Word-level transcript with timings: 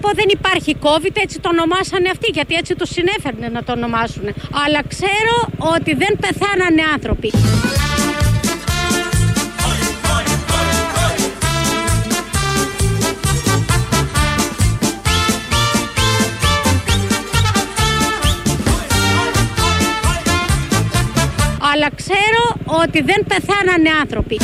πω 0.00 0.10
δεν 0.14 0.28
υπάρχει 0.28 0.76
COVID, 0.82 1.16
έτσι 1.24 1.40
το 1.40 1.48
ονομάσανε 1.48 2.08
αυτοί, 2.10 2.30
γιατί 2.32 2.54
έτσι 2.54 2.74
του 2.74 2.86
συνέφερνε 2.86 3.48
να 3.48 3.64
το 3.64 3.72
ονομάσουν. 3.72 4.24
Αλλά 4.66 4.80
ξέρω 4.88 5.36
ότι 5.58 5.94
δεν 5.94 6.16
πεθάνανε 6.20 6.82
άνθρωποι. 6.92 7.32
Αλλά 21.72 21.90
ξέρω 21.94 22.42
ότι 22.82 23.02
δεν 23.02 23.24
πεθάνανε 23.28 23.90
άνθρωποι. 24.00 24.40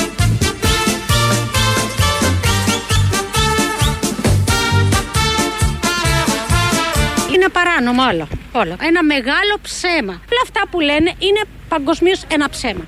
Είναι 7.44 7.52
παράνομο 7.52 8.02
όλο. 8.02 8.28
όλο. 8.52 8.76
Ένα 8.80 9.02
μεγάλο 9.04 9.54
ψέμα. 9.62 10.12
Όλα 10.12 10.42
αυτά 10.42 10.60
που 10.70 10.80
λένε 10.80 11.12
είναι 11.18 11.40
παγκοσμίως 11.68 12.22
ένα 12.28 12.48
ψέμα. 12.48 12.84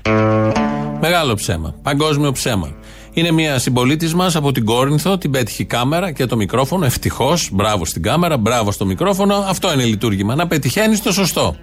Μεγάλο 1.01 1.34
ψέμα. 1.34 1.74
Παγκόσμιο 1.82 2.32
ψέμα. 2.32 2.74
Είναι 3.12 3.30
μια 3.30 3.59
συμπολίτης 3.59 4.15
μας 4.15 4.37
από 4.37 4.52
την 4.52 4.65
Κόρινθο, 4.65 5.19
την 5.19 5.30
πέτυχε 5.30 5.62
η 5.62 5.65
κάμερα 5.65 6.12
και 6.12 6.27
το 6.27 6.37
μικρόφωνο. 6.37 6.84
Ευτυχώς, 6.84 7.48
μπράβο 7.52 7.84
στην 7.84 8.02
κάμερα, 8.02 8.37
μπράβο 8.37 8.70
στο 8.70 8.87
μικρόφωνο. 8.87 9.34
Αυτό 9.34 9.73
είναι 9.73 9.84
λειτουργήμα. 9.84 10.34
Να 10.34 10.46
πετυχαίνεις 10.46 11.02
το 11.02 11.12
σωστό. 11.12 11.57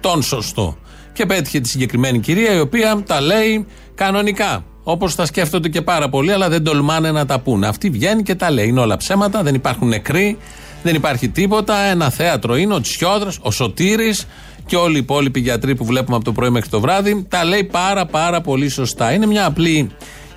Τον 0.00 0.22
σωστό. 0.22 0.76
Και 1.12 1.26
πέτυχε 1.26 1.60
τη 1.60 1.68
συγκεκριμένη 1.68 2.20
κυρία, 2.20 2.52
η 2.52 2.60
οποία 2.60 3.02
τα 3.06 3.20
λέει 3.20 3.66
κανονικά. 3.94 4.64
Όπως 4.82 5.14
τα 5.14 5.24
σκέφτονται 5.26 5.68
και 5.68 5.82
πάρα 5.82 6.08
πολλοί, 6.08 6.32
αλλά 6.32 6.48
δεν 6.48 6.64
τολμάνε 6.64 7.10
να 7.10 7.26
τα 7.26 7.40
πούνε. 7.40 7.66
Αυτή 7.66 7.90
βγαίνει 7.90 8.22
και 8.22 8.34
τα 8.34 8.50
λέει. 8.50 8.66
Είναι 8.66 8.80
όλα 8.80 8.96
ψέματα, 8.96 9.42
δεν 9.42 9.54
υπάρχουν 9.54 9.88
νεκροί, 9.88 10.38
δεν 10.82 10.94
υπάρχει 10.94 11.28
τίποτα. 11.28 11.76
Ένα 11.76 12.10
θέατρο 12.10 12.56
είναι 12.56 12.74
ο 12.74 12.80
Τσιόδρα, 12.80 13.32
ο 13.40 13.50
Σωτήρης 13.50 14.26
και 14.66 14.76
όλοι 14.76 14.96
οι 14.96 14.98
υπόλοιποι 14.98 15.40
γιατροί 15.40 15.74
που 15.74 15.84
βλέπουμε 15.84 16.16
από 16.16 16.24
το 16.24 16.32
πρωί 16.32 16.50
μέχρι 16.50 16.68
το 16.68 16.80
βράδυ. 16.80 17.26
Τα 17.28 17.44
λέει 17.44 17.64
πάρα 17.64 18.06
πάρα 18.06 18.40
πολύ 18.40 18.68
σωστά. 18.68 19.12
Είναι 19.12 19.26
μια 19.26 19.46
απλή 19.46 19.90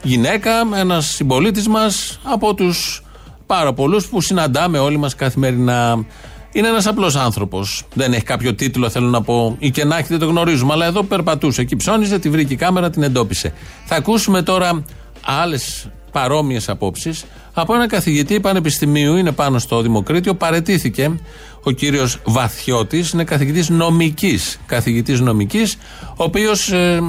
γυναίκα, 0.03 0.51
ένας 0.75 1.05
συμπολίτης 1.05 1.67
μας 1.67 2.19
από 2.23 2.53
τους 2.53 3.03
πάρα 3.45 3.73
πολλούς 3.73 4.07
που 4.07 4.21
συναντάμε 4.21 4.79
όλοι 4.79 4.97
μας 4.97 5.15
καθημερινά. 5.15 6.05
Είναι 6.51 6.67
ένας 6.67 6.87
απλός 6.87 7.15
άνθρωπος. 7.15 7.83
Δεν 7.93 8.13
έχει 8.13 8.23
κάποιο 8.23 8.55
τίτλο, 8.55 8.89
θέλω 8.89 9.07
να 9.07 9.21
πω, 9.21 9.55
ή 9.59 9.71
και 9.71 9.85
να 9.85 9.97
έχει, 9.97 10.07
δεν 10.07 10.19
το 10.19 10.25
γνωρίζουμε. 10.25 10.73
Αλλά 10.73 10.85
εδώ 10.85 11.03
περπατούσε. 11.03 11.61
Εκεί 11.61 11.75
ψώνιζε, 11.75 12.19
τη 12.19 12.29
βρήκε 12.29 12.53
η 12.53 12.55
κάμερα, 12.55 12.89
την 12.89 13.03
εντόπισε. 13.03 13.53
Θα 13.85 13.95
ακούσουμε 13.95 14.41
τώρα 14.41 14.83
άλλες 15.25 15.89
παρόμοιες 16.13 16.69
απόψεις 16.69 17.25
από 17.53 17.73
έναν 17.73 17.87
καθηγητή 17.87 18.39
πανεπιστημίου, 18.39 19.15
είναι 19.15 19.31
πάνω 19.31 19.59
στο 19.59 19.81
Δημοκρίτιο. 19.81 20.33
Παρετήθηκε 20.33 21.19
ο 21.63 21.71
κύριος 21.71 22.19
Βαθιώτης, 22.23 23.11
είναι 23.11 23.23
καθηγητής 23.23 23.69
νομικής. 23.69 24.59
Καθηγητής 24.65 25.19
νομικής, 25.19 25.77
ο 26.09 26.23
οποίος 26.23 26.71
ε, 26.71 27.01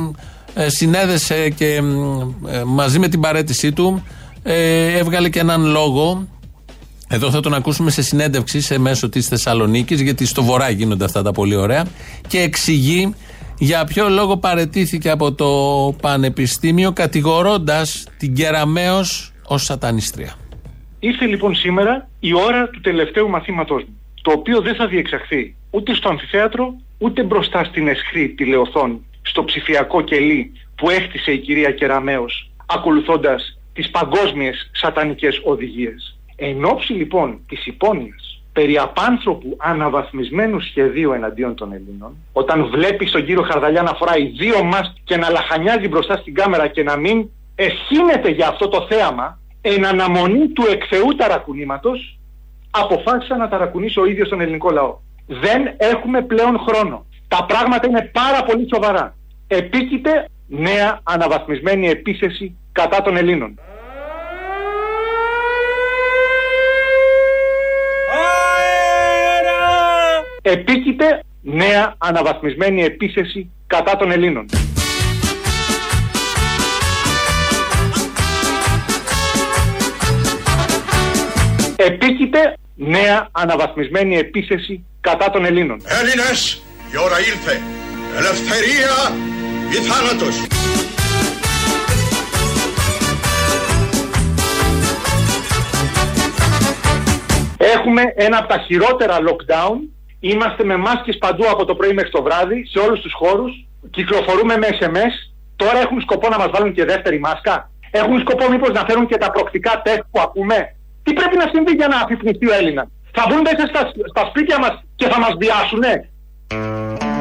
ε, 0.55 0.69
συνέδεσε 0.69 1.49
και 1.49 1.75
ε, 2.47 2.63
μαζί 2.67 2.99
με 2.99 3.09
την 3.09 3.21
παρέτησή 3.21 3.73
του 3.73 4.03
έβγαλε 4.99 5.29
και 5.29 5.39
έναν 5.39 5.65
λόγο 5.65 6.29
εδώ 7.09 7.31
θα 7.31 7.41
τον 7.41 7.55
ακούσουμε 7.55 7.91
σε 7.91 8.03
συνέντευξη 8.03 8.61
σε 8.61 8.79
μέσο 8.79 9.09
της 9.09 9.27
Θεσσαλονίκης, 9.27 10.01
γιατί 10.01 10.27
στο 10.27 10.43
βορρά 10.43 10.71
γίνονται 10.71 11.05
αυτά 11.05 11.23
τα 11.23 11.33
πολύ 11.33 11.55
ωραία. 11.57 11.85
Και 12.27 12.39
εξηγεί 12.41 13.15
για 13.59 13.85
ποιο 13.85 14.09
λόγο 14.09 14.37
παρετήθηκε 14.37 15.11
από 15.11 15.33
το 15.33 15.51
Πανεπιστήμιο, 16.03 16.93
κατηγορώντας 16.93 18.09
την 18.19 18.35
Κεραμαίο 18.35 19.01
ως 19.47 19.65
σατανίστρια; 19.65 20.35
Ήρθε 20.99 21.27
λοιπόν 21.27 21.55
σήμερα 21.55 22.09
η 22.21 22.35
ώρα 22.35 22.69
του 22.69 22.81
τελευταίου 22.81 23.29
μαθήματός 23.29 23.83
μου. 23.83 24.01
Το 24.23 24.31
οποίο 24.33 24.61
δεν 24.61 24.75
θα 24.75 24.87
διεξαχθεί 24.87 25.55
ούτε 25.71 25.95
στο 25.95 26.09
αμφιθέατρο, 26.09 26.75
ούτε 26.99 27.23
μπροστά 27.23 27.65
στην 27.65 27.89
εσχρή 27.89 28.29
τηλεοθόνη, 28.29 29.05
στο 29.23 29.45
ψηφιακό 29.45 30.01
κελί 30.01 30.53
που 30.77 30.91
έχτισε 30.91 31.33
η 31.33 31.39
κυρία 31.39 31.71
Κεραμέως 31.71 32.51
ακολουθώντας 32.67 33.59
τις 33.73 33.91
παγκόσμιες 33.91 34.71
σατανικές 34.73 35.41
οδηγίες. 35.45 36.19
Εν 36.37 36.65
ώψη 36.65 36.93
λοιπόν 36.93 37.41
της 37.49 37.67
υπόνοιας 37.67 38.34
περί 38.55 38.79
απάνθρωπου 38.79 39.57
αναβαθμισμένου 39.61 40.61
σχεδίου 40.61 41.13
εναντίον 41.13 41.55
των 41.55 41.73
Ελλήνων, 41.73 42.17
όταν 42.33 42.67
βλέπεις 42.67 43.11
τον 43.11 43.25
κύριο 43.25 43.43
Χαρδαλιά 43.43 43.83
να 43.83 43.95
φοράει 43.95 44.27
δύο 44.27 44.65
μάσκ 44.65 44.93
και 45.05 45.17
να 45.17 45.31
λαχανιάζει 45.31 45.89
μπροστά 45.89 46.17
στην 46.17 46.35
κάμερα 46.35 46.67
και 46.67 46.83
να 46.83 46.97
μην 46.97 47.29
ευχήνεται 47.55 48.31
για 48.31 48.49
αυτό 48.49 48.69
το 48.69 48.87
θέαμα, 48.91 49.39
εν 49.61 49.87
αναμονή 49.87 50.49
του 50.49 50.65
εκθεού 50.71 51.15
ταρακουνήματος, 51.17 52.19
αποφάσισα 52.71 53.37
να 53.37 53.49
ταρακουνήσω 53.49 54.01
ο 54.01 54.05
ίδιος 54.05 54.29
τον 54.29 54.41
ελληνικό 54.41 54.71
λαό. 54.71 54.99
Δεν 55.27 55.75
έχουμε 55.77 56.23
πλέον 56.23 56.59
χρόνο. 56.59 57.07
Τα 57.29 57.45
πράγματα 57.45 57.87
είναι 57.89 58.11
πάρα 58.13 58.45
πολύ 58.45 58.69
σοβαρά. 58.73 59.17
Επίκειται 59.47 60.29
νέα 60.47 61.01
αναβαθμισμένη 61.03 61.89
επίθεση 61.89 62.57
κατά 62.73 63.03
των 63.03 63.17
Ελλήνων. 63.17 63.59
Επίκειται 70.47 71.21
νέα 71.43 71.95
αναβαθμισμένη 71.99 72.83
επίθεση 72.83 73.51
κατά 73.67 73.97
των 73.97 74.11
Ελλήνων. 74.11 74.47
Επίκειται 81.77 82.57
νέα 82.75 83.29
αναβαθμισμένη 83.33 84.17
επίθεση 84.17 84.85
κατά 85.01 85.31
των 85.31 85.45
Ελλήνων. 85.45 85.81
Έλληνες, 86.01 86.63
η 86.93 86.99
ώρα 87.05 87.19
ήλθε. 87.19 87.61
Ελευθερία 88.17 89.17
ή 89.71 89.75
θάνατος. 89.75 90.47
Έχουμε 97.59 98.03
ένα 98.17 98.39
από 98.39 98.49
τα 98.49 98.59
χειρότερα 98.59 99.17
lockdown 99.19 99.79
Είμαστε 100.31 100.65
με 100.65 100.77
μάσκες 100.77 101.17
παντού 101.19 101.45
από 101.53 101.65
το 101.65 101.75
πρωί 101.75 101.93
μέχρι 101.93 102.11
το 102.11 102.23
βράδυ, 102.23 102.67
σε 102.73 102.79
όλους 102.79 103.01
τους 103.01 103.13
χώρους. 103.13 103.53
Κυκλοφορούμε 103.91 104.57
με 104.57 104.67
SMS. 104.81 105.15
Τώρα 105.57 105.79
έχουν 105.81 106.01
σκοπό 106.01 106.29
να 106.29 106.39
μας 106.39 106.51
βάλουν 106.53 106.73
και 106.75 106.85
δεύτερη 106.85 107.19
μάσκα. 107.19 107.71
Έχουν 107.91 108.21
σκοπό 108.21 108.51
μήπως 108.51 108.71
να 108.73 108.83
φέρουν 108.89 109.07
και 109.07 109.17
τα 109.17 109.31
προκτικά 109.31 109.81
τεστ 109.85 110.03
που 110.11 110.21
ακούμε. 110.21 110.59
Τι 111.03 111.13
πρέπει 111.13 111.37
να 111.37 111.47
συμβεί 111.53 111.73
για 111.73 111.89
να 111.89 111.97
αφιπνιστεί 111.97 112.47
ο 112.51 112.55
Έλληνας; 112.55 112.87
Θα 113.13 113.23
βγουν 113.29 113.41
μέσα 113.41 113.67
στα, 113.71 113.81
στα 114.13 114.23
σπίτια 114.29 114.59
μας 114.59 114.83
και 114.97 115.07
θα 115.09 115.19
μας 115.21 115.33
βιάσουνε; 115.39 116.11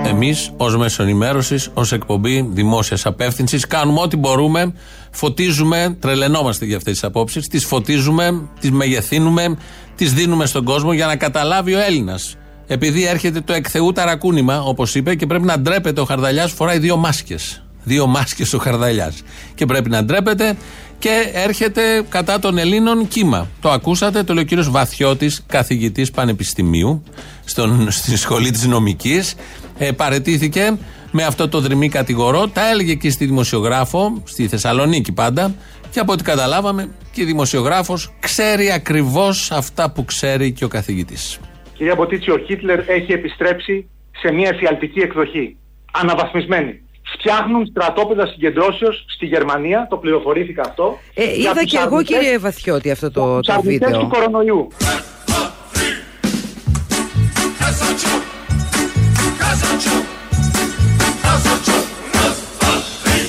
Εμείς, 0.05 0.53
ως 0.57 0.77
μέσο 0.77 1.03
ενημέρωσης, 1.03 1.71
ως 1.73 1.91
εκπομπή 1.91 2.49
δημόσιας 2.51 3.05
απεύθυνσης, 3.05 3.67
κάνουμε 3.67 3.99
ό,τι 4.01 4.17
μπορούμε. 4.17 4.73
Φωτίζουμε, 5.11 5.97
τρελαινόμαστε 6.01 6.65
για 6.65 6.77
αυτές 6.77 6.93
τις 6.93 7.03
απόψεις. 7.03 7.47
Τις 7.47 7.65
φωτίζουμε, 7.65 8.49
τις 8.59 8.71
μεγεθύνουμε, 8.71 9.57
τις 9.95 10.13
δίνουμε 10.13 10.45
στον 10.45 10.63
κόσμο 10.63 10.93
για 10.93 11.05
να 11.05 11.15
καταλάβει 11.15 11.73
ο 11.73 11.79
Έλληνας 11.79 12.37
επειδή 12.73 13.05
έρχεται 13.05 13.41
το 13.41 13.53
εκθεού 13.53 13.91
ταρακούνημα, 13.91 14.61
όπως 14.61 14.95
είπε, 14.95 15.15
και 15.15 15.25
πρέπει 15.25 15.45
να 15.45 15.59
ντρέπεται 15.59 16.01
ο 16.01 16.05
Χαρδαλιάς, 16.05 16.51
φοράει 16.51 16.79
δύο 16.79 16.97
μάσκες. 16.97 17.63
Δύο 17.83 18.07
μάσκες 18.07 18.53
ο 18.53 18.57
Χαρδαλιάς. 18.57 19.21
Και 19.55 19.65
πρέπει 19.65 19.89
να 19.89 20.03
ντρέπεται 20.03 20.55
και 20.99 21.29
έρχεται 21.33 21.81
κατά 22.09 22.39
των 22.39 22.57
Ελλήνων 22.57 23.07
κύμα. 23.07 23.47
Το 23.61 23.71
ακούσατε, 23.71 24.23
το 24.23 24.33
λέει 24.33 24.43
ο 24.43 24.45
κύριος 24.45 24.69
Βαθιώτης, 24.69 25.43
καθηγητής 25.47 26.11
πανεπιστημίου, 26.11 27.03
στον, 27.45 27.91
στη 27.91 28.17
σχολή 28.17 28.51
της 28.51 28.65
νομικής. 28.65 29.35
Ε, 29.77 29.91
παρετήθηκε 29.91 30.77
με 31.11 31.23
αυτό 31.23 31.49
το 31.49 31.59
δρυμή 31.59 31.89
κατηγορό. 31.89 32.47
Τα 32.47 32.69
έλεγε 32.69 32.93
και 32.93 33.09
στη 33.09 33.25
δημοσιογράφο, 33.25 34.21
στη 34.23 34.47
Θεσσαλονίκη 34.47 35.11
πάντα. 35.11 35.55
Και 35.91 35.99
από 35.99 36.11
ό,τι 36.11 36.23
καταλάβαμε, 36.23 36.89
και 37.11 37.21
η 37.21 37.25
δημοσιογράφος 37.25 38.13
ξέρει 38.19 38.71
ακριβώς 38.71 39.51
αυτά 39.51 39.91
που 39.91 40.05
ξέρει 40.05 40.51
και 40.51 40.65
ο 40.65 40.67
καθηγητής. 40.67 41.39
Κυρία 41.73 41.95
Μποτίτσι, 41.95 42.31
ο 42.31 42.37
Χίτλερ 42.37 42.89
έχει 42.89 43.11
επιστρέψει 43.11 43.89
σε 44.11 44.31
μια 44.31 44.49
εφιαλτική 44.49 44.99
εκδοχή. 44.99 45.57
Αναβαθμισμένη. 45.91 46.81
Φτιάχνουν 47.13 47.65
στρατόπεδα 47.65 48.25
συγκεντρώσεως 48.25 49.05
στη 49.07 49.25
Γερμανία, 49.25 49.87
το 49.89 49.97
πληροφορήθηκα 49.97 50.61
αυτό. 50.61 50.97
Ε, 51.13 51.23
είδα 51.39 51.63
και 51.63 51.77
εγώ 51.85 52.03
κύριε 52.03 52.37
Βαθιώτη 52.37 52.91
αυτό 52.91 53.11
το, 53.11 53.39
το 53.39 53.61
βίντεο. 53.61 53.99
του 53.99 54.07
κορονοϊού. 54.07 54.67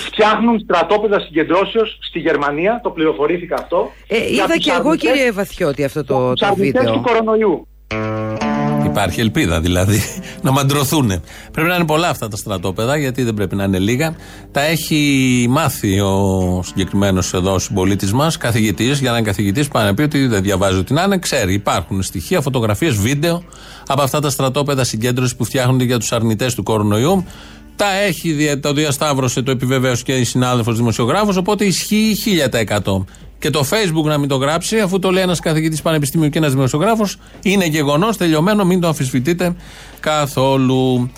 Φτιάχνουν 0.07 0.59
στρατόπεδα 0.59 1.21
συγκεντρώσεως 1.21 1.99
στη 2.01 2.19
Γερμανία, 2.19 2.81
το 2.83 2.91
πληροφορήθηκα 2.91 3.55
αυτό. 3.55 3.93
Ε, 4.09 4.33
είδα 4.33 4.57
και 4.59 4.71
εγώ 4.71 4.97
κύριε 4.97 5.33
Βαθιώτη 5.33 5.85
αυτό 5.85 6.05
το, 6.05 6.33
το 6.33 6.55
βίντεο. 6.55 6.93
του 6.93 7.01
κορονοϊού 7.01 7.67
Υπάρχει 8.85 9.21
ελπίδα 9.21 9.61
δηλαδή 9.61 10.03
να 10.43 10.51
μαντρωθούν. 10.51 11.07
Πρέπει 11.53 11.69
να 11.69 11.75
είναι 11.75 11.85
πολλά 11.85 12.09
αυτά 12.09 12.29
τα 12.29 12.37
στρατόπεδα, 12.37 12.97
γιατί 12.97 13.23
δεν 13.23 13.35
πρέπει 13.35 13.57
να 13.57 13.65
είναι 13.65 13.79
λίγα. 13.79 14.15
Τα 14.51 14.61
έχει 14.61 15.47
μάθει 15.51 16.01
ο 16.01 16.63
συγκεκριμένος 16.65 17.33
εδώ 17.35 17.59
συμπολίτης 17.59 18.13
μας, 18.13 18.37
καθηγητής, 18.37 19.01
για 19.01 19.11
να 19.11 19.17
είναι 19.17 19.27
καθηγητής, 19.27 19.69
πάει 19.69 19.85
να 19.85 19.95
πει 19.95 20.03
ότι 20.03 20.27
δεν 20.27 20.43
διαβάζει 20.43 20.79
ότι 20.79 20.93
να 20.93 21.03
είναι, 21.03 21.19
ξέρει. 21.19 21.55
Υπάρχουν 21.55 22.03
στοιχεία, 22.03 22.41
φωτογραφίες, 22.41 22.95
βίντεο 22.95 23.43
από 23.87 24.03
αυτά 24.03 24.21
τα 24.21 24.31
στρατόπεδα 24.31 24.85
συγκέντρωσης 24.85 25.37
που 25.37 25.45
φτιάχνονται 25.45 25.85
για 25.85 25.99
τους 25.99 26.13
αρνητές 26.13 26.55
του 26.55 26.63
κορονοϊού. 26.63 27.25
Τα 27.77 27.93
έχει, 28.07 28.59
το 28.61 28.73
διασταύρωσε, 28.73 29.43
το 29.43 29.51
επιβεβαίωσε 29.51 30.03
και 30.03 30.13
η 30.13 30.25
συνάδελφος 30.25 30.77
δημοσιογράφος, 30.77 31.37
οπότε 31.37 31.65
ισχύει 31.65 32.15
1000%. 32.15 33.05
Και 33.45 33.51
το 33.51 33.67
Facebook 33.71 34.05
να 34.05 34.19
μην 34.19 34.29
το 34.29 34.37
γράψει, 34.37 34.79
αφού 34.79 34.99
το 34.99 35.11
λέει 35.11 35.23
ένας 35.23 35.41
καθηγητής 35.41 35.83
πανεπιστημίου 35.83 36.29
και 36.29 36.39
ένας 36.39 36.53
δημοσιογράφος, 36.53 37.17
είναι 37.43 37.67
γεγονός, 37.67 38.17
τελειωμένο, 38.17 38.65
μην 38.65 38.81
το 38.81 38.87
αμφισβητείτε 38.87 39.55
καθόλου. 40.01 41.11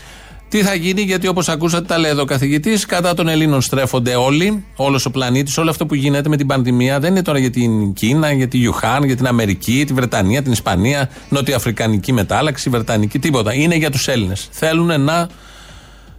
Τι 0.49 0.63
θα 0.63 0.75
γίνει, 0.75 1.03
γιατί 1.03 1.29
όπως 1.29 1.49
ακούσατε, 1.49 1.87
τα 1.87 1.99
λέει 1.99 2.11
εδώ 2.11 2.23
ο 2.23 2.25
καθηγητής, 2.25 2.87
κατά 2.87 3.15
των 3.15 3.29
Ελλήνων 3.29 3.61
στρέφονται 3.61 4.15
όλοι, 4.15 4.65
όλος 4.77 5.07
ο 5.07 5.11
πλανήτης, 5.11 5.59
όλο 5.59 5.71
αυτό 5.71 5.87
που 5.87 5.95
γίνεται 5.95 6.29
με 6.29 6.37
την 6.37 6.47
πανδημία 6.47 7.01
δεν 7.01 7.11
είναι 7.11 7.23
τώρα 7.23 7.39
για 7.39 7.51
την 7.51 7.93
Κίνα, 7.93 8.33
για 8.33 8.49
τη 8.49 8.59
Ιουχάν, 8.61 9.05
για 9.05 9.17
την 9.17 9.27
Αμερική, 9.27 9.85
τη 9.87 9.93
Βρετανία, 9.93 10.43
την 10.43 10.53
Ισπανία, 10.53 11.11
Νοτιοαφρικανική 11.29 12.13
μετάλλαξη, 12.13 12.71
Βρετανική, 12.71 13.19
τίποτα. 13.19 13.55
Είναι 13.55 13.75
για 13.75 13.91
τους 13.91 14.09
Έλληνες. 14.09 14.49
Θέλουν 14.51 15.01
να 15.01 15.29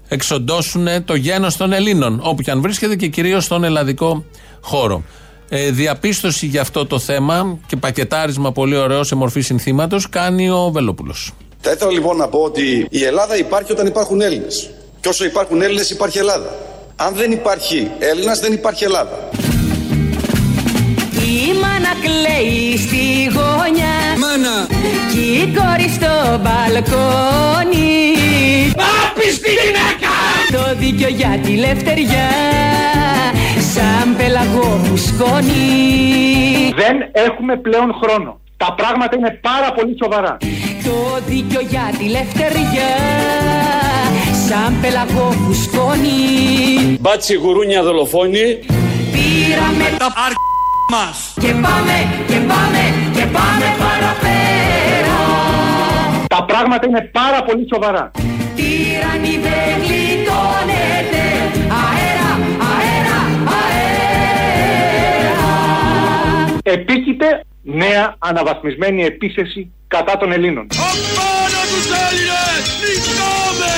εξοντώσουν 0.08 0.88
το 1.06 1.16
γένος 1.16 1.58
των 1.58 1.74
Ελλήνων, 1.74 2.20
όπου 2.24 2.42
και 2.42 2.52
αν 2.52 2.62
βρίσκεται 2.62 2.96
και 2.96 3.08
κυρίως 3.08 3.44
στον 3.44 3.64
ελλαδικό 3.64 4.26
χώρο. 4.62 5.04
Ε, 5.50 5.72
διαπίστωση 5.72 6.46
για 6.46 6.62
αυτό 6.62 6.86
το 6.86 7.00
θέμα 7.00 7.58
και 7.68 7.76
πακετάρισμα 7.76 8.52
πολύ 8.52 8.76
ωραίο 8.76 9.04
σε 9.04 9.16
μορφή 9.16 9.42
συνθήματος 9.42 10.10
κάνει 10.10 10.50
ο 10.50 10.70
Βελόπουλος. 10.74 11.32
Θα 11.62 11.72
ήθελα 11.72 11.92
λοιπόν 11.92 12.18
να 12.18 12.28
πω 12.28 12.40
ότι 12.40 12.88
η 12.90 13.04
Ελλάδα 13.04 13.38
υπάρχει 13.38 13.72
όταν 13.72 13.88
υπάρχουν 13.88 14.22
Έλληνες. 14.22 14.70
Και 15.02 15.08
όσο 15.08 15.26
υπάρχουν 15.26 15.62
Έλληνες 15.62 15.90
υπάρχει 15.90 16.18
Ελλάδα. 16.18 16.56
Αν 16.96 17.16
δεν 17.16 17.32
υπάρχει 17.32 17.92
Έλληνας 18.00 18.40
δεν 18.40 18.54
υπάρχει 18.54 18.84
Ελλάδα. 18.84 19.30
Η 21.14 21.54
μάνα 21.62 21.94
κλαίει 22.02 22.78
στη 22.78 23.24
γωνιά 23.34 23.96
Μάνα 24.18 24.67
Κι 24.67 24.67
η 25.20 25.54
κόρη 25.56 25.90
στο 25.90 26.40
μπαλκόνι. 26.42 27.98
Άπιστη 29.02 29.50
γυναίκα! 29.50 30.14
Το 30.52 30.76
δίκιο 30.80 31.08
για 31.08 31.40
τη 31.44 31.56
λευτεριά 31.56 32.30
Σαν 33.74 34.16
πελαγό 34.18 34.80
που 34.90 34.98
σκόνη 34.98 35.64
Δεν 36.76 36.96
έχουμε 37.12 37.56
πλέον 37.56 37.96
χρόνο. 38.02 38.40
Τα 38.58 38.74
πράγματα 38.78 39.16
είναι 39.16 39.40
πάρα 39.42 39.74
πολύ 39.74 39.98
σοβαρά. 40.04 40.38
Το 40.84 41.20
δίκιο 41.28 41.60
για 41.70 41.92
τη 41.98 42.06
λευτεριά 42.06 42.92
Σαν 44.48 44.74
πελαγό 44.82 45.28
που 45.46 45.54
σκόνη 45.54 46.98
Μπάτσι 47.00 47.34
γουρούνια 47.36 47.84
δολοφόνη. 47.84 48.60
Πήραμε 49.12 49.98
τα 49.98 50.06
αρ... 50.06 50.32
μας. 50.92 51.34
Και 51.42 51.52
πάμε, 51.52 51.98
και 52.28 52.40
πάμε, 52.52 52.84
και 53.14 53.26
πάμε 53.36 53.66
παραπέρα 53.80 54.57
Τα 56.38 56.46
πράγματα 56.46 56.88
είναι 56.88 57.10
πάρα 57.12 57.44
πολύ 57.44 57.68
σοβαρά. 57.74 58.12
Τύραννη 58.56 59.38
δεν 59.46 59.78
γλιτώνεται 59.88 61.26
Αέρα, 61.84 62.32
αέρα, 62.72 63.20
αέρα 63.58 65.20
Επίκειται 66.64 67.42
νέα 67.64 68.16
αναβαθμισμένη 68.20 69.04
επίθεση 69.04 69.72
κατά 69.88 70.18
των 70.18 70.32
Ελλήνων. 70.32 70.68
Απάνω 70.72 71.62
τους 71.72 71.88
Έλληνες! 72.10 72.66
Νικάμε! 72.84 73.76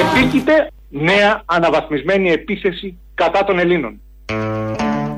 Επίκειται 0.00 0.66
νέα 0.92 1.42
αναβαθμισμένη 1.44 2.30
επίθεση 2.30 2.98
κατά 3.14 3.44
των 3.44 3.58
Ελλήνων. 3.58 4.00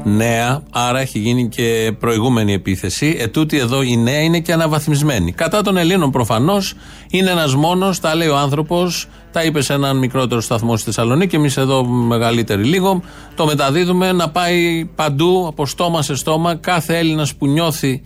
Νέα, 0.07 0.63
άρα 0.71 1.01
έχει 1.01 1.19
γίνει 1.19 1.49
και 1.49 1.93
προηγούμενη 1.99 2.53
επίθεση. 2.53 3.17
Ετούτη 3.21 3.59
εδώ 3.59 3.83
η 3.83 3.97
νέα 3.97 4.21
είναι 4.21 4.41
και 4.41 4.53
αναβαθμισμένη. 4.53 5.33
Κατά 5.33 5.63
των 5.63 5.77
Ελλήνων 5.77 6.11
προφανώς 6.11 6.75
είναι 7.11 7.31
ένας 7.31 7.55
μόνος, 7.55 8.01
τα 8.01 8.15
λέει 8.15 8.29
ο 8.29 8.37
άνθρωπος, 8.37 9.09
τα 9.33 9.45
είπε 9.45 9.63
σε 9.63 9.73
έναν 9.73 9.99
μικρότερο 9.99 10.41
σταθμό 10.41 10.77
στη 10.77 10.85
Θεσσαλονίκη. 10.85 11.37
Εμείς 11.37 11.57
εδώ 11.57 11.85
μεγαλύτεροι 11.85 12.65
λίγο. 12.65 13.03
Το 13.35 13.47
μεταδίδουμε 13.47 14.13
να 14.13 14.31
πάει 14.31 14.85
παντού, 14.95 15.47
από 15.49 15.67
στόμα 15.67 16.03
σε 16.03 16.17
στόμα, 16.17 16.55
κάθε 16.55 16.99
Έλληνας 16.99 17.35
που 17.35 17.47
νιώθει 17.47 18.03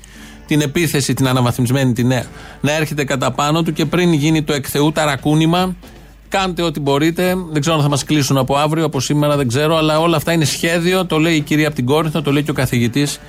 την 0.46 0.60
επίθεση, 0.60 1.14
την 1.14 1.28
αναβαθμισμένη, 1.28 1.92
τη 1.92 2.04
νέα, 2.04 2.24
να 2.60 2.72
έρχεται 2.72 3.04
κατά 3.04 3.30
πάνω 3.30 3.62
του 3.62 3.72
και 3.72 3.84
πριν 3.84 4.12
γίνει 4.12 4.42
το 4.42 4.52
εκθεού 4.52 4.92
ταρακούνημα, 4.92 5.76
Κάντε 6.28 6.62
ό,τι 6.62 6.80
μπορείτε. 6.80 7.36
Δεν 7.50 7.60
ξέρω 7.60 7.76
αν 7.76 7.82
θα 7.82 7.88
μας 7.88 8.04
κλείσουν 8.04 8.36
από 8.36 8.56
αύριο, 8.56 8.84
από 8.84 9.00
σήμερα, 9.00 9.36
δεν 9.36 9.48
ξέρω. 9.48 9.76
Αλλά 9.76 10.00
όλα 10.00 10.16
αυτά 10.16 10.32
είναι 10.32 10.44
σχέδιο. 10.44 11.06
Το 11.06 11.18
λέει 11.18 11.34
η 11.34 11.40
κυρία 11.40 11.66
από 11.66 11.76
την 11.76 11.86
Κόρινθο, 11.86 12.22
το 12.22 12.32
λέει 12.32 12.42
και 12.42 12.50
ο 12.50 12.54
καθηγητής 12.54 13.20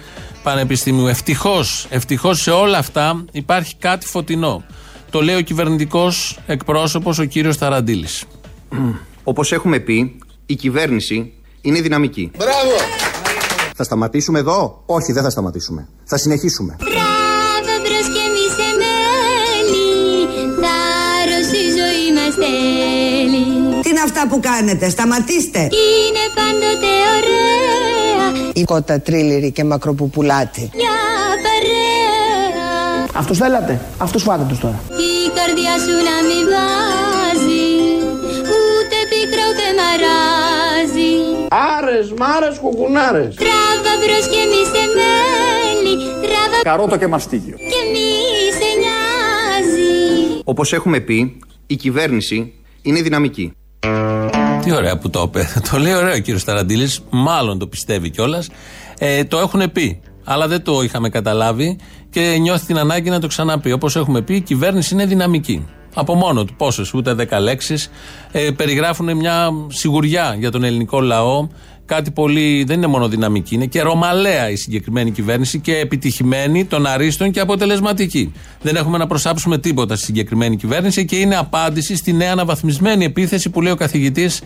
Πανεπιστημίου. 0.44 1.08
Ευτυχώς, 1.08 1.88
ευτυχώς 1.90 2.42
σε 2.42 2.52
όλα 2.52 2.78
αυτά 2.78 3.26
υπάρχει 3.32 3.76
κάτι 3.76 4.06
φωτεινό. 4.06 4.64
Το 5.10 5.22
λέει 5.22 5.36
ο 5.36 5.42
κυβερνητικός 5.42 6.40
εκπρόσωπος, 6.46 7.20
ο 7.20 7.24
κύριος 7.24 7.58
Ταραντήλη. 7.58 8.08
Όπως 9.24 9.52
έχουμε 9.52 9.80
πει, 9.80 10.18
η 10.46 10.56
κυβέρνηση 10.56 11.34
είναι 11.62 11.82
δυναμική. 11.82 12.32
Μπράβο! 12.38 12.76
Θα 13.76 13.84
σταματήσουμε 13.84 14.40
εδώ; 14.40 14.84
Όχι, 14.86 15.12
δεν 15.12 15.24
θα 15.24 15.30
σταματήσουμε. 15.30 15.88
Θα 16.04 16.18
συνεχίσουμε. 16.18 16.76
Αυτά 24.10 24.28
που 24.28 24.40
κάνετε, 24.40 24.90
σταματήστε. 24.90 25.60
Είναι 25.60 26.24
πάντοτε 26.38 26.92
ωραία 27.16 28.52
Η 28.54 28.64
κότα 28.64 29.02
τρίληρη 29.02 29.52
και 29.52 29.64
μακροπουπουλάτη. 29.64 30.70
Μια 30.76 30.98
παρέα 31.46 33.08
Αυτούς 33.14 33.38
θέλατε, 33.38 33.80
αυτούς 33.98 34.24
φάτε 34.24 34.46
τους 34.48 34.60
τώρα. 34.60 34.80
Η 34.88 35.30
καρδιά 35.38 35.74
σου 35.84 35.94
να 36.10 36.16
μην 36.28 36.44
βάζει 36.54 37.68
Ούτε 38.56 38.98
πίκρα 39.12 39.44
ούτε 39.52 39.66
μαράζει 39.80 41.12
Άρες, 41.78 42.14
μάρες, 42.18 42.58
κουκουνάρες. 42.60 43.36
Τράβα 43.36 43.94
μπρος 44.00 44.26
και 44.34 44.42
μη 44.52 44.62
σε 44.74 44.84
μέλη 44.98 45.96
Τράβα 46.24 46.58
Καρότο 46.64 46.98
και 46.98 47.08
μαστίγιο. 47.08 47.56
και 47.58 47.82
μη 47.94 48.08
σε 48.60 48.70
νοιάζει 48.82 50.42
Όπως 50.44 50.74
έχουμε 50.74 51.00
πει, 51.00 51.40
η 51.68 51.76
κυβέρνηση 51.76 52.54
είναι 52.82 53.02
δυναμική. 53.02 53.54
Τι 54.62 54.72
ωραία 54.74 54.98
που 54.98 55.10
το 55.10 55.24
είπε. 55.28 55.48
Το 55.72 55.78
λέει 55.78 55.94
ωραίο 55.94 56.14
ο 56.14 56.20
κύριος 56.20 56.44
Ταραντήλης. 56.44 57.00
Μάλλον 57.10 57.60
το 57.60 57.68
πιστεύει 57.68 58.10
κιόλας. 58.10 58.50
Ε, 59.00 59.24
το 59.24 59.38
έχουν 59.38 59.72
πει. 59.72 60.02
Αλλά 60.24 60.48
δεν 60.48 60.64
το 60.64 60.82
είχαμε 60.82 61.10
καταλάβει 61.10 61.78
και 62.10 62.38
νιώθει 62.40 62.66
την 62.66 62.78
ανάγκη 62.78 63.10
να 63.10 63.20
το 63.20 63.28
ξαναπεί. 63.28 63.72
Όπως 63.72 63.96
έχουμε 63.96 64.22
πει, 64.22 64.36
η 64.36 64.42
κυβέρνηση 64.42 64.94
είναι 64.94 65.06
δυναμική. 65.06 65.68
Από 65.94 66.14
μόνο 66.14 66.46
του. 66.46 66.54
Πόσες, 66.56 66.94
ούτε 66.94 67.14
δέκα 67.14 67.40
λέξεις. 67.40 67.92
Ε, 68.32 68.52
περιγράφουν 68.52 69.18
μια 69.18 69.50
σιγουριά 69.68 70.36
για 70.40 70.52
τον 70.52 70.64
ελληνικό 70.64 71.02
λαό. 71.02 71.48
Κάτι 71.90 72.12
πολύ. 72.12 72.64
Δεν 72.64 72.78
είναι 72.78 72.88
μόνο 72.88 73.08
δυναμική, 73.08 73.56
είναι 73.56 73.66
και 73.66 73.82
ρωμαλαία 73.82 74.50
η 74.50 74.56
συγκεκριμένη 74.56 75.12
κυβέρνηση 75.12 75.60
και 75.60 75.78
επιτυχημένη 75.78 76.66
των 76.66 76.86
αρίστων 76.86 77.32
και 77.32 77.40
αποτελεσματική. 77.40 78.34
Δεν 78.62 78.76
έχουμε 78.76 78.98
να 78.98 79.08
προσάψουμε 79.08 79.58
τίποτα 79.58 79.96
στη 79.96 80.06
συγκεκριμένη 80.06 80.56
κυβέρνηση 80.56 81.06
και 81.06 81.16
είναι 81.16 81.36
απάντηση 81.36 81.96
στη 81.96 82.14
νέα 82.14 82.32
αναβαθμισμένη 82.32 83.06
επίθεση 83.06 83.50
που 83.50 83.62
λέει 83.62 83.72
ο 83.72 83.76
καθηγητής 83.76 84.42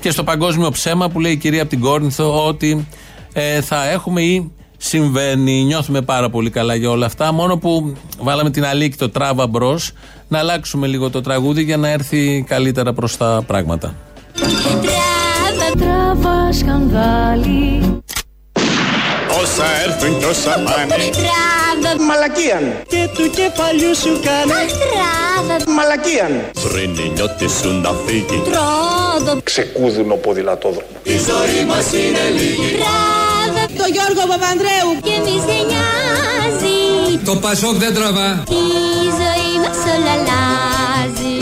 και 0.00 0.10
στο 0.10 0.24
παγκόσμιο 0.24 0.70
ψέμα 0.70 1.08
που 1.08 1.20
λέει 1.20 1.32
η 1.32 1.36
κυρία 1.36 1.60
από 1.60 1.70
την 1.70 1.80
Κόρνηθο 1.80 2.46
ότι 2.46 2.86
ε, 3.32 3.60
θα 3.60 3.88
έχουμε 3.88 4.22
ή 4.22 4.50
συμβαίνει. 4.76 5.62
Νιώθουμε 5.64 6.02
πάρα 6.02 6.30
πολύ 6.30 6.50
καλά 6.50 6.74
για 6.74 6.90
όλα 6.90 7.06
αυτά. 7.06 7.32
Μόνο 7.32 7.56
που 7.56 7.96
βάλαμε 8.18 8.50
την 8.50 8.64
αλήκη 8.64 8.96
το 8.96 9.10
τράβα 9.10 9.46
μπρος 9.46 9.92
να 10.28 10.38
αλλάξουμε 10.38 10.86
λίγο 10.86 11.10
το 11.10 11.20
τραγούδι 11.20 11.62
για 11.62 11.76
να 11.76 11.88
έρθει 11.88 12.44
καλύτερα 12.48 12.92
προς 12.92 13.16
τα 13.16 13.42
πράγματα. 13.46 13.94
Τράβα 14.34 15.76
Τράβα 15.78 16.35
σκανδάλι 16.58 17.80
Όσα 19.42 19.66
έρθουν 19.86 20.18
και 20.18 20.24
όσα 20.24 20.50
πάνε 20.50 20.94
Τράβα 21.18 22.04
Μαλακίαν. 22.08 22.64
Και 22.92 23.02
του 23.16 23.24
κεφαλιού 23.38 23.92
σου 24.02 24.12
κάνε. 24.26 24.58
Τράβα 24.82 25.56
Μαλακίαν. 25.76 26.32
Πριν 26.64 26.90
η 27.04 27.08
νιώτη 27.14 27.48
σου 27.58 27.70
να 27.84 27.90
φύγει 28.04 28.38
Τράβα 28.48 29.40
Ξεκούδουνο 29.42 30.14
ποδηλατόδρομο. 30.14 30.96
Τράβα 32.80 33.64
Το 33.80 33.84
Γιώργο 33.94 34.22
Παπανδρέου. 34.32 34.90
και 35.06 35.14
μη 35.24 35.34
σε 35.46 35.56
νοιάζει 35.70 36.78
Το 37.24 37.34
Πασόκ 37.44 37.74
δεν 37.84 37.94
τραβά. 37.94 38.28
Η 38.62 38.64
ζωή 39.20 39.50
μας 39.62 39.78
όλα 39.94 40.12
αλλάζει 40.16 41.32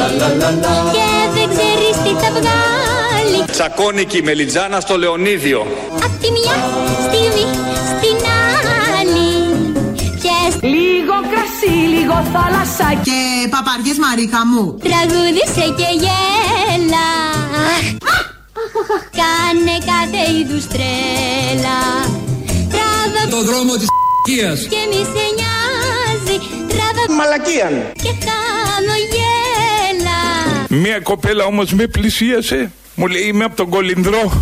Και 0.97 1.09
δεν 1.35 1.47
ξέρεις 1.53 1.95
τι 2.05 2.13
θα 2.23 2.29
βγάλει 2.37 3.04
μέλι 3.31 3.45
Τσακώνει 3.51 4.05
και 4.05 4.17
η 4.17 4.23
Μελιτζάνα 4.23 4.81
στο 4.81 4.99
Λεωνίδιο. 4.99 5.67
Απ' 5.95 6.21
τη 6.23 6.31
μια 6.31 6.57
στιγμή 7.07 7.47
στην 7.91 8.17
άλλη 8.99 9.29
Ποιες 10.21 10.73
Λίγο 10.73 11.15
κρασί, 11.31 11.77
λίγο 11.95 12.15
θάλασσα 12.33 13.01
Και 13.05 13.19
παπαριές 13.51 13.97
Μαρίκα 13.99 14.47
μου. 14.47 14.79
τραγούδισε 14.89 15.65
και 15.79 15.89
γέλα 16.05 17.09
Κάνε 19.21 19.77
κάθε 19.91 20.23
είδους 20.39 20.67
τρέλα 20.67 21.79
Τράβα 22.73 23.23
Το 23.31 23.43
δρόμο 23.43 23.73
της 23.77 23.87
***κίας. 24.27 24.61
και 24.73 24.83
μη 24.91 25.01
σε 25.15 25.25
νοιάζει 25.39 26.37
Τράβα 26.69 27.15
Μαλακίαν. 27.19 27.75
και 28.03 28.13
χαμογέλα 28.27 30.19
Μία 30.69 31.01
κοπέλα 31.01 31.45
όμως 31.45 31.73
με 31.73 31.87
πλησίασε. 31.87 32.71
Μου 32.97 33.07
λέει 33.07 33.23
είμαι 33.23 33.45
από 33.45 33.57
τον 33.57 33.69
Κολυνδρό 33.69 34.33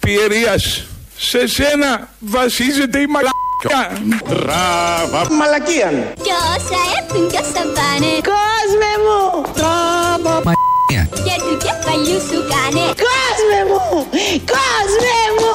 Πιερίας. 0.00 0.84
Σε 1.16 1.46
σένα 1.46 2.08
βασίζεται 2.18 2.98
η 2.98 3.06
μαλακιά. 3.06 4.00
Τράβα. 4.28 5.32
Μαλακίαν. 5.34 6.12
Κι 6.22 6.34
όσα 6.54 6.80
έρθουν 6.98 7.28
κι 7.30 7.36
όσα 7.36 7.62
πάνε 7.76 8.12
Κόσμε 8.30 8.92
μου. 9.04 9.20
Και 11.26 11.36
του 11.44 11.56
κεφαλιού 11.64 12.20
σου 12.28 12.38
κάνε 12.52 12.84
Κόσμε 13.04 13.60
μου. 13.70 14.06
Κόσμε 14.54 15.18
μου. 15.38 15.50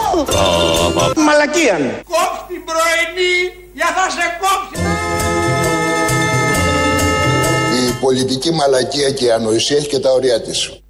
Μαλακίαν. 1.26 1.84
Κόψ' 2.14 2.42
την 2.48 2.62
πρωινή 2.68 3.36
για 3.74 3.90
θα 3.96 4.06
σε 4.16 4.26
κόψει. 4.42 4.82
Η 7.88 7.92
πολιτική 8.02 8.52
μαλακία 8.52 9.12
και 9.12 9.26
η 9.26 9.32
ανοησία 9.32 9.78
έχει 9.78 9.88
και 9.88 10.00
τα 10.00 10.12
ωριά 10.12 10.42
της. 10.42 10.82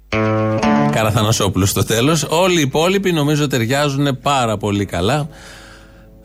Καραθανασόπουλος 0.92 1.70
στο 1.70 1.84
τέλος. 1.84 2.26
Όλοι 2.28 2.58
οι 2.58 2.60
υπόλοιποι 2.60 3.12
νομίζω 3.12 3.46
ταιριάζουν 3.46 4.18
πάρα 4.22 4.56
πολύ 4.56 4.84
καλά. 4.84 5.28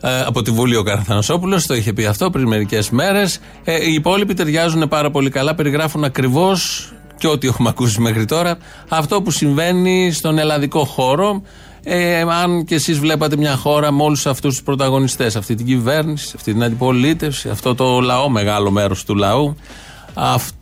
Ε, 0.00 0.20
από 0.20 0.42
τη 0.42 0.50
Βουλή 0.50 0.76
ο 0.76 0.82
Καραθανασόπουλος 0.82 1.66
το 1.66 1.74
είχε 1.74 1.92
πει 1.92 2.04
αυτό 2.06 2.30
πριν 2.30 2.46
μερικές 2.46 2.90
μέρες. 2.90 3.40
Ε, 3.64 3.84
οι 3.90 3.92
υπόλοιποι 3.92 4.34
ταιριάζουν 4.34 4.88
πάρα 4.88 5.10
πολύ 5.10 5.30
καλά. 5.30 5.54
Περιγράφουν 5.54 6.04
ακριβώς 6.04 6.92
και 7.18 7.26
ό,τι 7.26 7.46
έχουμε 7.46 7.68
ακούσει 7.68 8.00
μέχρι 8.00 8.24
τώρα 8.24 8.58
αυτό 8.88 9.22
που 9.22 9.30
συμβαίνει 9.30 10.12
στον 10.12 10.38
ελλαδικό 10.38 10.84
χώρο. 10.84 11.42
Ε, 11.84 12.20
αν 12.20 12.64
και 12.64 12.74
εσείς 12.74 12.98
βλέπατε 12.98 13.36
μια 13.36 13.56
χώρα 13.56 13.92
με 13.92 14.02
όλους 14.02 14.26
αυτούς 14.26 14.54
τους 14.54 14.62
πρωταγωνιστές, 14.62 15.36
αυτή 15.36 15.54
την 15.54 15.66
κυβέρνηση, 15.66 16.32
αυτή 16.36 16.52
την 16.52 16.62
αντιπολίτευση, 16.62 17.48
αυτό 17.48 17.74
το 17.74 18.00
λαό, 18.00 18.28
μεγάλο 18.28 18.70
μέρος 18.70 19.04
του 19.04 19.14
λαού, 19.14 19.56
αυτό 20.14 20.57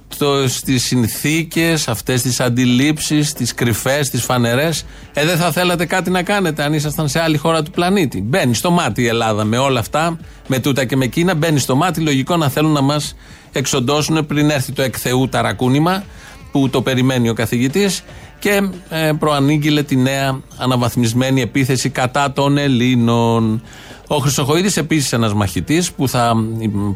στις 0.46 0.84
συνθήκες, 0.84 1.88
αυτές 1.88 2.22
τις 2.22 2.40
αντιλήψεις, 2.40 3.32
τις 3.32 3.54
κρυφές, 3.54 4.10
τις 4.10 4.22
φανερές, 4.22 4.84
ε, 5.14 5.24
δεν 5.24 5.36
θα 5.36 5.52
θέλατε 5.52 5.86
κάτι 5.86 6.10
να 6.10 6.22
κάνετε 6.22 6.62
αν 6.62 6.72
ήσασταν 6.72 7.08
σε 7.08 7.20
άλλη 7.20 7.36
χώρα 7.36 7.62
του 7.62 7.70
πλανήτη. 7.70 8.22
Μπαίνει 8.22 8.54
στο 8.54 8.70
μάτι 8.70 9.02
η 9.02 9.06
Ελλάδα 9.06 9.44
με 9.44 9.58
όλα 9.58 9.80
αυτά, 9.80 10.18
με 10.46 10.58
τούτα 10.58 10.84
και 10.84 10.96
με 10.96 11.04
εκείνα, 11.04 11.34
μπαίνει 11.34 11.58
στο 11.58 11.76
μάτι, 11.76 12.00
λογικό 12.00 12.36
να 12.36 12.48
θέλουν 12.48 12.72
να 12.72 12.80
μας 12.80 13.16
εξοντώσουν 13.52 14.26
πριν 14.26 14.50
έρθει 14.50 14.72
το 14.72 14.82
εκθεού 14.82 15.28
ταρακούνημα 15.28 16.04
που 16.52 16.68
το 16.68 16.82
περιμένει 16.82 17.28
ο 17.28 17.34
καθηγητής 17.34 18.02
και 18.38 18.68
ε, 18.88 19.12
προανήγγειλε 19.18 19.82
τη 19.82 19.96
νέα 19.96 20.40
αναβαθμισμένη 20.56 21.40
επίθεση 21.40 21.88
κατά 21.88 22.32
των 22.32 22.58
Ελλήνων. 22.58 23.62
Ο 24.08 24.16
Χρυσοχοίδης 24.16 24.76
επίσης 24.76 25.12
ένας 25.12 25.34
μαχητής 25.34 25.92
που 25.92 26.08
θα 26.08 26.34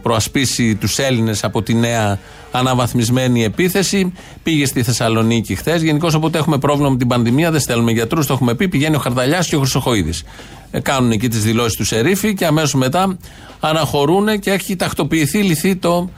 προασπίσει 0.02 0.74
τους 0.74 0.98
Έλληνες 0.98 1.44
από 1.44 1.62
τη 1.62 1.74
νέα 1.74 2.18
αναβαθμισμένη 2.52 3.44
επίθεση. 3.44 4.12
Πήγε 4.42 4.66
στη 4.66 4.82
Θεσσαλονίκη 4.82 5.54
χθες. 5.54 5.82
Γενικώς 5.82 6.14
όποτε 6.14 6.38
έχουμε 6.38 6.58
πρόβλημα 6.58 6.90
με 6.90 6.96
την 6.96 7.08
πανδημία, 7.08 7.50
δεν 7.50 7.60
στέλνουμε 7.60 7.92
γιατρούς, 7.92 8.26
το 8.26 8.32
έχουμε 8.32 8.54
πει. 8.54 8.68
Πηγαίνει 8.68 8.96
ο 8.96 8.98
Χαρδαλιάς 8.98 9.48
και 9.48 9.56
ο 9.56 9.58
Χρυσοχοίδης. 9.58 10.24
Ε, 10.70 10.80
κάνουν 10.80 11.10
εκεί 11.10 11.28
τις 11.28 11.42
δηλώσεις 11.42 11.76
του 11.76 11.84
Σερίφη 11.84 12.34
και 12.34 12.46
αμέσως 12.46 12.74
μετά 12.74 13.16
αναχωρούν 13.60 14.38
και 14.38 14.50
έχει 14.50 14.76
τακτοποιηθεί, 14.76 15.38
λυθεί 15.42 15.76
το 15.76 16.10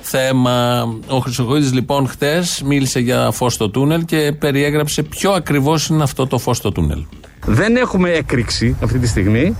θέμα. 0.00 0.82
Ο 1.08 1.18
Χρυσοχοίδης 1.18 1.72
λοιπόν 1.72 2.08
χτε 2.08 2.44
μίλησε 2.64 3.00
για 3.00 3.30
φως 3.30 3.54
στο 3.54 3.70
τούνελ 3.70 4.04
και 4.04 4.32
περιέγραψε 4.38 5.02
ποιο 5.02 5.30
ακριβώς 5.30 5.86
είναι 5.86 6.02
αυτό 6.02 6.26
το 6.26 6.38
φως 6.38 6.56
στο 6.56 6.72
τούνελ. 6.72 7.04
Δεν 7.46 7.76
έχουμε 7.76 8.10
έκρηξη 8.10 8.76
αυτή 8.82 8.98
τη 8.98 9.06
στιγμή, 9.06 9.56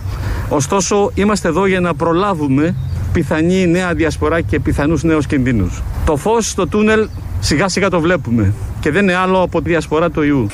ωστόσο 0.49 1.11
είμαστε 1.15 1.49
εδώ 1.49 1.67
για 1.67 1.81
να 1.81 1.95
προλάβουμε 1.95 2.75
πιθανή 3.13 3.67
νέα 3.67 3.95
διασπορά 3.95 4.41
και 4.41 4.61
πιθανούς 4.61 5.03
νέους 5.03 5.27
κινδύνους. 5.27 5.83
Το 6.05 6.17
φως 6.17 6.51
στο 6.51 6.67
τούνελ 6.67 7.09
σιγά 7.41 7.69
σιγά 7.69 7.91
το 7.91 8.01
βλέπουμε 8.01 8.53
και 8.81 8.91
δεν 8.91 9.03
είναι 9.03 9.15
άλλο 9.15 9.43
από 9.43 9.63
τη 9.63 9.69
διασπορά 9.69 10.11
του 10.11 10.23
ιού. 10.23 10.47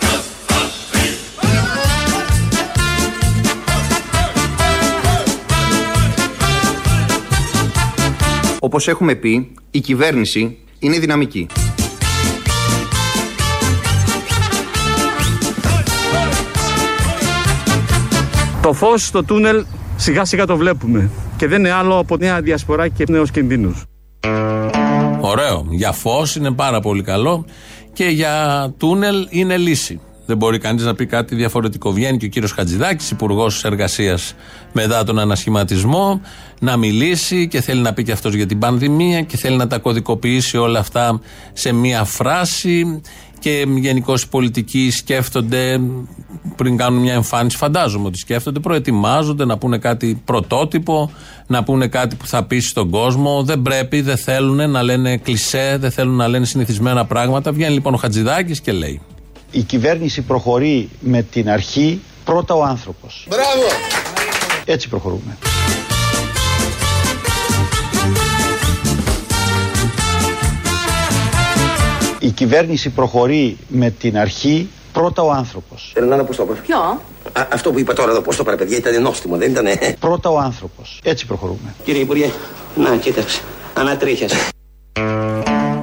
Όπως 8.60 8.88
έχουμε 8.88 9.14
πει, 9.14 9.54
η 9.70 9.80
κυβέρνηση 9.80 10.56
είναι 10.78 10.98
δυναμική. 10.98 11.46
Το 18.66 18.72
φως 18.72 19.06
στο 19.06 19.24
τούνελ 19.24 19.64
σιγά 19.96 20.24
σιγά 20.24 20.46
το 20.46 20.56
βλέπουμε 20.56 21.10
και 21.36 21.46
δεν 21.46 21.58
είναι 21.58 21.70
άλλο 21.70 21.98
από 21.98 22.16
νέα 22.16 22.40
διασπορά 22.40 22.88
και 22.88 23.04
νέους 23.08 23.30
κινδύνους. 23.30 23.84
Ωραίο. 25.20 25.66
Για 25.70 25.92
φως 25.92 26.36
είναι 26.36 26.50
πάρα 26.50 26.80
πολύ 26.80 27.02
καλό 27.02 27.44
και 27.92 28.04
για 28.04 28.74
τούνελ 28.78 29.26
είναι 29.30 29.56
λύση. 29.56 30.00
Δεν 30.26 30.36
μπορεί 30.36 30.58
κανείς 30.58 30.84
να 30.84 30.94
πει 30.94 31.06
κάτι 31.06 31.34
διαφορετικό. 31.34 31.92
Βγαίνει 31.92 32.16
και 32.16 32.26
ο 32.26 32.28
κύριος 32.28 32.52
Χατζηδάκης, 32.52 33.10
υπουργός 33.10 33.64
εργασίας 33.64 34.34
μετά 34.72 35.04
τον 35.04 35.18
ανασχηματισμό, 35.18 36.20
να 36.60 36.76
μιλήσει 36.76 37.48
και 37.48 37.60
θέλει 37.60 37.80
να 37.80 37.92
πει 37.92 38.02
και 38.02 38.12
αυτός 38.12 38.34
για 38.34 38.46
την 38.46 38.58
πανδημία 38.58 39.22
και 39.22 39.36
θέλει 39.36 39.56
να 39.56 39.66
τα 39.66 39.78
κωδικοποιήσει 39.78 40.56
όλα 40.56 40.78
αυτά 40.78 41.20
σε 41.52 41.72
μία 41.72 42.04
φράση. 42.04 43.00
Και 43.38 43.64
γενικώ 43.68 44.14
οι 44.14 44.26
πολιτικοί 44.30 44.90
σκέφτονται 44.90 45.80
πριν 46.56 46.76
κάνουν 46.76 47.00
μια 47.00 47.12
εμφάνιση, 47.12 47.56
φαντάζομαι 47.56 48.06
ότι 48.06 48.18
σκέφτονται, 48.18 48.60
προετοιμάζονται 48.60 49.44
να 49.44 49.58
πούνε 49.58 49.78
κάτι 49.78 50.22
πρωτότυπο, 50.24 51.10
να 51.46 51.62
πούνε 51.62 51.86
κάτι 51.86 52.16
που 52.16 52.26
θα 52.26 52.44
πείσει 52.44 52.68
στον 52.68 52.90
κόσμο. 52.90 53.42
Δεν 53.42 53.62
πρέπει, 53.62 54.00
δεν 54.00 54.16
θέλουν 54.16 54.70
να 54.70 54.82
λένε 54.82 55.16
κλισέ, 55.16 55.76
δεν 55.80 55.90
θέλουν 55.90 56.14
να 56.14 56.28
λένε 56.28 56.44
συνηθισμένα 56.44 57.04
πράγματα. 57.04 57.52
Βγαίνει 57.52 57.74
λοιπόν 57.74 57.94
ο 57.94 57.96
Χατζηδάκης 57.96 58.60
και 58.60 58.72
λέει. 58.72 59.00
Η 59.50 59.62
κυβέρνηση 59.62 60.22
προχωρεί 60.22 60.88
με 61.00 61.22
την 61.22 61.50
αρχή 61.50 62.00
πρώτα 62.24 62.54
ο 62.54 62.62
άνθρωπος. 62.62 63.26
Μπράβο! 63.28 63.66
Έτσι 64.64 64.88
προχωρούμε. 64.88 65.36
Η 72.26 72.30
κυβέρνηση 72.30 72.90
προχωρεί 72.90 73.56
με 73.68 73.90
την 73.90 74.18
αρχή 74.18 74.68
πρώτα 74.92 75.22
ο 75.22 75.30
άνθρωπος. 75.30 75.92
Ερνάνα, 75.96 76.24
πώ 76.24 76.34
το 76.34 76.42
είπα. 76.42 76.52
Ποιο; 76.52 76.78
Α, 77.32 77.46
αυτό 77.52 77.72
που 77.72 77.78
είπα 77.78 77.92
τώρα 77.92 78.10
εδώ, 78.10 78.20
πώς 78.20 78.36
το 78.36 78.42
είπα, 78.46 78.56
παιδιά, 78.56 78.76
ήταν 78.76 79.02
νόστιμο, 79.02 79.36
δεν 79.36 79.50
ήταν. 79.50 79.66
Πρώτα 80.00 80.30
ο 80.30 80.38
άνθρωπος. 80.38 81.00
Έτσι 81.02 81.26
προχωρούμε. 81.26 81.74
Κύριε 81.84 82.00
Υπουργέ, 82.00 82.30
να 82.76 82.96
κοίταξε. 82.96 83.40
Ανατρίχιασε. 83.74 84.36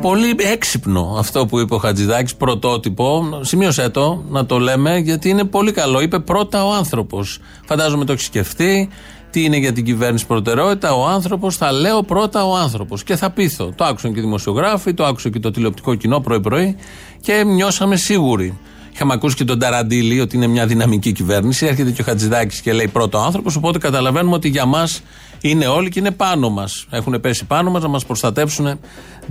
Πολύ 0.01 0.35
έξυπνο 0.37 1.15
αυτό 1.19 1.45
που 1.45 1.59
είπε 1.59 1.73
ο 1.73 1.77
Χατζηδάκης, 1.77 2.35
πρωτότυπο. 2.35 3.39
Σημείωσέ 3.41 3.89
το, 3.89 4.23
να 4.29 4.45
το 4.45 4.59
λέμε, 4.59 4.97
γιατί 4.97 5.29
είναι 5.29 5.43
πολύ 5.43 5.71
καλό. 5.71 6.01
Είπε 6.01 6.19
πρώτα 6.19 6.65
ο 6.65 6.73
άνθρωπος. 6.73 7.39
Φαντάζομαι 7.65 8.05
το 8.05 8.11
έχει 8.11 8.21
σκεφτεί. 8.21 8.89
Τι 9.33 9.43
είναι 9.43 9.57
για 9.57 9.73
την 9.73 9.85
κυβέρνηση 9.85 10.25
προτεραιότητα, 10.25 10.93
ο 10.93 11.07
άνθρωπος. 11.07 11.57
Θα 11.57 11.71
λέω 11.71 12.03
πρώτα 12.03 12.45
ο 12.45 12.55
άνθρωπος. 12.55 13.03
Και 13.03 13.15
θα 13.15 13.29
πείθω. 13.29 13.73
Το 13.75 13.83
άκουσαν 13.83 14.13
και 14.13 14.19
οι 14.19 14.21
δημοσιογράφοι, 14.21 14.93
το 14.93 15.05
άκουσε 15.05 15.29
και 15.29 15.39
το 15.39 15.51
τηλεοπτικό 15.51 15.95
κοινό 15.95 16.19
πρωί-πρωί 16.19 16.75
και 17.21 17.43
νιώσαμε 17.45 17.95
σίγουροι. 17.95 18.57
Είχαμε 18.93 19.13
ακούσει 19.13 19.35
και 19.35 19.43
τον 19.43 19.59
Ταραντήλη 19.59 20.19
ότι 20.19 20.35
είναι 20.35 20.47
μια 20.47 20.65
δυναμική 20.65 21.11
κυβέρνηση. 21.11 21.65
Έρχεται 21.65 21.91
και 21.91 22.01
ο 22.01 22.03
Χατζηδάκης 22.03 22.61
και 22.61 22.73
λέει 22.73 22.87
πρώτο 22.87 23.17
άνθρωπος. 23.17 23.55
Οπότε 23.55 23.77
καταλαβαίνουμε 23.77 24.35
ότι 24.35 24.49
για 24.49 24.65
μας 24.65 25.01
είναι 25.41 25.67
όλοι 25.67 25.89
και 25.89 25.99
είναι 25.99 26.11
πάνω 26.11 26.49
μας. 26.49 26.85
Έχουν 26.89 27.19
πέσει 27.21 27.45
πάνω 27.45 27.71
μας 27.71 27.81
να 27.81 27.87
μας 27.87 28.05
προστατέψουν 28.05 28.79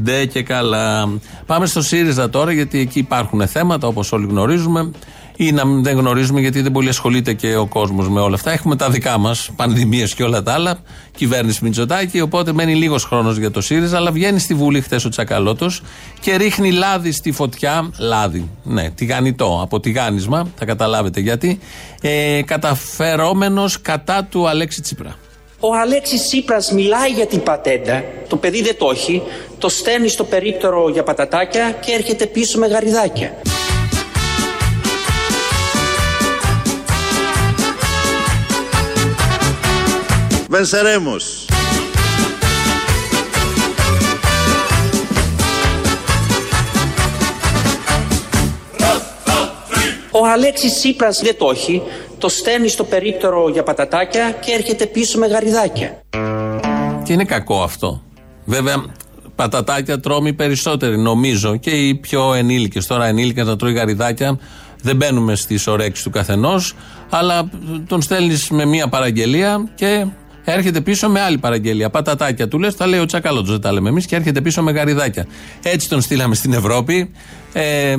ντε 0.02 0.26
και 0.26 0.42
καλά. 0.42 1.09
Πάμε 1.47 1.66
στο 1.66 1.82
ΣΥΡΙΖΑ 1.82 2.30
τώρα, 2.30 2.52
γιατί 2.52 2.78
εκεί 2.78 2.99
υπάρχουν 2.99 3.47
θέματα 3.47 3.87
όπως 3.87 4.12
όλοι 4.12 4.26
γνωρίζουμε. 4.26 4.90
Ή 5.42 5.52
να 5.52 5.66
μην 5.66 5.82
δεν 5.82 5.96
γνωρίζουμε, 5.96 6.40
γιατί 6.40 6.61
δεν 6.61 6.72
πολύ 6.72 6.88
ασχολείται 6.88 7.32
και 7.32 7.56
ο 7.56 7.66
κόσμος 7.66 8.08
με 8.08 8.20
όλα 8.20 8.34
αυτά. 8.34 8.50
Έχουμε 8.50 8.76
τα 8.76 8.90
δικά 8.90 9.18
μας, 9.18 9.50
πανδημίες 9.56 10.14
και 10.14 10.22
όλα 10.22 10.42
τα 10.42 10.52
άλλα. 10.52 10.78
Κυβέρνηση 11.16 11.64
Μητσοτάκη, 11.64 12.20
οπότε 12.20 12.52
μένει 12.52 12.75
λίγος 12.75 13.04
χρόνος 13.04 13.37
για 13.38 13.50
το 13.50 13.61
ΣΥΡΙΖΑ. 13.61 13.96
Αλλά 13.96 14.11
βγαίνει 14.11 14.38
στη 14.38 14.54
Βουλή 14.54 14.80
χθες 14.80 15.04
ο 15.04 15.08
Τσακαλώτος 15.08 15.82
και 16.20 16.37
ρίχνει 16.37 16.72
λάδι 16.72 17.12
στη 17.12 17.32
φωτιά. 17.32 17.90
Λάδι, 17.99 18.50
ναι, 18.62 18.90
τηγανιτό, 18.90 19.61
από 19.62 19.80
τηγάνισμα, 19.80 20.49
θα 20.56 20.64
καταλάβετε 20.64 21.20
γιατί. 21.20 21.58
Ε, 22.00 22.42
Καταφερόμενος 22.42 23.80
κατά 23.80 24.25
του 24.30 24.49
Αλέξη 24.49 24.80
Τσίπρα. 24.80 25.16
Ο 25.61 25.75
Αλέξης 25.82 26.22
Τσίπρας 26.22 26.72
μιλάει 26.72 27.11
για 27.11 27.26
την 27.26 27.42
πατέντα, 27.42 28.04
το 28.28 28.37
παιδί 28.37 28.62
δεν 28.62 28.76
το 28.78 28.90
έχει, 28.92 29.22
το 29.58 29.68
στέλνει 29.68 30.08
στο 30.08 30.25
περίπτερο 30.25 30.88
για 30.88 31.02
πατατάκια 31.02 31.70
και 31.70 31.92
έρχεται 31.92 32.26
πίσω 32.26 32.58
με 32.58 32.66
γαριδάκια. 32.66 33.32
Venceremos. 40.52 41.25
Ο 50.11 50.26
Αλέξης 50.32 50.75
Τσίπρας 50.75 51.21
δεν 51.23 51.37
το 51.38 51.50
έχει, 51.50 51.82
το 52.18 52.28
στέλνει 52.28 52.68
στο 52.68 52.85
περίπτερο 52.85 53.49
για 53.49 53.62
πατατάκια 53.62 54.30
και 54.30 54.52
έρχεται 54.52 54.87
πίσω 54.87 55.18
με 55.18 55.26
γαριδάκια. 55.26 56.02
Και 57.02 57.12
είναι 57.12 57.25
κακό 57.25 57.62
αυτό. 57.62 58.02
Βέβαια, 58.44 58.85
πατατάκια 59.35 60.00
τρώμε 60.00 60.32
περισσότεροι, 60.32 60.99
νομίζω. 60.99 61.56
Και 61.56 61.71
οι 61.71 61.94
πιο 61.94 62.35
ενήλικες. 62.35 62.87
Τώρα, 62.87 63.06
ενήλικε 63.06 63.42
να 63.42 63.56
τρώει 63.56 63.73
γαριδάκια. 63.73 64.38
Δεν 64.82 64.97
μπαίνουμε 64.97 65.35
στις 65.35 65.66
ωρέξεις 65.66 66.04
του 66.04 66.11
καθενός. 66.11 66.75
Αλλά 67.11 67.50
τον 67.87 68.02
στέλνεις 68.02 68.50
με 68.50 68.64
μία 68.64 68.88
παραγγελία 68.88 69.68
και 69.75 70.06
έρχεται 70.44 70.80
πίσω 70.80 71.08
με 71.08 71.20
άλλη 71.20 71.38
παραγγελία. 71.38 71.90
Πατατάκια 71.90 72.49
του 72.49 72.58
λες, 72.58 72.76
τα 72.76 72.87
λέει 72.87 73.00
ο 73.00 73.04
Τσακαλώτο, 73.04 73.50
δεν 73.50 73.61
τα 73.61 73.72
λέμε 73.72 73.88
εμείς, 73.88 74.06
και 74.06 74.16
έρχεται 74.16 74.40
πίσω 74.40 74.62
με 74.62 74.72
γαριδάκια. 74.72 75.26
Έτσι 75.62 75.88
τον 75.88 76.00
στείλαμε 76.00 76.34
στην 76.34 76.52
Ευρώπη. 76.52 77.11
Ε, 77.52 77.96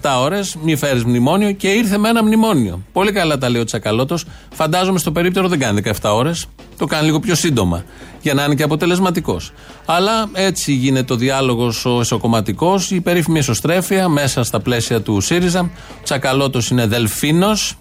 17 0.00 0.20
ώρες, 0.20 0.56
μη 0.62 0.76
φέρεις 0.76 1.04
μνημόνιο 1.04 1.52
και 1.52 1.68
ήρθε 1.68 1.98
με 1.98 2.08
ένα 2.08 2.24
μνημόνιο. 2.24 2.82
Πολύ 2.92 3.12
καλά 3.12 3.38
τα 3.38 3.48
λέει 3.48 3.60
ο 3.60 3.64
Τσακαλώτο. 3.64 4.18
Φαντάζομαι 4.52 4.98
στο 4.98 5.12
περίπτερο 5.12 5.48
δεν 5.48 5.58
κάνει 5.58 5.80
17 5.84 5.92
ώρες. 6.02 6.46
Το 6.78 6.86
κάνει 6.86 7.04
λίγο 7.04 7.20
πιο 7.20 7.34
σύντομα. 7.34 7.84
Για 8.22 8.34
να 8.34 8.44
είναι 8.44 8.54
και 8.54 8.62
αποτελεσματικός. 8.62 9.52
Αλλά 9.84 10.28
έτσι 10.32 10.72
γίνεται 10.72 11.12
ο 11.12 11.16
διάλογος 11.16 11.84
ο 11.84 12.00
εσωκομματικός, 12.00 12.90
η 12.90 13.00
περίφημη 13.00 13.38
εσωστρέφεια 13.38 14.08
μέσα 14.08 14.44
στα 14.44 14.60
πλαίσια 14.60 15.00
του 15.00 15.20
ΣΥΡΙΖΑ. 15.20 15.60
Ο 15.60 16.02
Τσακαλώτος 16.02 16.70
είναι 16.70 16.86
δελφίνος, 16.86 17.76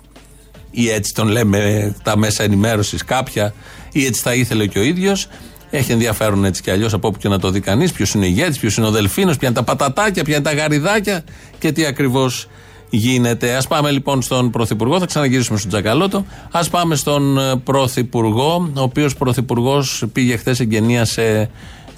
ή 0.76 0.90
έτσι 0.90 1.14
τον 1.14 1.28
λέμε 1.28 1.96
τα 2.04 2.18
μέσα 2.18 2.44
ενημέρωσης 2.44 3.04
κάποια, 3.04 3.54
ή 3.92 4.06
έτσι 4.06 4.22
θα 4.22 4.34
ήθελε 4.34 4.68
και 4.68 4.80
ο 4.80 4.84
ίδιος. 4.84 5.28
Έχει 5.70 5.92
ενδιαφέρον 5.92 6.46
έτσι 6.46 6.62
κι 6.62 6.72
αλλιώς 6.72 6.94
από 6.94 7.08
όπου 7.08 7.18
και 7.18 7.28
να 7.30 7.40
το 7.40 7.50
δει 7.50 7.60
κανείς. 7.60 7.92
Ποιος 7.92 8.14
είναι 8.14 8.26
ηγέτης, 8.26 8.60
ποιος 8.60 8.78
είναι 8.78 8.88
ο 8.88 8.92
Δελφίνος, 8.92 9.38
ποια 9.38 9.48
είναι 9.48 9.58
τα 9.58 9.64
πατατάκια, 9.64 10.24
ποια 10.24 10.36
είναι 10.36 10.44
τα 10.44 10.54
γαριδάκια 10.54 11.24
και 11.60 11.72
τι 11.72 11.86
ακριβώς 11.86 12.48
γίνεται. 12.90 13.56
Α 13.56 13.62
πάμε 13.68 13.92
λοιπόν 13.92 14.22
στον 14.22 14.50
Πρωθυπουργό, 14.50 15.00
θα 15.00 15.06
ξαναγυρίσουμε 15.06 15.58
στον 15.58 15.70
Τζακαλώτο. 15.70 16.26
Α 16.52 16.64
πάμε 16.70 16.96
στον 16.96 17.38
ε, 17.38 17.56
Πρωθυπουργό, 17.64 18.72
ο 18.76 18.82
οποίος 18.82 19.16
Πρωθυπουργός 19.16 20.04
πήγε 20.14 20.38
χθες 20.38 20.60
εγγενεία 20.60 21.06
σε 21.06 21.50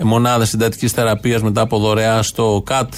μονάδα 0.03 0.45
συντατικής 0.45 0.91
θεραπείας 0.91 1.41
μετά 1.41 1.61
από 1.61 1.79
δωρεά 1.79 2.21
στο 2.21 2.63
ΚΑΤ, 2.65 2.93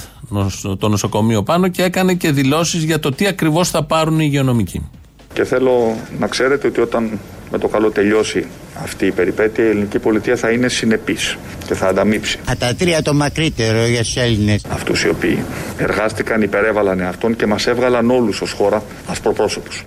το 0.77 0.89
νοσοκομείο 0.89 1.43
πάνω 1.43 1.67
και 1.67 1.83
έκανε 1.83 2.13
και 2.13 2.31
δηλώσεις 2.31 2.83
για 2.83 2.99
το 2.99 3.11
τι 3.11 3.27
ακριβώς 3.27 3.69
θα 3.69 3.83
πάρουν 3.83 4.19
οι 4.19 4.23
υγειονομικοί. 4.27 4.89
Και 5.33 5.43
θέλω 5.43 5.95
να 6.19 6.27
ξέρετε 6.27 6.67
ότι 6.67 6.81
όταν 6.81 7.19
με 7.51 7.57
το 7.57 7.67
καλό 7.67 7.91
τελειώσει 7.91 8.47
αυτή 8.83 9.05
η 9.05 9.11
περιπέτεια, 9.11 9.65
η 9.65 9.69
ελληνική 9.69 9.99
πολιτεία 9.99 10.35
θα 10.35 10.51
είναι 10.51 10.67
συνεπής 10.67 11.37
και 11.67 11.73
θα 11.73 11.87
ανταμείψει. 11.87 12.39
Τα 12.59 12.75
τρία 12.75 13.01
το 13.01 13.13
μακρύτερο 13.13 13.85
για 13.85 13.99
τους 13.99 14.15
Έλληνες. 14.15 14.65
Αυτούς 14.69 15.03
οι 15.03 15.09
οποίοι 15.09 15.43
εργάστηκαν, 15.77 16.41
υπερέβαλαν 16.41 16.99
εαυτόν 16.99 17.35
και 17.35 17.45
μας 17.45 17.67
έβγαλαν 17.67 18.11
όλους 18.11 18.41
ως 18.41 18.51
χώρα 18.51 18.83
ασπροπρόσωπους. 19.07 19.83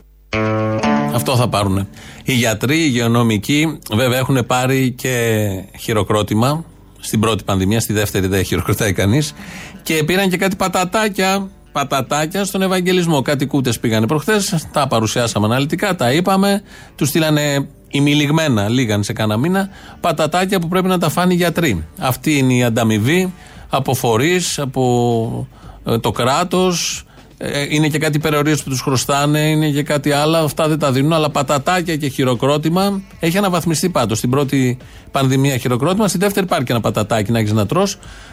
Αυτό 1.15 1.37
θα 1.37 1.49
πάρουν. 1.49 1.89
Οι 2.25 2.33
γιατροί, 2.33 2.77
οι 2.77 2.85
υγειονομικοί, 2.85 3.79
βέβαια 3.93 4.19
έχουν 4.19 4.47
πάρει 4.47 4.91
και 4.91 5.39
χειροκρότημα 5.79 6.65
στην 6.99 7.21
πρώτη 7.21 7.45
πανδημία, 7.45 7.81
στη 7.81 7.93
δεύτερη 7.93 8.27
δεν 8.27 8.45
χειροκροτάει 8.45 8.93
κανείς. 8.93 9.35
Και 9.83 10.05
πήραν 10.05 10.31
και 10.31 10.37
κάτι 10.37 10.57
πατατάκια 10.57 11.49
πατατάκια 11.73 12.45
στον 12.45 12.63
Ευαγγελισμό. 12.63 13.23
Κάτι 13.23 13.47
κούτε 13.47 13.73
πήγανε 13.81 14.07
προχθές, 14.07 14.67
τα 14.73 14.87
παρουσιάσαμε 14.87 15.47
αναλυτικά, 15.47 15.95
τα 15.95 16.13
είπαμε, 16.13 16.63
τους 16.97 17.09
στείλανε 17.09 17.69
ημιλιγμένα, 17.89 18.69
λίγαν 18.69 19.03
σε 19.03 19.13
κάνα 19.13 19.37
μήνα, 19.37 19.69
πατατάκια 20.01 20.61
που 20.61 20.69
πρέπει 20.69 20.89
να 20.89 20.99
τα 20.99 21.09
φάνε 21.09 21.33
οι 21.33 21.37
γιατροί. 21.37 21.85
Αυτή 21.99 22.39
είναι 22.39 22.55
η 22.55 22.63
ανταμοιβή 22.63 23.33
από 23.69 23.95
φορείς, 23.95 24.59
από 24.59 25.49
ε, 25.85 25.99
το 25.99 26.11
κράτος. 26.11 27.05
Ε, 27.45 27.67
είναι 27.69 27.89
και 27.89 27.99
κάτι 27.99 28.19
περιορίες 28.19 28.63
που 28.63 28.71
τους 28.71 28.81
χρωστάνε, 28.81 29.39
είναι 29.39 29.71
και 29.71 29.83
κάτι 29.83 30.13
άλλο. 30.13 30.37
Αυτά 30.37 30.69
δεν 30.69 30.79
τα 30.79 30.93
δίνουν. 30.93 31.13
Αλλά 31.13 31.31
πατατάκια 31.31 31.97
και 31.97 32.09
χειροκρότημα 32.09 33.01
έχει 33.21 33.39
αναβαθμιστεί 33.39 33.89
πάντως. 33.89 34.19
Στην 34.19 34.31
πρώτη 34.31 34.77
πανδημία 35.11 35.57
χειροκρότημα, 35.57 36.09
στη 36.09 36.19
δεύτερη 36.19 36.47
υπάρχει 36.47 36.65
και 36.65 36.73
ένα 36.73 36.81
πατατάκι 36.81 37.33
να 37.33 37.39
έχεις 37.39 37.53
να 37.53 37.67
τρώ. 37.67 37.87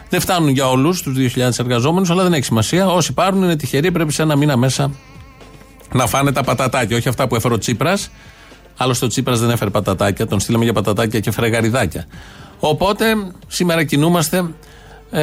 Δεν 0.08 0.20
φτάνουν 0.20 0.48
για 0.48 0.68
όλους 0.68 1.02
τους 1.02 1.16
2.000 1.36 1.58
εργαζόμενους, 1.58 2.10
αλλά 2.10 2.22
δεν 2.22 2.32
έχει 2.32 2.44
σημασία. 2.44 2.86
Όσοι 2.86 3.12
πάρουν 3.12 3.42
είναι 3.42 3.56
τυχεροί, 3.56 3.90
πρέπει 3.90 4.12
σε 4.12 4.22
ένα 4.22 4.36
μήνα 4.36 4.56
μέσα 4.56 4.90
να 5.92 6.06
φάνε 6.06 6.32
τα 6.32 6.42
πατατάκια. 6.42 6.96
Όχι 6.96 7.08
αυτά 7.08 7.28
που 7.28 7.36
έφερε 7.36 7.54
ο 7.54 7.58
Τσίπρας. 7.58 8.10
Άλλωστε 8.76 9.04
ο 9.04 9.08
Τσίπρας 9.08 9.40
δεν 9.40 9.50
έφερε 9.50 9.70
πατατάκια, 9.70 10.26
τον 10.26 10.40
στείλαμε 10.40 10.64
για 10.64 10.72
πατατάκια 10.72 11.20
και 11.20 11.30
φρεγαριδάκια. 11.30 12.06
Οπότε 12.58 13.04
σήμερα 13.46 13.84
κινούμαστε 13.84 14.36
ε, 14.36 14.42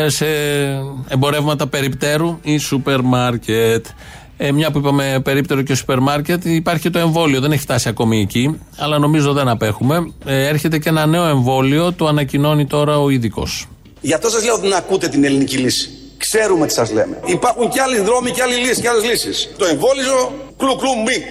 σε 0.08 0.26
εμπορεύματα 1.08 1.68
περιπτέρου 1.68 2.40
ή 2.42 2.58
σούπερ 2.58 3.02
μάρκετ. 3.02 3.86
Ε, 4.38 4.52
μια 4.52 4.72
που 4.72 4.78
είπαμε 4.78 5.20
περίπτερο 5.24 5.62
και 5.62 5.76
σούπερ 5.76 6.00
μάρκετ, 6.00 6.46
υπάρχει 6.46 6.82
και 6.82 6.90
το 6.90 7.00
εμβόλιο. 7.00 7.40
Δεν 7.40 7.52
έχει 7.52 7.62
φτάσει 7.62 7.90
ακόμη 7.90 8.22
εκεί, 8.22 8.60
αλλά 8.78 8.98
νομίζω 8.98 9.34
δεν 9.34 9.48
απέχουμε. 9.48 10.12
Ε, 10.26 10.48
έρχεται 10.48 10.78
και 10.78 10.90
ένα 10.90 11.06
νέο 11.06 11.26
εμβόλιο, 11.28 11.94
το 11.94 12.08
ανακοινώνει 12.08 12.66
τώρα 12.66 13.00
ο 13.00 13.10
ειδικός. 13.10 13.68
Γι' 14.02 14.14
αυτό 14.14 14.30
σας 14.30 14.44
λέω 14.44 14.54
ότι 14.54 14.68
να 14.68 14.78
ακούτε 14.78 15.08
την 15.08 15.24
ελληνική 15.24 15.58
λύση. 15.58 15.90
Ξέρουμε 16.18 16.68
τι 16.68 16.74
σας 16.74 16.92
λέμε. 16.92 17.20
Υπάρχουν 17.26 17.70
και 17.70 17.82
άλλοι 17.82 18.00
δρόμοι 18.00 18.32
και 18.32 18.42
άλλοι 18.42 18.56
λύσεις 18.56 18.80
και 18.80 18.90
άλλες 18.90 19.04
λύσεις. 19.04 19.50
Το 19.58 19.66
εμβόλιο 19.66 20.46
κλου 20.58 20.76
κλου 20.76 20.90
μη. 21.06 21.24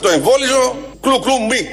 Το 0.00 0.08
εμβόλιο 0.08 0.83
κλου 1.04 1.18
κλου 1.18 1.40
μη. 1.40 1.68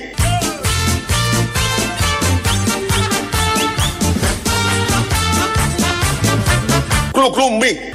Κλου 7.12 7.30
κλου 7.32 7.58
μη. 7.60 7.92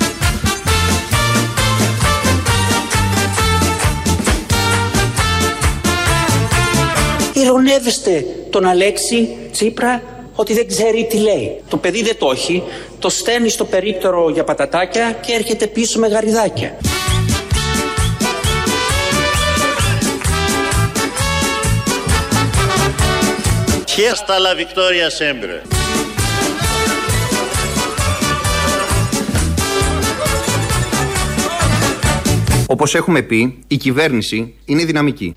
Ηρωνεύεστε 7.42 8.24
τον 8.50 8.66
Αλέξη 8.66 9.36
Τσίπρα 9.52 10.02
ότι 10.34 10.54
δεν 10.54 10.66
ξέρει 10.68 11.06
τι 11.10 11.16
λέει. 11.16 11.60
Το 11.68 11.76
παιδί 11.76 12.02
δεν 12.02 12.18
το 12.18 12.30
έχει, 12.30 12.62
το 12.98 13.08
στέλνει 13.08 13.48
στο 13.48 13.64
περίπτερο 13.64 14.30
για 14.30 14.44
πατατάκια 14.44 15.18
και 15.26 15.32
έρχεται 15.32 15.66
πίσω 15.66 15.98
με 15.98 16.06
γαριδάκια. 16.06 16.76
Fiesta 23.98 24.38
la 24.38 24.54
victoria 24.54 25.08
sempre. 25.10 25.62
Όπως 32.66 32.94
έχουμε 32.94 33.22
πει, 33.22 33.58
η 33.66 33.76
κυβέρνηση 33.76 34.54
είναι 34.64 34.84
δυναμική. 34.84 35.34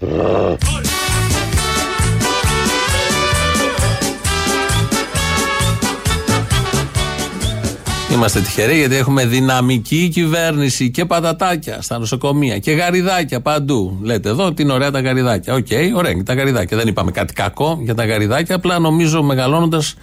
Είμαστε 8.13 8.41
τυχεροί 8.41 8.78
γιατί 8.78 8.95
έχουμε 8.95 9.26
δυναμική 9.26 10.10
κυβέρνηση 10.10 10.91
και 10.91 11.06
πατατάκια 11.06 11.82
στα 11.82 12.00
νοσοκομεία 12.00 12.58
και 12.58 12.72
γαριδάκια 12.72 13.41
παντού. 13.41 13.98
Λέτε 14.02 14.30
εδώ 14.30 14.54
την 14.54 14.69
ωραία 14.69 14.91
τα 14.91 15.00
γαριδάκια. 15.00 15.54
Οκ, 15.54 15.67
ωραία 15.95 16.12
είναι 16.12 16.24
τα 16.24 16.34
γαριδάκια. 16.34 16.78
Δεν 16.78 16.88
είπαμε 16.88 17.12
κάτι 17.12 17.34
κακό 17.34 17.80
για 17.82 17.95
τα 17.95 18.06
γαριδάκια. 18.06 18.56
Απλά 18.56 18.80
νομίζω 18.80 19.24
μεγαλώνοντας 19.24 19.95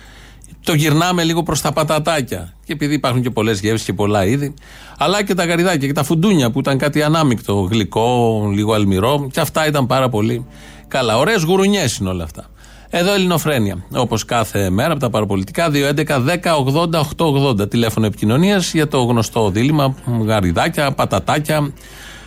το 0.64 0.74
γυρνάμε 0.74 1.24
λίγο 1.24 1.42
προς 1.42 1.60
τα 1.60 1.72
πατατάκια. 1.72 2.54
Και 2.64 2.72
επειδή 2.72 2.94
υπάρχουν 2.94 3.22
και 3.22 3.30
πολλές 3.30 3.60
γεύσεις 3.60 3.86
και 3.86 3.92
πολλά 3.92 4.26
είδη. 4.26 4.54
Αλλά 4.98 5.24
και 5.24 5.34
τα 5.34 5.44
γαριδάκια 5.44 5.86
και 5.86 5.94
τα 5.94 6.04
φουντούνια 6.04 6.50
που 6.50 6.58
ήταν 6.58 6.78
κάτι 6.78 7.02
ανάμεικτο, 7.02 7.54
γλυκό, 7.70 8.42
λίγο 8.52 8.72
αλμυρό. 8.72 9.28
Και 9.32 9.40
αυτά 9.40 9.66
ήταν 9.66 9.86
πάρα 9.86 10.08
πολύ 10.08 10.46
καλά. 10.88 11.18
Ωραίες 11.18 11.42
γουρουνιές 11.42 11.96
είναι 11.96 12.08
όλα 12.08 12.24
αυτά. 12.24 12.50
Εδώ 12.98 13.12
Ελληνοφρένια. 13.12 13.84
Όπως 13.92 14.24
κάθε 14.24 14.70
μέρα 14.70 14.90
από 14.90 15.00
τα 15.00 15.10
παραπολιτικά, 15.10 15.70
2.11.10.80.880. 15.72 17.70
Τηλέφωνο 17.70 18.06
επικοινωνίας 18.06 18.72
για 18.72 18.88
το 18.88 19.02
γνωστό 19.02 19.50
δίλημα. 19.50 19.94
Γαριδάκια, 20.24 20.92
πατατάκια, 20.92 21.72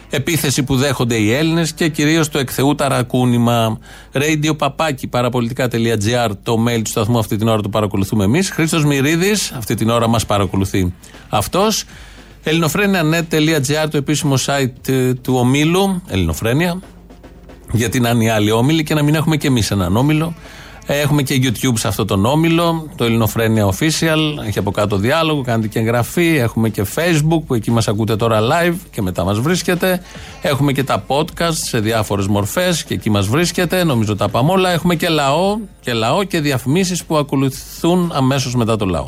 επίθεση 0.10 0.64
που 0.64 0.76
δέχονται 0.76 1.16
οι 1.16 1.34
Έλληνες 1.34 1.74
και 1.74 1.90
κυρίως 1.90 2.30
το 2.30 2.40
εκθεού 2.40 2.76
ταρακούνημα. 2.76 3.80
Radio 4.14 4.58
παπάκι 4.58 5.08
παραπολιτικά.gr 5.08 6.30
το 6.44 6.66
mail 6.68 6.82
του 6.84 6.90
σταθμού 6.90 7.20
αυτή 7.20 7.36
την 7.36 7.48
ώρα 7.48 7.62
το 7.62 7.70
παρακολουθούμε 7.70 8.24
εμείς. 8.24 8.50
Χρήστος 8.50 8.86
Μυρίδης, 8.86 9.52
αυτή 9.52 9.76
την 9.76 9.90
ώρα 9.90 10.08
μας 10.08 10.26
παρακολουθεί 10.26 10.94
αυτός. 11.30 11.84
ελληνοφρένια.net.gr 12.44 13.88
το 13.92 13.98
επίσημο 13.98 14.36
site 14.46 14.88
ε, 14.88 15.14
του 15.14 15.36
ομίλου. 15.36 16.02
Ελληνοφρένια 16.08 16.80
γιατί 17.72 18.00
να 18.00 18.10
είναι 18.10 18.24
οι 18.24 18.30
άλλοι 18.30 18.52
όμιλοι 18.52 18.84
και 18.84 18.94
να 18.94 19.04
μην 19.04 19.16
έχουμε 19.16 19.38
και 19.38 19.48
εμείς 19.48 19.72
έναν 19.72 19.96
όμιλο. 19.98 20.34
Ε, 20.91 20.99
Έχουμε 20.99 21.21
και 21.23 21.39
YouTube 21.43 21.73
σε 21.78 21.88
αυτό 21.88 22.06
τον 22.06 22.25
όμιλο, 22.25 22.88
το 22.95 23.04
Ελληνοφρένια 23.04 23.65
Official. 23.65 24.45
Έχει 24.47 24.60
από 24.60 24.71
κάτω 24.71 24.95
διάλογο, 24.97 25.41
κάνετε 25.41 25.67
και 25.67 25.80
εγγραφή. 25.80 26.38
Έχουμε 26.38 26.69
και 26.69 26.86
Facebook 26.95 27.41
που 27.47 27.54
εκεί 27.54 27.71
μας 27.71 27.88
ακούτε 27.88 28.15
τώρα 28.15 28.39
live 28.41 28.75
και 28.91 29.02
μετά 29.02 29.23
μας 29.23 29.39
βρίσκεται. 29.39 30.02
Έχουμε 30.41 30.71
και 30.71 30.84
τα 30.84 31.04
podcast 31.08 31.54
σε 31.54 31.80
διάφορες 31.80 32.28
μορφές 32.28 32.84
και 32.84 32.93
εκεί 32.93 33.10
μας 33.10 33.28
βρίσκεται. 33.28 33.84
Νομίζω 33.84 34.15
τα 34.15 34.30
πάμε 34.30 34.52
όλα. 34.52 34.71
Έχουμε 34.71 34.95
και 34.95 35.10
λαό 35.10 35.58
και, 35.82 35.93
λαό 35.93 36.23
και 36.23 36.39
διαφημίσεις 36.39 37.04
που 37.04 37.17
ακολουθούν 37.17 38.12
αμέσως 38.15 38.56
μετά 38.56 38.75
το 38.75 38.86
λαό. 38.86 39.06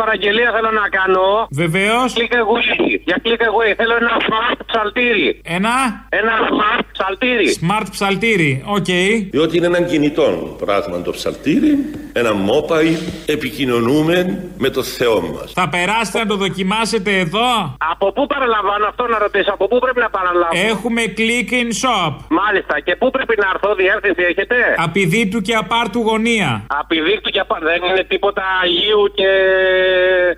Μια 0.00 0.06
παραγγελία 0.06 0.50
θέλω 0.56 0.70
να 0.82 0.88
κάνω. 0.98 1.46
Βεβαίως. 1.50 2.14
Click 2.16 2.34
away. 2.44 3.00
Για 3.04 3.18
click 3.24 3.42
away. 3.50 3.70
Θέλω 3.76 3.94
ένα 4.02 4.14
smart 4.26 4.58
ψαλτήρι. 4.66 5.40
Ένα; 5.44 5.76
Ένα 6.08 6.32
smart 6.50 6.84
ψαλτήρι. 6.92 7.46
Smart 7.62 7.86
ψαλτήρι. 7.90 8.62
Οκ. 8.66 8.90
Διότι 9.30 9.56
είναι 9.56 9.66
ένα 9.66 9.86
κινητό 9.86 10.56
πράγμα 10.64 11.02
το 11.02 11.10
ψαλτήρι, 11.10 11.72
ένα 12.12 12.32
mobile, 12.50 12.98
επικοινωνούμε 13.26 14.16
με 14.58 14.68
το 14.70 14.82
Θεό 14.82 15.20
μας. 15.20 15.52
Θα 15.54 15.68
περάσετε 15.68 16.18
να 16.18 16.26
το 16.26 16.36
δοκιμάσετε 16.36 17.18
εδώ; 17.18 17.76
Από 17.92 18.12
πού 18.12 18.26
παραλαμβάνω 18.26 18.86
αυτό 18.86 19.06
να 19.06 19.18
ρωτήσω, 19.18 19.50
από 19.52 19.68
πού 19.68 19.78
πρέπει 19.78 20.00
να 20.00 20.10
παραλάβω; 20.10 20.52
Έχουμε 20.72 21.02
click 21.18 21.50
in 21.60 21.70
shop. 21.82 22.12
Μάλιστα. 22.28 22.80
Και 22.80 22.96
πού 22.96 23.10
πρέπει 23.10 23.34
να 23.42 23.46
έρθω, 23.54 23.74
διεύθυνση 23.74 24.22
έχετε; 24.30 24.56
Απειδήτου 24.76 25.40
και 25.40 25.54
απάρτου 25.54 26.00
γωνία. 26.00 26.50
Απειδίκτου 26.82 27.30
και 27.30 27.40
απάρτου. 27.40 27.66
Δεν 27.66 27.82
είναι 27.90 28.04
τίποτα 28.12 28.42
Αγίου 28.62 29.04
και 29.14 29.30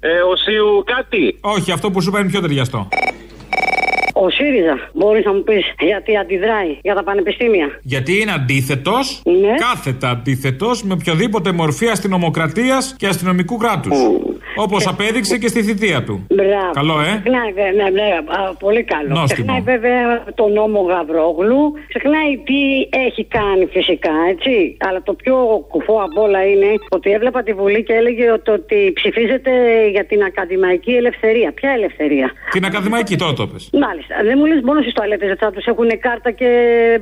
ε, 0.01 0.21
Οσίου 0.33 0.85
κάτι. 0.87 1.39
Όχι, 1.41 1.73
αυτό 1.73 1.91
που 1.91 2.03
σου 2.03 2.11
παίρνει 2.11 2.31
πιο 2.31 2.41
ταιριαστό. 2.41 2.89
Ο 4.25 4.31
ΣΥΡΙΖΑ, 4.31 4.91
μπορείς 4.93 5.25
να 5.25 5.33
μου 5.35 5.43
πεις 5.43 5.65
γιατί 5.81 6.17
αντιδράει 6.17 6.79
για 6.83 6.95
τα 6.95 7.03
πανεπιστήμια; 7.03 7.69
Γιατί 7.83 8.21
είναι 8.21 8.33
αντίθετος, 8.33 9.23
Ναι. 9.25 9.55
κάθετα 9.67 10.09
αντίθετος 10.11 10.83
με 10.83 10.93
οποιαδήποτε 10.93 11.53
μορφή 11.53 11.87
αστυνομοκρατίας 11.89 12.95
και 12.99 13.07
αστυνομικού 13.07 13.57
κράτους. 13.57 13.99
Όπως 14.57 14.87
απέδειξε 14.87 15.39
και 15.39 15.49
στη 15.49 15.63
θητεία 15.63 16.03
του. 16.05 16.27
Μπράβο. 16.35 16.71
Καλό, 16.73 17.01
ε; 17.01 17.05
Ξεχνάει, 17.05 17.53
βε- 17.53 17.75
ναι, 17.75 17.89
ναι, 17.99 18.09
α, 18.39 18.55
πολύ 18.55 18.83
καλό. 18.83 19.09
Νόστιμο. 19.09 19.27
Ξεχνάει 19.27 19.61
βέβαια 19.77 20.25
τον 20.35 20.53
νόμο 20.53 20.81
Γαβρόγλου. 20.83 21.63
Ξεχνάει 21.89 22.31
τι 22.49 22.61
έχει 23.07 23.25
κάνει 23.25 23.67
φυσικά, 23.77 24.13
έτσι. 24.33 24.77
Αλλά 24.89 25.03
το 25.03 25.13
πιο 25.23 25.35
κουφό 25.69 25.97
απ' 26.07 26.19
όλα 26.19 26.41
είναι 26.51 26.67
ότι 26.89 27.11
έβλεπα 27.11 27.43
τη 27.43 27.53
Βουλή 27.53 27.83
και 27.83 27.93
έλεγε 27.93 28.31
ότι, 28.31 28.51
ότι 28.51 28.93
ψηφίζεται 28.95 29.51
για 29.91 30.05
την 30.05 30.23
ακαδημαϊκή 30.23 30.91
ελευθερία. 30.91 31.53
Ποια 31.53 31.71
ελευθερία; 31.71 32.33
Την 32.51 32.65
ακαδημαϊκή 32.65 33.17
τώρα 33.17 33.33
το 33.33 33.47
πες. 33.47 33.71
Μάλιστα. 33.87 34.10
Δεν 34.25 34.35
μου 34.39 34.45
λες 34.47 34.61
μόνο 34.65 34.81
στις 34.81 34.93
τουαλέτες 34.93 35.29
δεν 35.29 35.37
θα 35.37 35.51
του 35.51 35.63
έχουν 35.65 35.89
κάρτα 36.01 36.31
και 36.31 36.49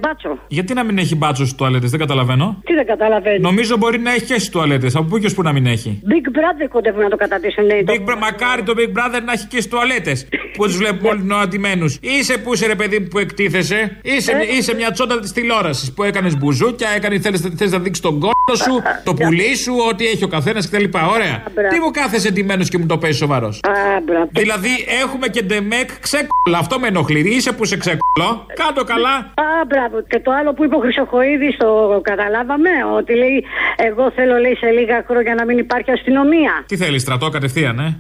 μπάτσο. 0.01 0.39
Γιατί 0.49 0.75
να 0.75 0.83
μην 0.85 0.99
έχει 0.99 1.17
μπάτσο 1.17 1.45
στις 1.45 1.57
τουαλέτες, 1.57 1.91
δεν 1.91 2.01
καταλαβαίνω. 2.01 2.47
Τι 2.65 2.75
δεν 2.75 2.87
καταλαβαίνεις. 2.87 3.41
Νομίζω 3.41 3.77
μπορεί 3.77 3.99
να 3.99 4.11
έχει 4.11 4.25
και 4.25 4.35
στις 4.35 4.49
τουαλέτες. 4.49 4.95
Από 4.97 5.05
πού 5.05 5.19
και 5.19 5.27
ως 5.27 5.35
πού 5.35 5.43
να 5.43 5.53
μην 5.53 5.67
έχει. 5.67 6.03
Big 6.11 6.27
Brother 6.39 6.69
κοντεύουν 6.69 7.03
να 7.03 7.09
το 7.09 7.17
κατατήσουν. 7.17 7.65
λέει, 7.65 7.85
το- 7.85 7.93
Big 7.97 8.01
Bro- 8.11 8.19
Μακάρι 8.21 8.63
το 8.63 8.73
Big 8.77 8.89
Brother 8.99 9.21
να 9.25 9.33
έχει 9.33 9.47
και 9.47 9.57
στις 9.61 9.69
τουαλέτες. 9.69 10.29
που 10.57 10.65
τους 10.65 10.77
βλέπουμε 10.77 11.09
όλοι 11.09 11.23
νοατημένου. 11.23 11.95
Είσαι 12.01 12.39
που 12.39 12.55
είσαι 12.55 12.67
ρε 12.67 12.75
παιδί 12.75 12.99
μου, 12.99 13.07
που 13.11 13.19
εκτίθεσαι. 13.19 13.99
Είσαι, 14.03 14.33
Ε. 14.33 14.57
είσαι 14.57 14.75
μια 14.75 14.91
τσόντα 14.91 15.21
της 15.21 15.33
τηλεόρασης 15.33 15.93
που 15.93 16.03
έκανες 16.03 16.37
μπουζούκια, 16.39 16.89
έκανε, 16.97 17.19
θέλεις, 17.19 17.41
θες 17.57 17.71
να 17.73 17.79
δείξεις 17.79 18.03
τον 18.05 18.19
κόλο 18.21 18.57
σου, 18.65 18.83
το 19.05 19.15
πουλί 19.15 19.57
σου, 19.57 19.73
ό,τι 19.91 20.07
έχει 20.07 20.25
ο 20.25 20.29
καθένας 20.29 20.69
κτλ. 20.71 20.85
Ωραία. 21.15 21.43
μπράβο. 21.55 21.69
Τι 21.75 21.81
μου 21.81 21.91
κάθεσαι 21.91 22.29
εντυμένο 22.29 22.65
και 22.65 22.79
μου 22.79 22.87
το 22.87 22.99
παίζει 22.99 23.19
σοβαρός; 23.19 23.61
Α, 23.69 24.01
μπράβο. 24.05 24.29
Δηλαδή 24.33 24.69
έχουμε 25.03 25.29
και 25.29 25.43
ντεμεκ 25.43 25.91
ξέκολα. 26.01 26.59
Αυτό 26.59 26.79
με 26.79 26.87
ενοχλεί. 26.99 27.37
Είσαι 27.37 27.53
που 27.53 27.65
σε 27.65 27.77
ξέκολο. 27.77 28.47
Κάτω 28.55 28.85
καλά. 28.85 29.15
Α, 29.17 29.65
μπράβο. 29.67 30.03
Και 30.09 30.21
το 30.21 30.31
άλλο 30.39 30.53
που 30.55 30.65
είπε 30.65 30.75
ο 30.75 30.79
Χρυσοχοίδης, 30.79 31.57
το 31.57 32.01
καταλάβαμε. 32.03 32.71
Ότι 32.97 33.15
λέει, 33.15 33.45
Εγώ 33.77 34.11
θέλω 34.11 34.37
λέει 34.37 34.57
σε 34.57 34.71
λίγα 34.71 35.05
χρόνια 35.09 35.35
να 35.35 35.45
μην 35.45 35.59
υπάρχει 35.59 35.91
αστυνομία. 35.91 36.53
Τι 36.67 36.77
θέλεις, 36.77 37.03
στρατό 37.03 37.29
κατευθείαν, 37.29 37.79
ε; 37.79 37.99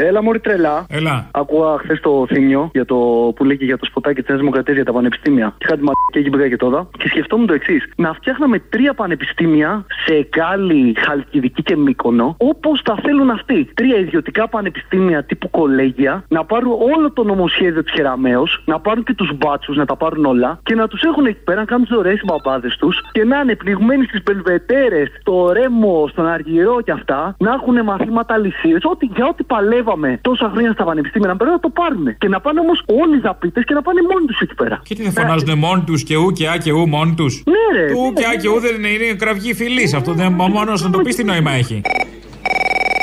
Έλα, 0.00 0.22
Μωρή 0.22 0.40
τρελά. 0.40 0.86
Έλα. 0.88 1.28
Άκουγα 1.30 1.78
χθες 1.78 2.00
το 2.00 2.26
θύμιο 2.28 2.70
για 2.72 2.84
το 2.84 2.96
που 3.36 3.44
λέει 3.44 3.56
και 3.56 3.64
για 3.64 3.78
το 3.78 3.84
σποτάκι 3.84 4.20
της 4.20 4.28
Νέας 4.28 4.40
Δημοκρατίας 4.40 4.76
για 4.76 4.84
τα 4.84 4.92
πανεπιστήμια. 4.92 5.54
Είχα 5.58 5.74
τη 5.76 5.82
μαλακία 5.82 6.20
εκεί 6.20 6.30
πήγα 6.30 6.48
και 6.48 6.56
τώρα. 6.56 6.88
Και 6.98 7.08
σκεφτόμουν 7.08 7.46
το 7.46 7.52
εξής. 7.52 7.92
Να 7.96 8.12
φτιάχναμε 8.12 8.58
τρία 8.58 8.94
πανεπιστήμια 8.94 9.84
σε 10.04 10.14
Εκάλη, 10.14 10.94
Χαλκιδική 10.98 11.62
και 11.62 11.76
Μύκονο, 11.76 12.34
όπως 12.38 12.82
τα 12.82 12.98
θέλουν 13.02 13.30
αυτοί. 13.30 13.68
Τρία 13.74 13.98
ιδιωτικά 13.98 14.48
πανεπιστήμια 14.48 15.24
τύπου 15.24 15.50
κολέγια, 15.50 16.24
να 16.28 16.44
πάρουν 16.44 16.72
όλο 16.72 17.12
το 17.12 17.24
νομοσχέδιο 17.24 17.82
της 17.82 17.92
Χεραμαίο, 17.92 18.42
να 18.64 18.80
πάρουν 18.80 19.04
και 19.04 19.14
τους 19.14 19.30
μπάτσους, 19.36 19.76
να 19.76 19.84
τα 19.84 19.96
πάρουν 19.96 20.24
όλα 20.24 20.60
και 20.62 20.74
να 20.74 20.88
τους 20.88 21.02
έχουν 21.02 21.26
εκεί 21.26 21.40
πέρα, 21.44 21.58
να 21.60 21.64
κάνουν 21.64 21.86
τις 21.86 21.96
ωραίες 21.96 22.20
μπαμπάδες 22.24 22.76
τους 22.76 23.00
και 23.12 23.24
να 23.24 23.40
είναι 23.40 23.54
πνιγμένοι 23.56 24.04
στις 24.04 24.22
πελβετέρες, 24.22 25.08
στο 25.20 25.52
ρέμο, 25.52 26.08
στον 26.08 26.26
αργυρό 26.26 26.80
και 26.80 26.92
αυτά, 26.92 27.34
να 27.38 27.52
έχουν 27.52 27.84
μαθήματα 27.84 28.38
λυσίε. 28.38 28.76
Ό,τι, 28.82 29.06
για 29.06 29.26
ό,τι 29.26 29.44
παλεύαμε 29.88 30.18
τόσα 30.22 30.48
χρόνια 30.52 30.72
στα 30.72 30.84
πανεπιστήμια 30.84 31.28
να 31.28 31.36
πρέπει 31.36 31.50
να 31.50 31.60
το 31.60 31.70
πάρουν. 31.80 32.06
Και 32.18 32.28
να 32.28 32.40
πάνε 32.40 32.60
όμως 32.60 32.82
όλοι 32.86 33.16
οι 33.16 33.20
δαπίτες 33.20 33.64
και 33.64 33.74
να 33.74 33.82
πάνε 33.82 34.00
μόνοι 34.10 34.26
τους 34.26 34.40
εκεί 34.40 34.54
πέρα. 34.54 34.80
Και 34.84 34.94
τι 34.94 35.02
δεν 35.02 35.12
φωνάζουν 35.12 35.58
μόνοι 35.58 35.82
τους 35.82 36.02
και 36.02 36.16
ου 36.16 36.30
και 36.32 36.48
α 36.48 36.56
και 36.64 36.72
ου 36.72 36.88
μόνοι 36.88 37.14
τους; 37.14 37.42
Ναι, 37.52 37.80
ρε. 37.80 37.86
Του 37.92 37.98
ου 38.00 38.12
και 38.12 38.26
α 38.26 38.34
και 38.42 38.48
ου 38.48 38.60
δεν 38.60 38.74
είναι, 38.74 38.88
είναι 38.88 39.14
κραυγή 39.14 39.54
φυλής. 39.54 39.94
Αυτό 39.94 40.12
δεν 40.12 40.32
μόνος 40.32 40.82
να 40.82 40.90
το 40.90 40.98
πεις 40.98 41.14
τι 41.16 41.24
νόημα 41.24 41.52
έχει. 41.52 41.80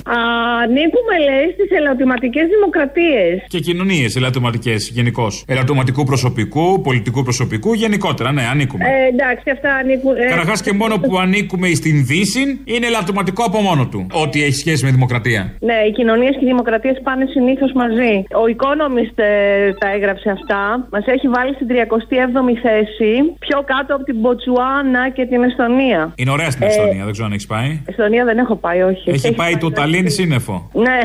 Ανήκουμε, 0.06 1.16
λέει, 1.28 1.46
στι 1.56 1.76
ελαττωματικές 1.76 2.46
δημοκρατίες; 2.56 3.34
Και 3.48 3.60
κοινωνίες 3.60 4.16
ελαττωματικές 4.16 4.90
γενικώς. 4.94 5.44
Ελαττωματικού 5.48 6.04
προσωπικού, 6.04 6.82
πολιτικού 6.82 7.24
προσωπικού, 7.24 7.74
γενικότερα, 7.74 8.32
ναι, 8.32 8.44
ανήκουμε. 8.52 8.84
Ε, 8.86 9.08
εντάξει, 9.14 9.50
αυτά 9.50 9.74
ανήκουν. 9.76 10.16
Ε, 10.16 10.26
Καταρχάς 10.30 10.62
και 10.62 10.74
μόνο 10.74 10.96
που 10.98 11.18
ανήκουμε 11.18 11.68
στην 11.68 12.06
Δύση 12.06 12.62
είναι 12.66 12.86
ελαττωματικό 12.86 13.44
από 13.44 13.60
μόνο 13.62 13.88
του. 13.88 14.08
Ό,τι 14.24 14.44
έχει 14.44 14.54
σχέση 14.56 14.86
με 14.86 14.92
δημοκρατία. 14.92 15.54
Ναι, 15.60 15.78
οι 15.88 15.92
κοινωνίες 15.92 16.32
και 16.40 16.46
οι 16.46 16.48
δημοκρατίες 16.48 16.98
πάνε 17.04 17.26
συνήθως 17.30 17.72
μαζί. 17.82 18.14
Ο 18.44 18.44
Economist 18.56 19.18
ε, 19.24 19.74
τα 19.74 19.88
έγραψε 19.96 20.30
αυτά. 20.30 20.88
Μας 20.92 21.06
έχει 21.06 21.28
βάλει 21.28 21.54
στην 21.54 21.68
37η 21.72 22.54
θέση, 22.66 23.12
πιο 23.40 23.58
κάτω 23.74 23.96
από 23.96 24.04
την 24.04 24.16
Μποτσουάνα 24.20 25.10
και 25.10 25.26
την 25.26 25.44
Εστονία. 25.44 26.14
Είναι 26.16 26.32
ωραία 26.32 26.50
στην 26.50 26.64
Ε, 26.64 26.68
Εστονία, 26.68 27.04
δεν 27.04 27.12
ξέρω 27.12 27.26
αν 27.28 27.32
έχεις 27.34 27.46
πάει. 27.46 27.82
Εστονία 27.86 28.24
δεν 28.26 28.38
έχω 28.38 28.56
πάει, 28.56 28.82
όχι. 28.82 29.10
Έχει 29.10 29.34
πάει 29.34 29.58
το 29.58 29.70
Ταλίν 29.96 30.12
σύννεφο. 30.20 30.56
Ναι. 30.86 31.00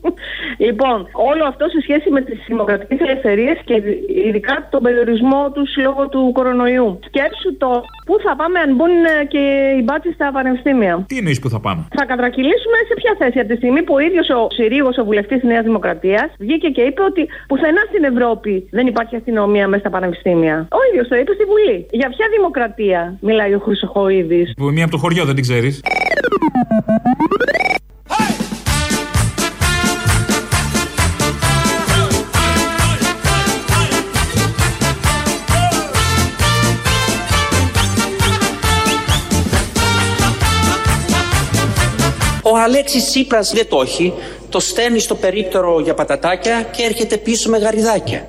λοιπόν, 0.66 0.98
όλο 1.30 1.44
αυτό 1.52 1.64
σε 1.74 1.78
σχέση 1.86 2.08
με 2.10 2.20
τις 2.20 2.38
δημοκρατικές 2.46 2.98
ελευθερίες 3.06 3.56
και 3.64 3.74
ειδικά 4.28 4.54
τον 4.70 4.82
περιορισμό 4.82 5.42
τους 5.54 5.70
λόγω 5.86 6.02
του 6.08 6.30
κορονοϊού. 6.38 6.98
Σκέψου 7.08 7.56
το 7.62 7.70
πού 8.06 8.14
θα 8.24 8.32
πάμε 8.40 8.58
αν 8.64 8.70
μπουν 8.76 8.94
ε, 9.04 9.24
και 9.32 9.42
οι 9.78 9.82
μπάτσες 9.86 10.14
στα 10.14 10.26
πανεπιστήμια. 10.36 11.04
Τι 11.08 11.16
εννοείς 11.18 11.38
που 11.42 11.48
θα 11.54 11.60
πάμε; 11.60 11.80
Θα 11.98 12.04
κατρακυλήσουμε 12.04 12.78
σε 12.88 12.94
ποια 13.00 13.12
θέση 13.20 13.38
από 13.42 13.48
τη 13.52 13.56
στιγμή 13.56 13.82
που 13.86 13.94
ο 13.98 14.00
ίδιος 14.08 14.28
ο 14.28 14.40
Συρίγος, 14.58 14.98
ο 14.98 15.04
βουλευτής 15.04 15.38
της 15.40 15.48
Νέας 15.52 15.64
Δημοκρατίας, 15.64 16.28
βγήκε 16.38 16.68
και 16.76 16.82
είπε 16.88 17.02
ότι 17.10 17.22
πουθενά 17.48 17.82
στην 17.90 18.02
Ευρώπη 18.12 18.52
δεν 18.70 18.86
υπάρχει 18.86 19.16
αστυνομία 19.16 19.66
μέσα 19.68 19.82
στα 19.84 19.90
πανεπιστήμια. 19.90 20.56
Ο 20.78 20.80
ίδιος 20.88 21.08
το 21.08 21.16
είπε 21.20 21.32
στη 21.38 21.44
Βουλή. 21.50 21.78
Για 22.00 22.08
ποια 22.14 22.26
δημοκρατία 22.36 23.00
μιλάει 23.20 23.52
ο 23.54 23.60
Χρυσοχοίδης; 23.64 24.52
Που 24.56 24.64
μία 24.76 24.84
από 24.86 24.92
το 24.96 24.98
χωριό 24.98 25.24
δεν 25.24 25.34
την 25.34 25.44
ξέρεις. 25.48 25.74
Ο 42.52 42.58
Αλέξης 42.58 43.04
Τσίπρας 43.04 43.52
δεν 43.52 43.68
το 43.68 43.80
έχει, 43.80 44.12
το 44.48 44.60
στέλνει 44.60 44.98
στο 44.98 45.14
περίπτερο 45.14 45.80
για 45.80 45.94
πατατάκια 45.94 46.62
και 46.62 46.82
έρχεται 46.82 47.16
πίσω 47.16 47.50
με 47.50 47.58
γαριδάκια. 47.58 48.28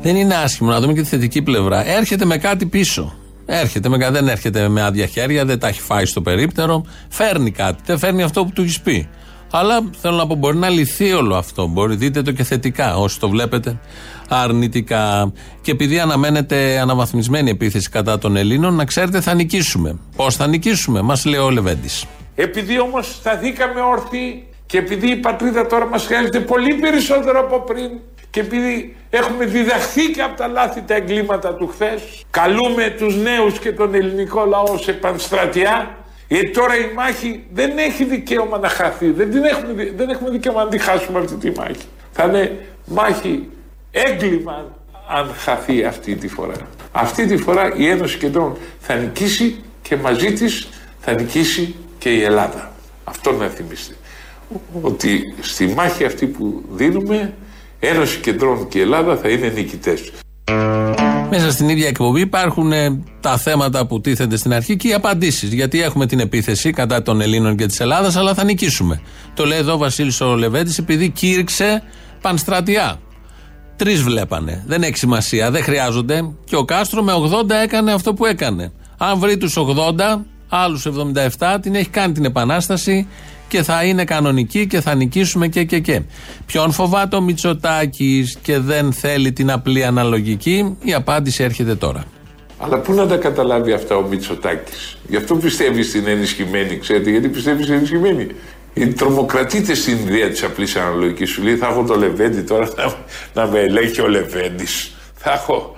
Δεν 0.00 0.16
είναι 0.16 0.34
άσχημο 0.34 0.70
να 0.70 0.80
δούμε 0.80 0.92
και 0.92 1.00
τη 1.02 1.08
θετική 1.08 1.42
πλευρά. 1.42 1.88
Έρχεται 1.88 2.24
με 2.24 2.38
κάτι 2.38 2.66
πίσω. 2.66 3.14
Έρχεται 3.46 3.88
με, 3.88 3.98
κα- 3.98 4.10
δεν 4.10 4.28
έρχεται 4.28 4.68
με 4.68 4.82
άδεια 4.82 5.06
χέρια, 5.06 5.44
δεν 5.44 5.58
τα 5.58 5.68
έχει 5.68 5.80
φάει 5.80 6.04
στο 6.04 6.22
περίπτερο. 6.22 6.84
Φέρνει 7.08 7.50
κάτι. 7.50 7.82
Δεν 7.86 7.98
φέρνει 7.98 8.22
αυτό 8.22 8.44
που 8.44 8.50
του 8.52 8.62
έχεις 8.62 8.80
πει. 8.80 9.08
Αλλά 9.50 9.78
θέλω 10.00 10.16
να 10.16 10.26
πω, 10.26 10.34
μπορεί 10.34 10.56
να 10.56 10.68
λυθεί 10.68 11.12
όλο 11.12 11.36
αυτό. 11.36 11.66
Μπορεί, 11.66 11.96
δείτε 11.96 12.22
το 12.22 12.32
και 12.32 12.42
θετικά, 12.42 12.96
όσοι 12.96 13.20
το 13.20 13.28
βλέπετε 13.28 13.80
αρνητικά. 14.28 15.32
Και 15.62 15.70
επειδή 15.70 15.98
αναμένεται 16.00 16.78
αναβαθμισμένη 16.78 17.50
επίθεση 17.50 17.88
κατά 17.90 18.18
των 18.18 18.36
Ελλήνων, 18.36 18.74
να 18.74 18.84
ξέρετε 18.84 19.20
θα 19.20 19.34
νικήσουμε. 19.34 19.96
Πώς 20.16 20.36
θα 20.36 20.46
νικήσουμε, 20.46 21.00
μας 21.02 21.24
λέει 21.24 21.40
ο 21.40 21.50
Λεβέντης. 21.50 22.04
Επειδή 22.34 22.80
όμως 22.80 23.06
σταθήκαμε 23.14 23.80
όρθιοι 23.80 24.46
και 24.66 24.78
επειδή 24.78 25.10
η 25.10 25.16
πατρίδα 25.16 25.66
τώρα 25.66 25.86
μας 25.86 26.04
χρειάζεται 26.04 26.40
πολύ 26.40 26.74
περισσότερο 26.74 27.40
από 27.40 27.60
πριν 27.60 27.90
και 28.36 28.42
επειδή 28.42 28.96
έχουμε 29.10 29.44
διδαχθεί 29.44 30.10
και 30.10 30.22
από 30.22 30.36
τα 30.36 30.46
λάθη 30.46 30.82
τα 30.86 30.94
εγκλήματα 30.94 31.54
του 31.54 31.66
χθες 31.68 32.24
καλούμε 32.30 32.94
τους 32.98 33.16
νέους 33.16 33.58
και 33.58 33.72
τον 33.72 33.94
ελληνικό 33.94 34.44
λαό 34.44 34.78
σε 34.78 34.92
πανστρατιά 34.92 35.96
γιατί 36.28 36.50
τώρα 36.50 36.76
η 36.76 36.92
μάχη 36.94 37.44
δεν 37.52 37.78
έχει 37.78 38.04
δικαίωμα 38.04 38.58
να 38.58 38.68
χαθεί. 38.68 39.10
Δεν, 39.10 39.30
την 39.30 39.44
έχουμε, 39.44 39.72
δι- 39.72 39.96
δεν 39.96 40.08
έχουμε 40.08 40.30
δικαίωμα 40.30 40.64
να 40.64 40.68
τη 40.70 40.78
χάσουμε 40.78 41.18
αυτή 41.18 41.34
τη 41.34 41.58
μάχη. 41.58 41.86
Θα 42.12 42.24
είναι 42.24 42.66
μάχη 42.86 43.48
έγκλημα 43.90 44.72
αν 45.08 45.30
χαθεί 45.36 45.84
αυτή 45.84 46.14
τη 46.14 46.28
φορά. 46.28 46.54
Αυτή 46.92 47.26
τη 47.26 47.36
φορά 47.36 47.72
η 47.76 47.88
Ένωση 47.88 48.18
Κεντρών 48.18 48.56
θα 48.80 48.94
νικήσει 48.94 49.62
και 49.82 49.96
μαζί 49.96 50.32
της 50.32 50.68
θα 51.00 51.12
νικήσει 51.12 51.74
και 51.98 52.14
η 52.14 52.22
Ελλάδα. 52.22 52.72
Αυτό 53.04 53.32
να 53.32 53.48
θυμίστε. 53.48 53.94
Ότι 54.80 55.34
στη 55.40 55.66
μάχη 55.66 56.04
αυτή 56.04 56.26
που 56.26 56.64
δίνουμε 56.70 57.34
Ένωση 57.78 58.18
Κεντρών 58.18 58.68
και 58.68 58.78
η 58.78 58.80
Ελλάδα 58.80 59.16
θα 59.16 59.28
είναι 59.28 59.48
νικητές. 59.48 60.12
Μέσα 61.30 61.50
στην 61.50 61.68
ίδια 61.68 61.88
εκπομπή 61.88 62.20
υπάρχουν 62.20 62.72
ε, 62.72 63.02
τα 63.20 63.38
θέματα 63.38 63.86
που 63.86 64.00
τίθενται 64.00 64.36
στην 64.36 64.52
αρχή 64.52 64.76
και 64.76 64.88
οι 64.88 64.92
απαντήσεις. 64.92 65.52
Γιατί 65.52 65.82
έχουμε 65.82 66.06
την 66.06 66.20
επίθεση 66.20 66.70
κατά 66.70 67.02
των 67.02 67.20
Ελλήνων 67.20 67.56
και 67.56 67.66
της 67.66 67.80
Ελλάδας, 67.80 68.16
αλλά 68.16 68.34
θα 68.34 68.44
νικήσουμε. 68.44 69.00
Το 69.34 69.46
λέει 69.46 69.58
εδώ 69.58 69.72
ο 69.72 69.76
Βασίλης 69.76 70.20
Ολεβέντη, 70.20 70.74
επειδή 70.78 71.08
κήρυξε 71.08 71.82
πανστρατιά. 72.20 73.00
Τρεις 73.76 74.02
βλέπανε. 74.02 74.64
Δεν 74.66 74.82
έχει 74.82 74.96
σημασία, 74.96 75.50
δεν 75.50 75.62
χρειάζονται. 75.62 76.32
Και 76.44 76.56
ο 76.56 76.64
Κάστρο 76.64 77.02
με 77.02 77.12
80 77.12 77.50
έκανε 77.62 77.92
αυτό 77.92 78.14
που 78.14 78.26
έκανε. 78.26 78.72
Αν 78.98 79.18
βρει 79.18 79.36
τους 79.36 79.56
80, 79.56 80.24
άλλους 80.48 80.86
77, 81.38 81.56
την 81.60 81.74
έχει 81.74 81.88
κάνει 81.88 82.12
την 82.12 82.24
επανάσταση 82.24 83.06
και 83.48 83.62
θα 83.62 83.84
είναι 83.84 84.04
κανονική 84.04 84.66
και 84.66 84.80
θα 84.80 84.94
νικήσουμε 84.94 85.48
και 85.48 85.64
και 85.64 85.78
και. 85.78 86.02
Ποιον 86.46 86.72
φοβάται 86.72 87.16
ο 87.16 87.20
Μητσοτάκης 87.20 88.36
και 88.42 88.58
δεν 88.58 88.92
θέλει 88.92 89.32
την 89.32 89.50
απλή 89.50 89.84
αναλογική, 89.84 90.76
η 90.82 90.94
απάντηση 90.94 91.42
έρχεται 91.42 91.74
τώρα. 91.74 92.04
Αλλά 92.58 92.78
πού 92.78 92.92
να 92.92 93.06
τα 93.06 93.16
καταλάβει 93.16 93.72
αυτά 93.72 93.96
ο 93.96 94.02
Μητσοτάκης; 94.02 94.98
Γι' 95.08 95.16
αυτό 95.16 95.34
πιστεύει 95.34 95.82
στην 95.82 96.06
ενισχυμένη, 96.06 96.78
ξέρετε, 96.78 97.10
γιατί 97.10 97.28
πιστεύει 97.28 97.62
στην 97.62 97.74
ενισχυμένη. 97.74 98.26
Γιατί 98.74 98.92
τρομοκρατείτε 98.92 99.74
στην 99.74 99.98
ιδέα 100.06 100.28
της 100.28 100.42
απλής 100.42 100.76
αναλογικής. 100.76 101.30
Σου 101.30 101.42
λέει 101.42 101.56
θα 101.56 101.66
έχω 101.66 101.84
το 101.84 101.94
Λεβέντι 101.94 102.40
τώρα 102.40 102.68
να, 102.76 102.94
να 103.42 103.50
με 103.50 103.58
ελέγχει 103.58 104.00
ο 104.00 104.08
Λεβέντι. 104.08 104.66
Θα 105.14 105.32
έχω. 105.32 105.76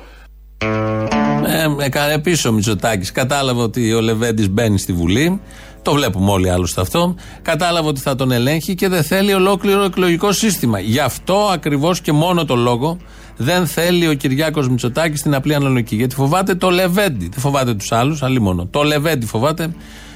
Ε, 1.46 1.85
έκανε 1.85 2.18
πίσω 2.18 2.48
ο 2.48 2.52
Μητσοτάκης. 2.52 3.12
Κατάλαβε 3.12 3.62
ότι 3.62 3.92
ο 3.92 4.00
Λεβέντης 4.00 4.50
μπαίνει 4.50 4.78
στη 4.78 4.92
Βουλή. 4.92 5.40
Το 5.88 5.94
βλέπουμε 5.94 6.31
όλοι 6.31 6.51
άλλωστε 6.51 6.81
αυτό. 6.81 7.14
Κατάλαβε 7.42 7.88
ότι 7.88 8.01
θα 8.01 8.14
τον 8.14 8.31
ελέγχει 8.31 8.74
και 8.74 8.88
δεν 8.88 9.03
θέλει 9.03 9.35
ολόκληρο 9.35 9.83
εκλογικό 9.83 10.33
σύστημα. 10.33 10.81
Γι' 10.81 10.98
αυτό 10.98 11.35
ακριβώς 11.53 12.01
και 12.01 12.12
μόνο 12.12 12.44
το 12.44 12.57
λόγο 12.57 12.96
δεν 13.37 13.66
θέλει 13.66 14.09
ο 14.09 14.14
Κυριάκος 14.14 14.68
Μητσοτάκης 14.68 15.22
την 15.22 15.35
απλή 15.35 15.55
αναλογική. 15.55 15.96
Γιατί 15.96 16.14
φοβάται 16.14 16.55
το 16.55 16.70
Λεβέντι. 16.70 17.29
Δεν 17.29 17.40
φοβάται 17.40 17.74
τους 17.74 17.92
άλλους, 17.92 18.22
αλλή 18.22 18.40
μόνο. 18.40 18.66
Το 18.66 18.83
Λεβέντι 18.83 19.27
φοβάται 19.27 19.74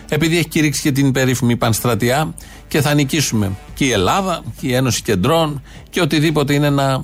επειδή 0.08 0.37
έχει 0.37 0.48
κηρύξει 0.48 0.82
και 0.82 0.92
την 0.92 1.12
περίφημη 1.12 1.56
Πανστρατιά 1.56 2.35
και 2.68 2.80
θα 2.80 2.94
νικήσουμε 2.94 3.50
και 3.74 3.85
η 3.85 3.90
Ελλάδα 3.90 4.42
και 4.61 4.66
η 4.66 4.74
Ένωση 4.74 5.02
Κεντρών 5.02 5.62
και 5.90 6.00
οτιδήποτε 6.00 6.54
είναι 6.54 6.70
να 6.70 7.02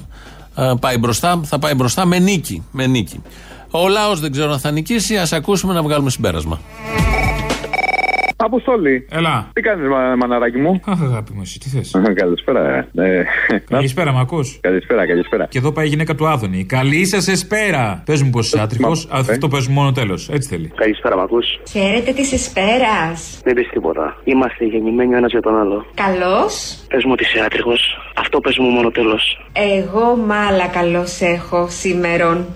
ε, 0.56 0.72
πάει 0.80 0.98
μπροστά, 0.98 1.40
θα 1.44 1.58
πάει 1.58 1.74
μπροστά 1.74 2.06
με 2.06 2.18
νίκη. 2.18 2.62
Με 2.70 2.86
νίκη. 2.86 3.22
Ο 3.70 3.88
λαός 3.88 4.20
δεν 4.20 4.32
ξέρω 4.32 4.52
αν 4.52 4.58
θα 4.58 4.70
νικήσει, 4.70 5.16
ας 5.16 5.32
ακούσουμε 5.32 5.72
να 5.74 5.82
βγάλουμε 5.82 6.10
συμπέρασμα. 6.10 6.60
Αποστολή. 8.44 9.06
Έλα. 9.10 9.50
Τι 9.52 9.60
κάνεις, 9.60 9.88
μα, 9.88 10.16
μαναράκι 10.16 10.58
μου; 10.58 10.80
Αχ, 10.86 11.02
αγάπη 11.02 11.32
μου, 11.34 11.40
εσύ 11.42 11.58
τι 11.58 11.68
θες; 11.68 11.94
καλησπέρα. 12.14 12.88
Ε. 12.94 13.24
Καλησπέρα, 13.70 14.12
μ' 14.12 14.18
ακούς; 14.18 14.58
Καλησπέρα, 14.60 15.06
καλησπέρα. 15.06 15.46
Και 15.46 15.58
εδώ 15.58 15.72
πάει 15.72 15.86
η 15.86 15.88
γυναίκα 15.88 16.14
του 16.14 16.28
Άδωνη. 16.28 16.64
Καλή 16.64 17.06
σας 17.06 17.28
εσπέρα. 17.28 18.02
Πες 18.06 18.22
μου 18.22 18.30
πως 18.30 18.46
είσαι 18.46 18.60
άτριχο. 18.60 18.92
Αυτό 19.10 19.48
παίζουμε 19.48 19.74
μόνο 19.74 19.92
τέλος. 19.92 20.28
Έτσι 20.28 20.48
θέλει. 20.48 20.72
Καλησπέρα, 20.74 21.16
μ' 21.16 21.20
ακούς; 21.20 21.60
Χαίρετε 21.70 22.12
της 22.12 22.32
εσπέρας. 22.32 23.40
Δεν 23.44 23.54
πεις 23.54 23.68
τίποτα. 23.68 24.16
Είμαστε 24.24 24.64
γεννημένοι 24.64 25.14
ο 25.14 25.16
ένας 25.16 25.30
για 25.30 25.42
τον 25.42 25.58
άλλο. 25.60 25.86
Καλώς. 25.94 26.84
Πες 26.88 27.04
μου 27.04 27.12
ότι 27.12 27.22
είσαι 27.22 27.44
άτριχο. 27.44 27.72
Αυτό 28.18 28.40
πες 28.40 28.58
μου 28.58 28.68
μόνο 28.68 28.90
τέλος. 28.90 29.46
Εγώ 29.52 30.16
μάλα 30.16 30.66
καλώς 30.66 31.20
έχω 31.20 31.66
σήμερον. 31.68 32.46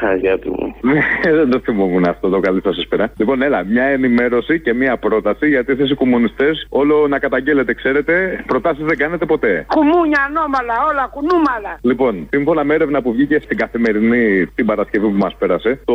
Αγάπη 0.00 0.48
μου. 0.48 0.74
Δεν 1.22 1.50
το 1.50 1.60
θυμόμουν 1.64 2.04
αυτό 2.04 2.28
το 2.28 2.40
καλή 2.40 2.60
σας 2.64 2.78
εσπέρα. 2.78 3.12
Λοιπόν, 3.16 3.42
έλα, 3.42 3.64
μια 3.64 3.84
ενημέρωση 3.84 4.60
και 4.60 4.74
μια 4.74 4.96
πρόταση 4.98 5.24
γιατί 5.40 5.72
εσείς 5.72 5.90
οι 5.90 5.94
κομμουνιστές 5.94 6.66
όλο 6.68 7.08
να 7.08 7.18
καταγγέλλετε, 7.18 7.74
ξέρετε, 7.74 8.44
προτάσεις 8.46 8.84
δεν 8.84 8.96
κάνετε 8.96 9.26
ποτέ. 9.26 9.66
Κουμούνια, 9.68 10.20
ανώμαλα, 10.28 10.74
όλα 10.90 11.04
κουνούμαλα. 11.14 11.78
Λοιπόν, 11.80 12.26
σύμφωνα 12.30 12.64
με 12.64 12.74
έρευνα 12.74 13.02
που 13.02 13.12
βγήκε 13.12 13.40
στην 13.44 13.56
καθημερινή 13.56 14.46
την 14.46 14.66
Παρασκευή 14.66 15.06
που 15.06 15.18
μας 15.18 15.34
πέρασε, 15.38 15.80
το 15.84 15.94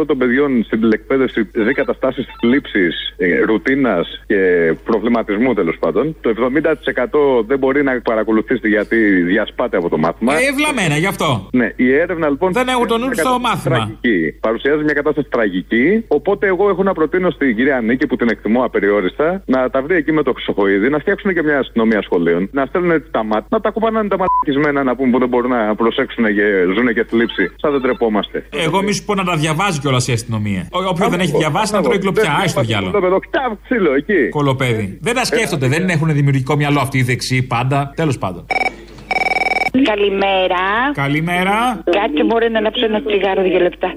80% 0.00 0.06
των 0.06 0.18
παιδιών 0.18 0.64
στην 0.64 0.80
τηλεκπαίδευση 0.80 1.50
ζει 1.54 1.72
καταστάσεις 1.72 2.26
θλίψης, 2.40 3.14
ρουτίνας 3.46 4.22
και 4.26 4.38
προβληματισμού 4.84 5.54
τέλος 5.54 5.76
πάντων. 5.78 6.16
Το 6.20 6.30
70% 6.30 7.44
δεν 7.46 7.58
μπορεί 7.58 7.82
να 7.82 8.00
παρακολουθήσει 8.00 8.68
γιατί 8.68 8.96
διασπάται 9.22 9.76
από 9.76 9.88
το 9.88 9.98
μάθημα. 9.98 10.34
Ε, 10.34 10.36
ευλαμμένα, 10.50 10.96
γι' 10.96 11.06
αυτό. 11.06 11.48
Ναι, 11.52 11.72
η 11.76 11.94
έρευνα 11.94 12.28
λοιπόν. 12.28 12.52
Δεν 12.52 12.68
έχουν 12.68 12.86
τον 12.86 13.00
νου 13.00 13.14
στο 13.14 13.38
μάθημα. 13.40 13.76
Τραγική. 13.76 14.38
Παρουσιάζει 14.40 14.82
μια 14.82 14.92
κατάσταση 14.92 15.28
τραγική. 15.30 16.04
Οπότε 16.08 16.46
εγώ 16.46 16.68
έχω 16.68 16.82
να 16.82 16.92
προτείνω 16.92 17.30
στην 17.30 17.56
κυρία 17.56 17.80
Νίκη 17.80 18.06
που 18.06 18.16
την 18.16 18.28
εκτιμώ 18.28 18.49
απεριόριστα 18.58 19.42
να 19.46 19.70
τα 19.70 19.82
βρει 19.82 19.94
εκεί 19.96 20.12
με 20.12 20.22
το 20.22 20.32
Χρυσοχοίδη, 20.32 20.88
να 20.88 20.98
φτιάξουν 20.98 21.34
και 21.34 21.42
μια 21.42 21.58
αστυνομία 21.58 22.02
σχολείων, 22.02 22.48
να 22.52 22.66
στέλνουν 22.66 23.02
τα 23.10 23.24
μάτια, 23.24 23.46
να 23.50 23.60
τα 23.60 23.70
κουπανάνε 23.70 24.08
τα 24.08 24.16
μαλακισμένα 24.18 24.82
να 24.82 24.96
πούμε 24.96 25.10
που 25.10 25.18
δεν 25.18 25.28
μπορούν 25.28 25.50
να 25.50 25.74
προσέξουν 25.74 26.24
και 26.24 26.46
ζουν 26.74 26.94
και 26.94 27.04
θλίψη. 27.04 27.50
Σαν 27.56 27.72
δεν 27.72 27.80
τρεπόμαστε. 27.80 28.46
Εγώ 28.50 28.82
μη 28.82 28.92
σου 28.92 29.04
πω 29.04 29.14
να 29.14 29.24
τα 29.24 29.36
διαβάζει 29.36 29.78
κιόλας 29.80 30.08
η 30.08 30.12
αστυνομία. 30.12 30.68
Όποιο 30.70 31.08
δεν 31.08 31.20
έχει 31.20 31.36
διαβάσει 31.36 31.72
να 31.74 31.82
τρώει 31.82 31.98
κλοπιά. 31.98 32.36
Άι 32.40 32.48
στο 32.48 32.60
διάλογο. 32.60 32.98
Κολοπέδι. 34.30 34.98
Δεν 35.00 35.14
τα 35.14 35.24
σκέφτονται, 35.24 35.68
δεν 35.68 35.88
έχουν 35.88 36.12
δημιουργικό 36.12 36.56
μυαλό 36.56 36.80
αυτή 36.80 36.98
η 36.98 37.02
δεξί 37.02 37.42
πάντα. 37.42 37.92
Τέλος 37.96 38.18
πάντων. 38.18 38.46
Καλημέρα. 39.70 40.64
Καλημέρα. 40.92 41.82
Κάτσε 41.84 42.24
μπορεί 42.24 42.50
να 42.50 42.58
ανάψω 42.58 42.84
ένα 42.84 43.02
τσιγάρο 43.02 43.42
δύο 43.42 43.58
λεπτά. 43.58 43.94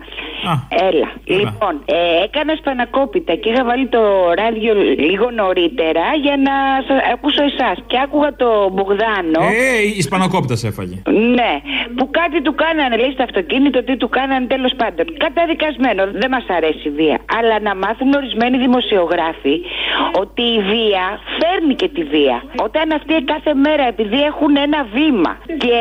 Έλα. 0.89 1.09
Λοιπόν, 1.25 1.73
ε, 1.85 2.23
έκανα 2.23 2.53
σπανακόπιτα 2.55 3.33
και 3.35 3.49
είχα 3.49 3.63
βάλει 3.63 3.87
το 3.87 4.01
ράδιο 4.41 4.73
λίγο 5.09 5.31
νωρίτερα 5.31 6.05
για 6.21 6.35
να 6.47 6.55
σας 6.87 6.99
ακούσω 7.13 7.43
εσάς. 7.43 7.77
Και 7.87 7.97
άκουγα 8.03 8.35
το 8.35 8.69
Μπογδάνο. 8.73 9.41
Ε, 9.41 9.81
η 9.97 10.01
σπανακόπιτα 10.01 10.55
σε 10.55 10.67
έφαγε. 10.67 11.01
Ναι, 11.37 11.53
που 11.95 12.09
κάτι 12.19 12.41
του 12.41 12.55
κάνανε, 12.55 12.95
λέει 12.97 13.11
στο 13.11 13.23
αυτοκίνητο, 13.23 13.83
τι 13.83 13.97
του 13.97 14.09
κάνανε 14.09 14.45
τέλος 14.45 14.73
πάντων. 14.81 15.05
Καταδικασμένο, 15.17 16.01
δεν 16.21 16.29
μας 16.35 16.45
αρέσει 16.57 16.87
η 16.87 16.89
βία. 16.99 17.17
Αλλά 17.37 17.59
να 17.59 17.75
μάθουν 17.75 18.13
ορισμένοι 18.13 18.57
δημοσιογράφοι 18.57 19.55
ότι 20.23 20.41
η 20.41 20.59
βία 20.71 21.05
φέρνει 21.39 21.75
και 21.75 21.89
τη 21.95 22.03
βία. 22.03 22.37
Όταν 22.67 22.91
αυτοί 22.91 23.13
κάθε 23.33 23.53
μέρα, 23.53 23.83
επειδή 23.93 24.19
έχουν 24.31 24.51
ένα 24.67 24.79
βήμα 24.97 25.31
και 25.63 25.79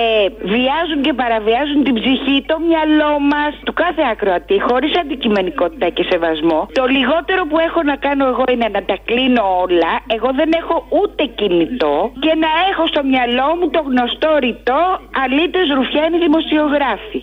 βιάζουν 0.52 1.00
και 1.06 1.12
παραβιάζουν 1.12 1.80
την 1.86 1.94
ψυχή, 2.00 2.36
το 2.50 2.56
μυαλό 2.68 3.12
μας, 3.32 3.52
του 3.64 3.72
κάθε 3.72 4.02
ακροατή, 4.12 4.56
χωρίς 4.68 4.92
αντικειμενικότητα 5.02 5.88
και 5.88 6.04
σεβασμό, 6.10 6.60
το 6.72 6.84
λιγότερο 6.96 7.42
που 7.50 7.58
έχω 7.58 7.80
να 7.82 7.96
κάνω 7.96 8.24
εγώ 8.32 8.44
είναι 8.52 8.68
να 8.76 8.82
τα 8.88 8.96
κλείνω 9.04 9.42
όλα. 9.64 9.92
Εγώ 10.16 10.28
δεν 10.40 10.50
έχω 10.60 10.76
ούτε 11.00 11.22
κινητό 11.38 12.12
και 12.24 12.32
να 12.44 12.50
έχω 12.70 12.86
στο 12.92 13.02
μυαλό 13.10 13.48
μου 13.58 13.66
το 13.70 13.80
γνωστό 13.88 14.30
ρητό 14.44 14.82
αλήτες 15.22 15.66
ρουφιάνοι 15.76 16.18
δημοσιογράφοι. 16.26 17.20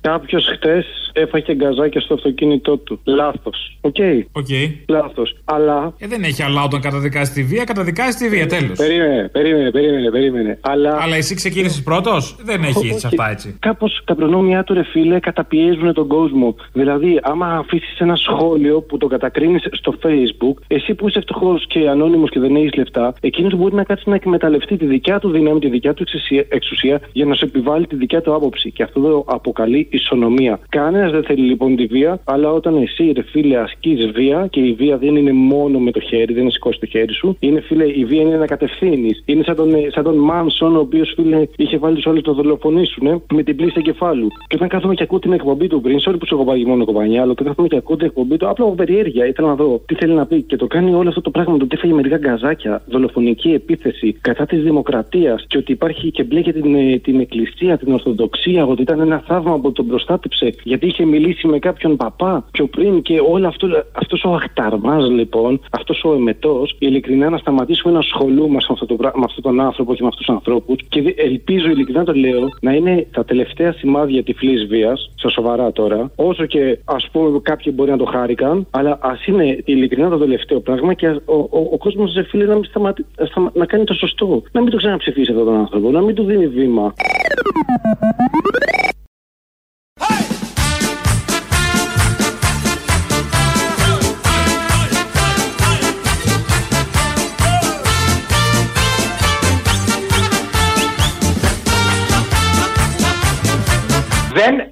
Κάποιος 0.00 0.44
χτες 0.54 1.01
έφαγε 1.12 1.54
γκαζάκια 1.54 2.00
στο 2.00 2.14
αυτοκίνητό 2.14 2.76
του. 2.76 3.00
Λάθος. 3.04 3.78
OK. 3.80 3.94
Okay. 3.98 4.72
Λάθος. 4.88 5.36
Αλλά. 5.44 5.94
Ε, 5.98 6.06
δεν 6.06 6.22
έχει 6.22 6.42
αλλά 6.42 6.62
όταν 6.62 6.80
καταδικάσει 6.80 7.32
τη 7.32 7.42
βία, 7.42 7.64
καταδικάσει 7.64 8.18
τη 8.18 8.28
βία, 8.28 8.46
τέλος. 8.46 8.78
Περίμενε, 8.78 9.28
περίμενε, 9.32 9.70
περίμενε, 9.70 10.10
περίμενε. 10.10 10.58
Αλλά, 10.60 10.98
αλλά 11.00 11.16
εσύ 11.16 11.34
ξεκίνησες 11.34 11.82
πρώτος; 11.82 12.36
Δεν 12.42 12.62
έχει 12.62 12.88
έτσι 12.88 13.06
αυτά 13.06 13.30
έτσι. 13.30 13.56
Κάπως 13.58 14.02
τα 14.04 14.14
προνόμια 14.14 14.64
του 14.64 14.74
ρε 14.74 14.84
φίλε 14.84 15.18
καταπιέζουν 15.20 15.92
τον 15.92 16.08
κόσμο. 16.08 16.54
Δηλαδή, 16.72 17.20
άμα 17.22 17.46
αφήσεις 17.46 17.98
ένα 17.98 18.16
σχόλιο 18.16 18.80
που 18.80 18.96
το 18.96 19.06
κατακρίνεις 19.06 19.68
στο 19.70 19.94
Facebook, 20.02 20.62
εσύ 20.66 20.94
που 20.94 21.08
είσαι 21.08 21.20
φτωχός 21.20 21.66
και 21.66 21.88
ανώνυμος 21.88 22.30
και 22.30 22.40
δεν 22.40 22.56
έχεις 22.56 22.74
λεφτά, 22.74 23.14
εκείνος 23.20 23.54
μπορεί 23.54 23.74
να 23.74 23.84
κάτσει 23.84 24.08
να 24.08 24.14
εκμεταλλευτεί 24.14 24.76
τη 24.76 24.86
δικιά 24.86 25.18
του 25.18 25.30
δύναμη, 25.30 25.60
τη 25.60 25.68
δικιά 25.68 25.94
του 25.94 26.04
εξουσία 26.48 27.00
για 27.12 27.24
να 27.24 27.34
σου 27.34 27.44
επιβάλλει 27.44 27.86
τη 27.86 27.96
δικιά 27.96 28.20
του 28.20 28.34
άποψη. 28.34 28.70
Και 28.70 28.82
αυτό 28.82 29.00
το 29.00 29.24
αποκαλεί 29.26 29.88
ισονομία. 29.90 30.60
Κανένας 31.02 31.22
δεν 31.22 31.36
θέλει 31.36 31.48
λοιπόν 31.48 31.76
τη 31.76 31.86
βία, 31.86 32.20
αλλά 32.24 32.52
όταν 32.52 32.76
εσύ, 32.82 33.12
ρε 33.12 33.22
φίλε, 33.22 33.56
ασκείς 33.56 34.10
βία 34.14 34.46
και 34.50 34.60
η 34.60 34.72
βία 34.72 34.96
δεν 34.96 35.16
είναι 35.16 35.32
μόνο 35.32 35.78
με 35.78 35.90
το 35.90 36.00
χέρι, 36.00 36.32
δεν 36.32 36.42
είναι 36.42 36.50
σηκώσει 36.50 36.80
το 36.80 36.86
χέρι 36.86 37.12
σου. 37.12 37.36
Είναι 37.40 37.60
φίλε, 37.60 37.84
η 37.84 38.04
βία 38.04 38.20
είναι 38.20 38.36
να 38.36 38.46
κατευθύνεις. 38.46 39.22
Είναι 39.24 39.42
σαν 39.42 39.56
τον, 39.56 39.70
σαν 39.88 40.04
τον 40.04 40.16
Μάνσον, 40.16 40.76
ο 40.76 40.80
οποίος 40.80 41.12
φίλε 41.16 41.46
είχε 41.56 41.78
βάλει 41.78 42.00
του 42.00 42.10
άλλου 42.10 42.20
το 42.20 42.32
δολοφονήσουν 42.32 43.06
ε, 43.06 43.20
με 43.32 43.42
την 43.42 43.56
πλήση 43.56 43.74
εγκεφάλου. 43.76 44.28
Και 44.28 44.54
όταν 44.54 44.68
κάθομαι 44.68 44.94
και 44.94 45.02
ακούω 45.02 45.18
την 45.18 45.32
εκπομπή 45.32 45.66
του 45.66 45.80
πριν, 45.80 45.98
sorry 46.00 46.14
που 46.18 46.26
σου 46.26 46.34
έχω 46.34 46.44
πάει 46.44 46.64
μόνο 46.64 46.84
κομπανιά, 46.84 47.22
αλλά 47.22 47.30
όταν 47.30 47.46
κάθομαι 47.46 47.68
και 47.68 47.76
ακούω 47.76 47.96
την 47.96 48.06
εκπομπή 48.06 48.36
του, 48.36 48.48
απλά 48.48 48.64
από 48.64 48.74
περιέργεια 48.74 49.26
ήθελα 49.26 49.48
να 49.48 49.54
δω 49.54 49.82
τι 49.86 49.94
θέλει 49.94 50.12
να 50.12 50.26
πει. 50.26 50.42
Και 50.42 50.56
το 50.56 50.66
κάνει 50.66 50.94
όλο 50.94 51.08
αυτό 51.08 51.20
το 51.20 51.30
πράγμα 51.30 51.56
το 51.56 51.64
ότι 51.64 51.76
έφαγε 51.78 51.94
μερικά 51.94 52.16
γκαζάκια, 52.16 52.82
δολοφονική 52.86 53.52
επίθεση 53.52 54.12
κατά 54.20 54.46
της 54.46 54.62
δημοκρατίας 54.62 55.44
και 55.48 55.58
ότι 55.58 55.72
υπάρχει 55.72 56.10
και 56.10 56.24
μπλέκει 56.24 56.52
την, 56.52 57.00
την 57.02 57.20
εκκλησία, 57.20 57.78
την 57.78 57.92
Ορθοδοξία, 57.92 58.66
ότι 58.66 58.82
ήταν 58.82 59.00
ένα 59.00 59.22
θαύμα 59.26 59.58
που 59.60 59.72
τον 59.72 59.86
προστάτεψε 59.86 60.54
γιατί 60.62 60.91
είχε 60.92 61.04
μιλήσει 61.04 61.46
με 61.46 61.58
κάποιον 61.58 61.96
παπά 61.96 62.44
πιο 62.50 62.66
πριν 62.66 63.02
και 63.02 63.20
όλο 63.30 63.46
αυτό 63.48 63.68
αυτός 63.92 64.24
ο 64.24 64.30
αχταρμάς 64.34 65.10
λοιπόν, 65.10 65.60
αυτός 65.70 66.04
ο 66.04 66.12
εμετός, 66.14 66.76
ειλικρινά 66.78 67.30
να 67.30 67.36
σταματήσουμε 67.38 67.92
να 67.92 67.98
ασχολούμαστε 67.98 68.72
με, 68.72 68.74
αυτό 68.80 68.86
το, 68.86 68.94
πρά- 68.94 69.16
με 69.16 69.22
αυτόν 69.26 69.42
τον 69.42 69.60
άνθρωπο 69.60 69.94
και 69.94 70.02
με 70.02 70.08
αυτούς 70.08 70.26
τους 70.26 70.34
ανθρώπους. 70.34 70.76
Και 70.88 71.00
δι- 71.00 71.18
ελπίζω, 71.20 71.68
ειλικρινά 71.68 72.04
το 72.04 72.12
λέω, 72.12 72.48
να 72.60 72.72
είναι 72.72 73.06
τα 73.12 73.24
τελευταία 73.24 73.72
σημάδια 73.72 74.22
τυφλής 74.22 74.66
βίας, 74.66 75.10
στα 75.14 75.28
σοβαρά 75.28 75.72
τώρα. 75.72 76.10
Όσο 76.16 76.46
και 76.46 76.78
ας 76.84 77.08
πούμε 77.12 77.38
κάποιοι 77.42 77.72
μπορεί 77.76 77.90
να 77.90 77.96
το 77.96 78.04
χάρηκαν, 78.04 78.66
αλλά 78.70 78.98
ας 79.02 79.26
είναι 79.26 79.58
ειλικρινά 79.64 80.08
το 80.08 80.18
τελευταίο 80.18 80.60
πράγμα 80.60 80.94
και 80.94 81.06
ας- 81.06 81.20
ο, 81.24 81.34
ο, 81.34 81.68
ο 81.72 81.76
κόσμος, 81.78 82.12
σε 82.12 82.22
φίλε, 82.22 82.44
να, 82.44 82.54
μην 82.54 82.64
σταματ, 82.64 82.98
σταμα- 83.30 83.50
να 83.54 83.66
κάνει 83.66 83.84
το 83.84 83.94
σωστό. 83.94 84.42
Να 84.52 84.60
μην 84.60 84.70
το 84.70 84.76
ξαναψηφίσει 84.76 85.30
αυτόν 85.30 85.46
τον 85.46 85.54
άνθρωπο, 85.56 85.90
να 85.90 86.00
μην 86.00 86.14
του 86.14 86.24
δίνει 86.24 86.46
βήμα. 86.46 86.94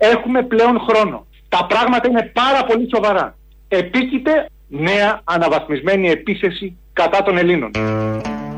Έχουμε 0.01 0.43
πλέον 0.43 0.81
χρόνο. 0.89 1.27
Τα 1.49 1.67
πράγματα 1.69 2.09
είναι 2.09 2.31
πάρα 2.35 2.65
πολύ 2.65 2.89
σοβαρά. 2.95 3.37
Επίκειται 3.69 4.47
νέα 4.69 5.21
αναβαθμισμένη 5.25 6.09
επίθεση 6.09 6.77
κατά 6.93 7.23
των 7.23 7.39
Ελλήνων. 7.39 7.71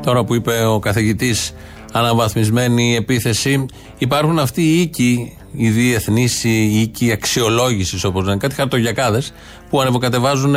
Τώρα 0.05 0.23
που 0.23 0.35
είπε 0.35 0.65
ο 0.65 0.79
καθηγητής 0.79 1.55
αναβαθμισμένη 1.91 2.95
επίθεση, 2.95 3.65
υπάρχουν 3.97 4.39
αυτοί 4.39 4.61
οι 4.61 4.81
οίκοι, 4.81 5.37
οι 5.51 5.69
διεθνείς 5.69 6.43
οίκοι 6.43 7.11
αξιολόγησης, 7.11 8.03
όπως 8.03 8.25
λένε, 8.25 8.37
κάτι 8.37 8.55
χαρτογιακάδες, 8.55 9.33
που 9.69 9.81
ανεβοκατεβάζουν 9.81 10.55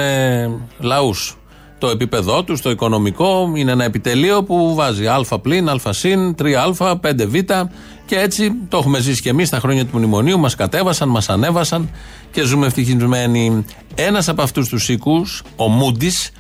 λαούς. 0.78 1.38
Το 1.78 1.88
επίπεδό 1.88 2.44
τους, 2.44 2.60
το 2.62 2.70
οικονομικό, 2.70 3.52
είναι 3.56 3.72
ένα 3.72 3.84
επιτελείο 3.84 4.42
που 4.42 4.74
βάζει 4.74 5.06
α 5.06 5.38
πλην, 5.42 5.68
α 5.68 5.92
συν, 5.92 6.34
3α, 6.38 6.94
5β 7.00 7.68
και 8.06 8.16
έτσι 8.16 8.52
το 8.68 8.76
έχουμε 8.76 9.00
ζήσει 9.00 9.22
και 9.22 9.28
εμείς 9.28 9.48
τα 9.48 9.58
χρόνια 9.58 9.86
του 9.86 9.96
μνημονίου. 9.98 10.38
Μας 10.38 10.54
κατέβασαν, 10.54 11.08
μας 11.08 11.28
ανέβασαν 11.28 11.90
και 12.30 12.42
ζούμε 12.42 12.66
ευτυχισμένοι. 12.66 13.64
Ένας 13.94 14.28
από 14.28 14.42
αυτούς 14.42 14.68
τους 14.68 14.88
οίκους, 14.88 15.42
ο 15.56 15.68
Μούντις, 15.68 16.32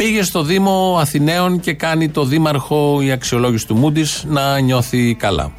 Πήγε 0.00 0.22
στο 0.22 0.42
Δήμο 0.42 0.96
Αθηναίων 1.00 1.60
και 1.60 1.72
κάνει 1.72 2.08
το 2.08 2.24
δήμαρχο 2.24 2.98
η 3.02 3.10
αξιολόγηση 3.10 3.66
του 3.66 3.74
Μούντις 3.74 4.24
να 4.28 4.60
νιώθει 4.60 5.14
καλά. 5.14 5.52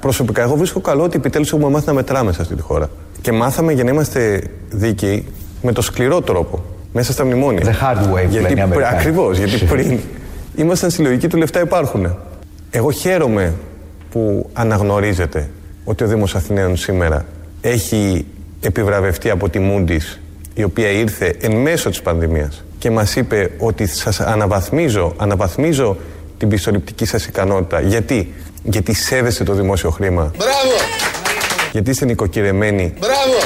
Προσωπικά, 0.00 0.42
εγώ 0.42 0.56
βρίσκω 0.56 0.80
καλό 0.80 1.02
ότι 1.02 1.16
επιτέλους 1.16 1.52
έχουμε 1.52 1.70
μάθει 1.70 1.86
να 1.86 1.92
μετράμε 1.92 2.32
σε 2.32 2.42
αυτή 2.42 2.54
τη 2.54 2.62
χώρα. 2.62 2.90
Και 3.20 3.32
μάθαμε 3.32 3.72
για 3.72 3.84
να 3.84 3.90
είμαστε 3.90 4.42
δίκαιοι 4.70 5.24
με 5.62 5.72
το 5.72 5.82
σκληρό 5.82 6.20
τρόπο. 6.20 6.64
Μέσα 6.92 7.12
στα 7.12 7.24
μνημόνια. 7.24 7.62
The 7.64 7.84
hard 7.84 8.12
way, 8.12 8.28
γιατί, 8.28 8.34
λένε 8.34 8.60
οι 8.60 8.62
Αμερικάνοι. 8.62 8.96
Ακριβώς. 8.96 9.38
Γιατί 9.38 9.64
πριν 9.72 9.98
ήμασταν 10.56 10.90
στη 10.90 11.02
λογική 11.02 11.28
του 11.28 11.36
λεφτά 11.36 11.60
υπάρχουν. 11.60 12.16
Εγώ 12.70 12.90
χαίρομαι 12.90 13.54
που 14.10 14.50
αναγνωρίζετε 14.52 15.50
ότι 15.84 16.04
ο 16.04 16.06
Δήμος 16.06 16.34
Αθηναίων 16.34 16.76
σήμερα 16.76 17.24
έχει 17.60 18.26
επιβραβευτεί 18.60 19.30
από 19.30 19.48
τη 19.48 19.58
Μούντις 19.58 20.20
η 20.54 20.62
οποία 20.62 20.88
ήρθε 20.90 21.36
εν 21.40 21.52
μέσω 21.52 21.88
της 21.90 22.02
πανδημίας 22.02 22.64
και 22.78 22.90
μας 22.90 23.16
είπε 23.16 23.50
ότι 23.58 23.86
σας 23.86 24.20
αναβαθμίζω, 24.20 25.14
αναβαθμίζω 25.16 25.96
την 26.38 26.48
πιστοληπτική 26.48 27.04
σας 27.04 27.26
ικανότητα. 27.26 27.80
Γιατί; 27.80 28.34
Γιατί 28.62 28.94
σέβεστε 28.94 29.44
το 29.44 29.52
δημόσιο 29.52 29.90
χρήμα. 29.90 30.30
Μπράβο! 30.36 30.76
Γιατί 31.72 31.90
είστε 31.90 32.04
νοικοκυρεμένοι 32.04 32.94
Μπράβο! 32.98 33.38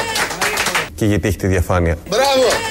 και 0.94 1.06
γιατί 1.06 1.28
έχετε 1.28 1.48
διαφάνεια. 1.48 1.96
Μπράβο! 2.08 2.69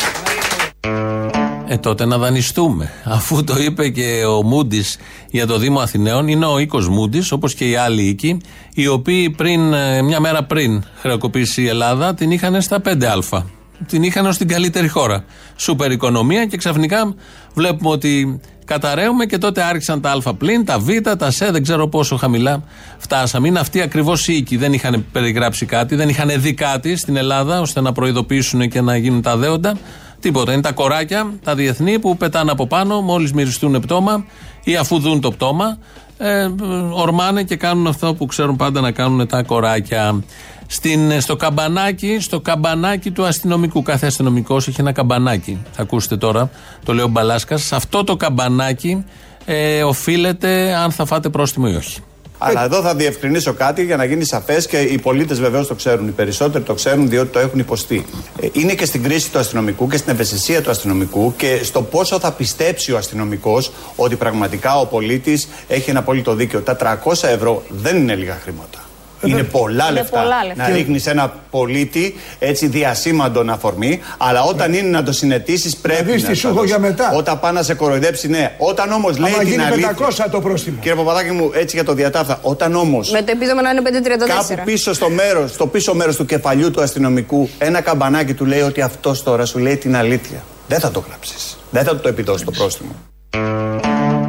Ε, 1.71 1.77
τότε 1.77 2.05
να 2.05 2.17
δανειστούμε. 2.17 2.91
Αφού 3.03 3.43
το 3.43 3.55
είπε 3.58 3.89
και 3.89 4.23
ο 4.25 4.43
Μούντις 4.43 4.97
για 5.32 5.47
το 5.47 5.58
Δήμο 5.58 5.79
Αθηναίων, 5.79 6.27
είναι 6.27 6.45
ο 6.45 6.60
οίκος 6.60 6.88
Μούντις, 6.88 7.32
όπως 7.32 7.53
και 7.53 7.69
οι 7.69 7.75
άλλοι 7.75 8.01
οίκοι, 8.01 8.41
οι 8.73 8.88
οποίοι 8.88 9.29
πριν, 9.29 9.73
ε, 9.73 10.01
μια 10.01 10.19
μέρα 10.19 10.43
πριν 10.43 10.84
χρεοκοπήσει 10.95 11.62
η 11.62 11.67
Ελλάδα, 11.67 12.13
την 12.13 12.32
είχαν 12.32 12.62
στα 12.62 12.82
5α. 12.82 13.43
Την 13.88 14.03
είχαν 14.03 14.25
ως 14.25 14.38
την 14.38 14.47
καλύτερη 14.47 14.88
χώρα. 14.88 15.23
Σούπερ 15.55 15.91
οικονομία 15.91 16.45
και 16.45 16.58
ξαφνικά 16.58 17.15
βλέπουμε 17.53 17.89
ότι 17.89 18.39
καταραίουμε 18.65 19.25
και 19.25 19.38
τότε 19.38 19.62
άρχισαν 19.63 20.01
τα 20.01 20.21
α 20.25 20.34
πλην, 20.34 20.65
τα 20.65 20.79
β, 20.79 20.88
τα 21.17 21.32
σ, 21.32 21.38
δεν 21.38 21.63
ξέρω 21.63 21.88
πόσο 21.88 22.15
χαμηλά 22.15 22.63
φτάσαμε. 22.97 23.47
Είναι 23.47 23.60
αυτοί 23.60 23.82
ακριβώς 23.82 24.27
οι 24.27 24.34
οίκοι. 24.34 24.58
Δεν 24.58 24.73
είχαν 24.73 25.05
περιγράψει 25.12 25.65
κάτι, 25.65 25.95
δεν 25.95 26.10
είχαν 26.10 26.32
δει 26.38 26.53
κάτι 26.53 26.95
στην 26.95 27.15
Ελλάδα 27.15 27.62
ώστε 27.62 27.82
να 27.82 27.91
προειδοποιήσουν 27.91 28.69
και 28.69 28.82
να 28.82 28.97
γίνουν 28.97 29.21
τα 29.21 29.38
δέοντα. 29.38 29.77
Τίποτα. 30.19 30.53
Είναι 30.53 30.62
τα 30.62 30.71
κοράκια, 30.71 31.34
τα 31.43 31.55
διεθνή 31.55 31.99
που 31.99 32.17
πετάνε 32.17 32.51
από 32.51 32.67
πάνω 32.67 33.01
μόλις 33.01 33.34
μυριστούν 33.34 33.79
πτώμα 33.79 34.25
ή 34.63 34.75
αφού 34.75 34.99
δουν 34.99 35.21
το 35.21 35.32
πτώμα. 35.32 35.77
Ε, 36.17 36.49
ορμάνε 36.91 37.43
και 37.43 37.55
κάνουν 37.55 37.88
αυτό 37.88 38.13
που 38.13 38.25
ξέρουν 38.25 38.55
πάντα 38.55 38.82
να 38.82 38.91
κάνουν 38.91 39.27
τα 39.27 39.43
κοράκια. 39.43 40.23
Στην, 40.67 41.21
στο 41.21 41.36
καμπανάκι, 41.36 42.17
στο 42.19 42.39
καμπανάκι 42.39 43.12
του 43.12 43.25
αστυνομικού. 43.25 43.82
Κάθε 43.82 44.05
αστυνομικός 44.08 44.67
έχει 44.67 44.82
ένα 44.82 44.91
καμπανάκι. 44.91 45.62
Θα 45.71 45.82
ακούσετε 45.82 46.17
τώρα, 46.17 46.49
το 46.86 46.93
λέει 46.93 47.05
ο 47.05 47.08
Μπαλάσκας. 47.08 47.63
Σε 47.63 47.75
αυτό 47.75 48.03
το 48.03 48.15
καμπανάκι 48.15 49.05
ε, 49.45 49.84
οφείλεται 49.84 50.75
αν 50.75 50.91
θα 50.91 51.05
φάτε 51.05 51.29
πρόστιμο 51.29 51.67
ή 51.69 51.75
όχι. 51.75 51.99
Αλλά 52.41 52.63
εδώ 52.63 52.82
θα 52.82 52.95
διευκρινίσω 52.95 53.54
κάτι 53.54 53.84
για 53.84 53.97
να 53.97 54.04
γίνει 54.06 54.25
σαφές 54.25 54.67
και 54.67 54.80
οι 54.80 54.97
πολίτες 54.97 55.39
βεβαίως 55.39 55.67
το 55.67 55.75
ξέρουν. 55.75 56.08
Οι 56.08 56.12
περισσότεροι 56.12 56.63
το 56.63 56.73
ξέρουν 56.73 57.10
διότι 57.10 57.32
το 57.32 57.39
έχουν 57.39 57.60
υποστεί. 57.60 58.06
Ε, 58.41 58.47
Είναι 58.52 58.73
και 58.73 58.86
στην 58.86 59.04
κρίση 59.04 59.32
του 59.32 59.39
αστυνομικού 59.39 59.88
και 59.88 59.97
στην 59.97 60.13
ευαισθησία 60.13 60.62
του 60.62 60.69
αστυνομικού 60.69 61.34
και 61.38 61.60
στο 61.63 61.82
πόσο 61.82 62.19
θα 62.19 62.32
πιστέψει 62.32 62.91
ο 62.91 62.97
αστυνομικός 62.97 63.71
ότι 63.95 64.15
πραγματικά 64.15 64.80
ο 64.80 64.86
πολίτης 64.86 65.47
έχει 65.67 65.89
ένα 65.89 65.99
απόλυτο 65.99 66.34
δίκαιο. 66.34 66.62
Τα 66.62 66.99
300 67.04 67.28
ευρώ 67.28 67.63
δεν 67.69 67.97
είναι 67.97 68.15
λίγα 68.15 68.39
χρήματα. 68.43 68.88
Είναι 69.23 69.43
πολλά 69.43 69.86
Είναι 69.89 69.99
λεφτά 69.99 70.19
πολλά 70.19 70.45
λεφτά. 70.47 70.69
να 70.69 70.75
ρίχνεις 70.75 71.05
ένα 71.05 71.34
πολίτη 71.51 72.15
έτσι 72.39 72.67
διασήμαντον 72.67 73.49
αφορμή, 73.49 73.99
αλλά 74.17 74.43
όταν 74.43 74.73
είναι 74.73 74.89
να 74.89 75.03
το 75.03 75.12
συνετίσεις 75.12 75.77
πρέπει 75.77 76.12
δεις 76.12 76.21
να 76.23 76.27
τι 76.29 76.34
το 76.34 76.39
σου 76.39 76.47
έχω 76.47 76.55
δώσεις. 76.55 76.69
για 76.69 76.79
μετά. 76.79 77.12
Όταν 77.15 77.39
πάει 77.39 77.53
να 77.53 77.63
σε 77.63 77.73
κοροϊδέψει, 77.73 78.27
ναι. 78.27 78.51
Όταν 78.58 78.91
όμως 78.91 79.17
λέει 79.17 79.32
Άμα 79.32 79.39
την 79.43 79.49
γίνει 79.51 79.63
αλήθεια. 79.63 79.95
500 80.25 80.29
το 80.32 80.41
πρόστιμο. 80.41 80.77
Κύριε 80.82 80.95
Παπαδάκη 80.97 81.32
μου, 81.32 81.49
έτσι 81.53 81.75
για 81.75 81.86
το 81.86 81.93
διατάφτα. 81.93 82.39
Όταν 82.41 82.75
όμως 82.75 83.12
Με 83.12 83.21
το 83.21 83.32
επίδομα 83.36 83.62
να 83.62 83.69
είναι 83.69 83.82
534. 83.82 84.27
κάπου 84.27 84.63
πίσω 84.65 84.93
στο 84.93 85.10
μέρο, 85.10 85.47
στο 85.47 85.67
πίσω 85.67 85.93
μέρος 85.93 86.15
του 86.15 86.25
κεφαλιού 86.25 86.71
του 86.71 86.82
αστυνομικού, 86.82 87.49
ένα 87.58 87.82
καμπανάκι 87.82 88.34
του 88.34 88.45
λέει 88.45 88.62
ότι 88.62 88.82
αυτός 88.82 89.23
τώρα 89.23 89.45
σου 89.45 89.60
λέει 89.60 89.77
την 89.77 89.95
αλήθεια. 89.95 90.43
Δεν 90.67 90.79
θα 90.79 90.91
το 90.91 91.03
γράψεις. 91.08 91.58
Δεν 91.71 91.84
θα 91.84 91.91
του 91.91 91.99
το 92.01 92.08
επιδώσεις 92.10 92.45
το 92.45 92.51
πρόστιμο. 92.51 92.91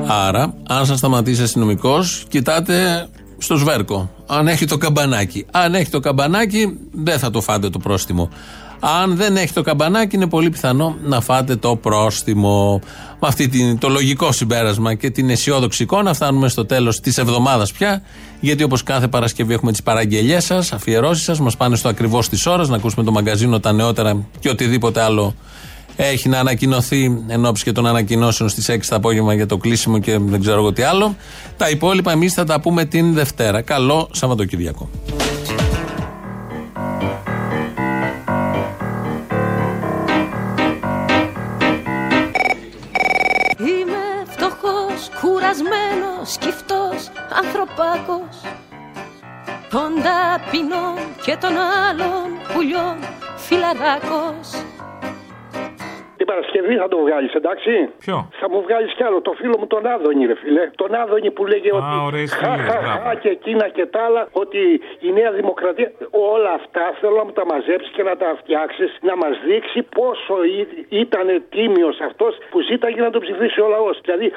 Άρα, 0.06 0.54
αν 0.68 0.86
σας 0.86 0.98
σταματήσει 0.98 1.42
αστυνομικός, 1.42 2.24
κοιτάτε 2.28 3.06
στο 3.42 3.56
σβέρκο. 3.56 4.10
Αν 4.26 4.48
έχει 4.48 4.64
το 4.64 4.78
καμπανάκι. 4.78 5.46
Αν 5.50 5.74
έχει 5.74 5.90
το 5.90 6.00
καμπανάκι, 6.00 6.78
δεν 6.92 7.18
θα 7.18 7.30
το 7.30 7.40
φάτε 7.40 7.70
το 7.70 7.78
πρόστιμο. 7.78 8.28
Αν 8.80 9.16
δεν 9.16 9.36
έχει 9.36 9.52
το 9.52 9.62
καμπανάκι, 9.62 10.16
είναι 10.16 10.28
πολύ 10.28 10.50
πιθανό 10.50 10.96
να 11.02 11.20
φάτε 11.20 11.56
το 11.56 11.76
πρόστιμο. 11.76 12.80
Με 13.20 13.28
αυτή 13.28 13.48
την, 13.48 13.78
το 13.78 13.88
λογικό 13.88 14.32
συμπέρασμα 14.32 14.94
και 14.94 15.10
την 15.10 15.30
αισιόδοξη 15.30 15.82
εικόνα, 15.82 16.14
φτάνουμε 16.14 16.48
στο 16.48 16.66
τέλος 16.66 17.00
της 17.00 17.18
εβδομάδας 17.18 17.72
πια. 17.72 18.02
Γιατί 18.40 18.62
όπως 18.62 18.82
κάθε 18.82 19.08
Παρασκευή 19.08 19.52
έχουμε 19.52 19.70
τις 19.70 19.82
παραγγελίε 19.82 20.40
σας, 20.40 20.72
αφιερώσεις 20.72 21.24
σας, 21.24 21.40
μας 21.40 21.56
πάνε 21.56 21.76
στο 21.76 21.88
ακριβώς 21.88 22.28
τη 22.28 22.50
ώρα 22.50 22.66
να 22.66 22.76
ακούσουμε 22.76 23.04
το 23.04 23.12
μαγκαζίνο, 23.12 23.60
τα 23.60 23.72
νεότερα 23.72 24.26
και 24.40 24.48
οτιδήποτε 24.48 25.02
άλλο 25.02 25.34
έχει 25.96 26.28
να 26.28 26.38
ανακοινωθεί 26.38 27.24
εν 27.26 27.46
ώψη 27.46 27.64
και 27.64 27.72
των 27.72 27.86
ανακοινώσεων 27.86 28.48
στις 28.48 28.70
6 28.70 28.78
το 28.88 28.96
απόγευμα 28.96 29.34
για 29.34 29.46
το 29.46 29.56
κλείσιμο 29.56 29.98
και 29.98 30.18
δεν 30.18 30.40
ξέρω 30.40 30.58
εγώ 30.58 30.72
τι 30.72 30.82
άλλο. 30.82 31.16
Τα 31.56 31.70
υπόλοιπα 31.70 32.12
εμείς 32.12 32.32
θα 32.32 32.44
τα 32.44 32.60
πούμε 32.60 32.84
την 32.84 33.14
Δευτέρα. 33.14 33.60
Καλό 33.60 34.08
Σαββατοκύριακο. 34.12 34.88
Είμαι 43.58 44.02
φτωχός, 44.30 45.10
κουρασμένος, 45.20 46.32
σκυφτός, 46.32 47.10
ανθρωπάκος 47.42 48.36
Των 49.70 49.90
ταπεινών 50.04 50.96
και 51.24 51.36
των 51.40 51.50
άλλων 51.88 52.26
πουλιών 52.52 52.96
φιλαράκος 53.36 54.48
Την 56.20 56.28
Παρασκευή 56.32 56.74
θα 56.82 56.88
το 56.88 56.98
βγάλεις, 57.04 57.32
εντάξει; 57.40 57.72
Ποιο; 58.04 58.16
Θα 58.40 58.46
μου 58.50 58.60
βγάλεις 58.66 58.90
κι 58.96 59.02
άλλο. 59.08 59.18
Το 59.28 59.32
φίλο 59.40 59.56
μου 59.60 59.66
τον 59.66 59.86
Άδωνη, 59.94 60.26
ρε 60.30 60.36
φιλέ. 60.42 60.64
Τον 60.82 60.90
Άδωνη 61.02 61.30
που 61.36 61.42
λέγε 61.52 61.70
ότι. 61.78 61.94
ωραίες 62.08 62.32
χα, 62.40 62.50
φίλες, 62.52 62.66
χα, 62.68 62.78
μπράβο. 62.80 63.00
χα, 63.04 63.14
και 63.22 63.28
εκείνα 63.28 63.68
και 63.76 63.84
τα 63.86 64.00
άλλα. 64.06 64.22
Ότι 64.42 64.60
η 65.06 65.10
Νέα 65.18 65.30
Δημοκρατία. 65.40 65.88
Όλα 66.34 66.52
αυτά 66.60 66.84
θέλω 67.00 67.16
να 67.20 67.24
μου 67.24 67.34
τα 67.38 67.44
μαζέψεις 67.50 67.90
και 67.96 68.02
να 68.02 68.14
τα 68.22 68.28
φτιάξεις. 68.40 68.90
Να 69.08 69.14
μας 69.22 69.34
δείξει 69.48 69.80
πόσο 69.98 70.34
ήταν 71.04 71.26
τίμιος 71.54 71.96
αυτός 72.08 72.32
που 72.50 72.58
ζήταγε 72.70 73.00
να 73.06 73.10
τον 73.14 73.20
ψηφίσει 73.24 73.60
ο 73.60 73.68
λαός. 73.74 73.96
Δηλαδή 74.04 74.28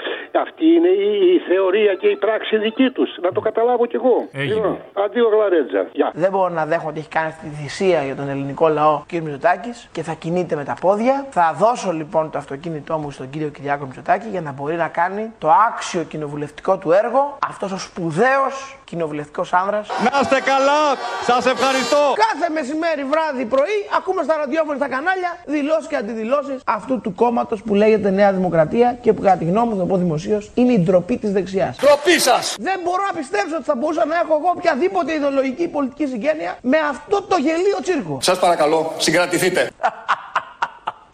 αυτή 0.46 0.66
είναι 0.76 0.92
η, 1.10 1.12
η 1.36 1.38
θεωρία 1.50 1.94
και 2.02 2.08
η 2.16 2.18
πράξη 2.26 2.58
δική 2.58 2.88
τους. 2.98 3.10
Να 3.26 3.30
το 3.36 3.40
καταλάβω 3.48 3.86
κι 3.92 3.96
εγώ. 4.02 4.16
Λοιπόν, 4.52 4.78
Αντίο 5.04 5.28
γλαρέτζα. 5.34 5.82
Γεια. 5.92 6.08
Δεν 6.24 6.30
μπορώ 6.32 6.50
να 6.60 6.66
δέχομαι 6.66 6.92
ότι 6.94 7.00
έχει 7.00 7.10
κάνει 7.18 7.28
αυτή 7.34 7.46
τη 7.50 7.56
θυσία 7.62 8.00
για 8.08 8.16
τον 8.16 8.28
ελληνικό 8.34 8.68
λαό 8.68 8.94
ο 8.94 9.06
κ. 9.10 9.12
Μητσοτάκης 9.24 9.78
και 9.96 10.02
θα 10.08 10.14
κινείται 10.14 10.56
με 10.56 10.64
τα 10.64 10.76
πόδια. 10.82 11.16
Θα 11.30 11.46
δώσω 11.74 11.92
λοιπόν 11.92 12.30
το 12.30 12.38
αυτοκίνητό 12.38 12.98
μου 12.98 13.12
στον 13.12 13.30
κύριο 13.30 13.48
Κυριάκο 13.48 13.86
Μητσοτάκη 13.86 14.28
για 14.28 14.42
να 14.42 14.52
μπορεί 14.52 14.76
να 14.76 14.88
κάνει 14.88 15.32
το 15.38 15.50
άξιο 15.68 16.04
κοινοβουλευτικό 16.04 16.78
του 16.78 16.92
έργο, 16.92 17.38
αυτός 17.48 17.72
ο 17.72 17.78
σπουδαίος 17.78 18.78
κοινοβουλευτικός 18.84 19.54
άνδρας. 19.54 19.88
Να 19.88 20.20
είστε 20.22 20.40
καλά, 20.52 20.82
σας 21.26 21.46
ευχαριστώ. 21.46 22.02
Κάθε 22.28 22.48
μεσημέρι, 22.54 23.04
βράδυ, 23.04 23.46
πρωί, 23.46 23.78
ακούμε 23.98 24.24
στα 24.24 24.36
ραδιόφωνα 24.38 24.78
στα 24.78 24.88
κανάλια 24.88 25.32
δηλώσεις 25.46 25.88
και 25.88 25.96
αντιδηλώσεις 25.96 26.62
αυτού 26.66 27.02
του 27.02 27.14
κόμματος 27.16 27.62
που 27.62 27.74
λέγεται 27.76 28.10
Νέα 28.10 28.32
Δημοκρατία 28.34 28.98
και 29.02 29.14
που 29.14 29.22
κατά 29.22 29.38
τη 29.38 29.46
γνώμη 29.46 29.68
μου, 29.68 29.76
θα 29.76 29.82
το 29.82 29.86
πω 29.86 29.98
δημοσίως, 29.98 30.52
είναι 30.54 30.74
η 30.74 30.80
ντροπή 30.80 31.18
της 31.18 31.32
δεξιάς. 31.32 31.78
Ντροπή 31.78 32.20
σας! 32.20 32.56
Δεν 32.60 32.80
μπορώ 32.84 33.04
να 33.10 33.14
πιστέψω 33.20 33.56
ότι 33.56 33.64
θα 33.64 33.76
μπορούσα 33.76 34.06
να 34.06 34.16
έχω 34.16 34.34
εγώ 34.40 34.50
οποιαδήποτε 34.58 35.14
ιδεολογική 35.14 35.68
πολιτική 35.68 36.06
συγγένεια 36.06 36.58
με 36.62 36.78
αυτό 36.90 37.22
το 37.22 37.36
γελίο 37.46 37.78
τσίρκο. 37.82 38.18
Σας 38.22 38.40
παρακαλώ, 38.40 38.94
συγκρατηθείτε. 38.98 39.70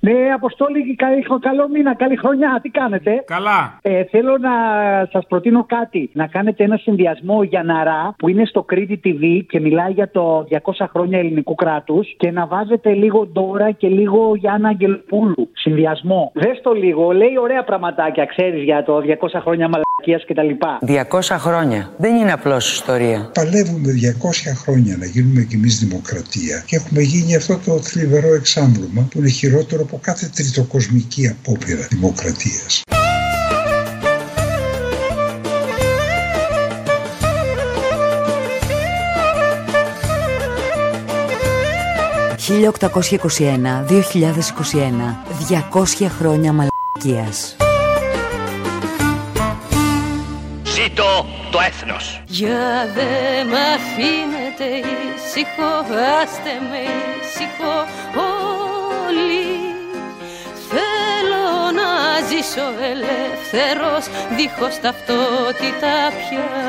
Ναι, 0.00 0.12
Αποστόλη, 0.34 0.96
καλή, 0.96 1.26
καλό 1.40 1.68
μήνα, 1.68 1.94
καλή 1.94 2.16
χρονιά. 2.16 2.58
Τι 2.62 2.68
κάνετε; 2.68 3.22
Καλά. 3.26 3.78
Ε, 3.82 4.04
θέλω 4.04 4.38
να 4.38 4.50
σας 5.12 5.26
προτείνω 5.28 5.64
κάτι. 5.68 6.10
Να 6.12 6.26
κάνετε 6.26 6.64
ένα 6.64 6.76
συνδυασμό 6.76 7.42
για 7.42 7.62
Ναρά 7.62 8.14
που 8.18 8.28
είναι 8.28 8.44
στο 8.44 8.62
Κρήτη 8.62 9.00
TV 9.04 9.44
και 9.48 9.60
μιλάει 9.60 9.92
για 9.92 10.10
το 10.10 10.46
200 10.50 10.86
χρόνια 10.92 11.18
ελληνικού 11.18 11.54
κράτους 11.54 12.14
και 12.16 12.30
να 12.30 12.46
βάζετε 12.46 12.92
λίγο 12.92 13.26
Ντόρα 13.26 13.70
και 13.70 13.88
λίγο 13.88 14.34
Γιάννα 14.36 14.68
Αγγελοπούλου. 14.68 15.48
Συνδυασμό. 15.52 16.32
Δες 16.34 16.60
το 16.62 16.72
λίγο, 16.72 17.10
λέει 17.10 17.34
ωραία 17.40 17.64
πραγματάκια, 17.64 18.24
ξέρεις 18.24 18.62
για 18.62 18.84
το 18.84 19.00
200 19.00 19.40
χρόνια 19.40 19.68
μαλακίας 19.68 20.24
κτλ. 20.26 20.50
200 21.20 21.36
χρόνια. 21.38 21.90
Δεν 21.96 22.14
είναι 22.14 22.32
απλώς 22.32 22.72
ιστορία. 22.72 23.30
Παλεύουμε 23.34 23.92
200 23.92 24.54
χρόνια 24.62 24.96
να 24.98 25.06
γίνουμε 25.06 25.42
κι 25.42 25.54
εμείς 25.54 25.78
δημοκρατία 25.78 26.62
και 26.66 26.76
έχουμε 26.76 27.00
γίνει 27.00 27.36
αυτό 27.36 27.54
το 27.66 27.72
θλιβερό 27.78 28.34
εξάμβλωμα 28.34 29.08
που 29.10 29.18
είναι 29.18 29.28
χειρότερο 29.28 29.84
από 29.92 30.00
κάθε 30.02 30.30
τριτοκοσμική 30.34 31.28
απόπειρα 31.28 31.86
δημοκρατίας. 31.90 32.82
«1821-2021, 42.48 45.24
200 45.48 46.08
χρόνια 46.18 46.52
μαλακίας». 46.52 47.56
Ζήτω 50.62 51.26
το 51.50 51.58
έθνος. 51.66 52.22
Για 52.26 52.88
δε 52.94 53.44
μ' 53.44 53.54
αφήνετε 53.74 54.64
ήσυχο, 54.64 55.72
άστε 56.22 56.52
με 56.70 56.80
ήσυχο 57.20 57.74
ζήσω 62.30 62.66
ελεύθερος, 62.92 64.04
δίχως 64.36 64.80
ταυτότητα 64.80 65.92
πια. 66.18 66.59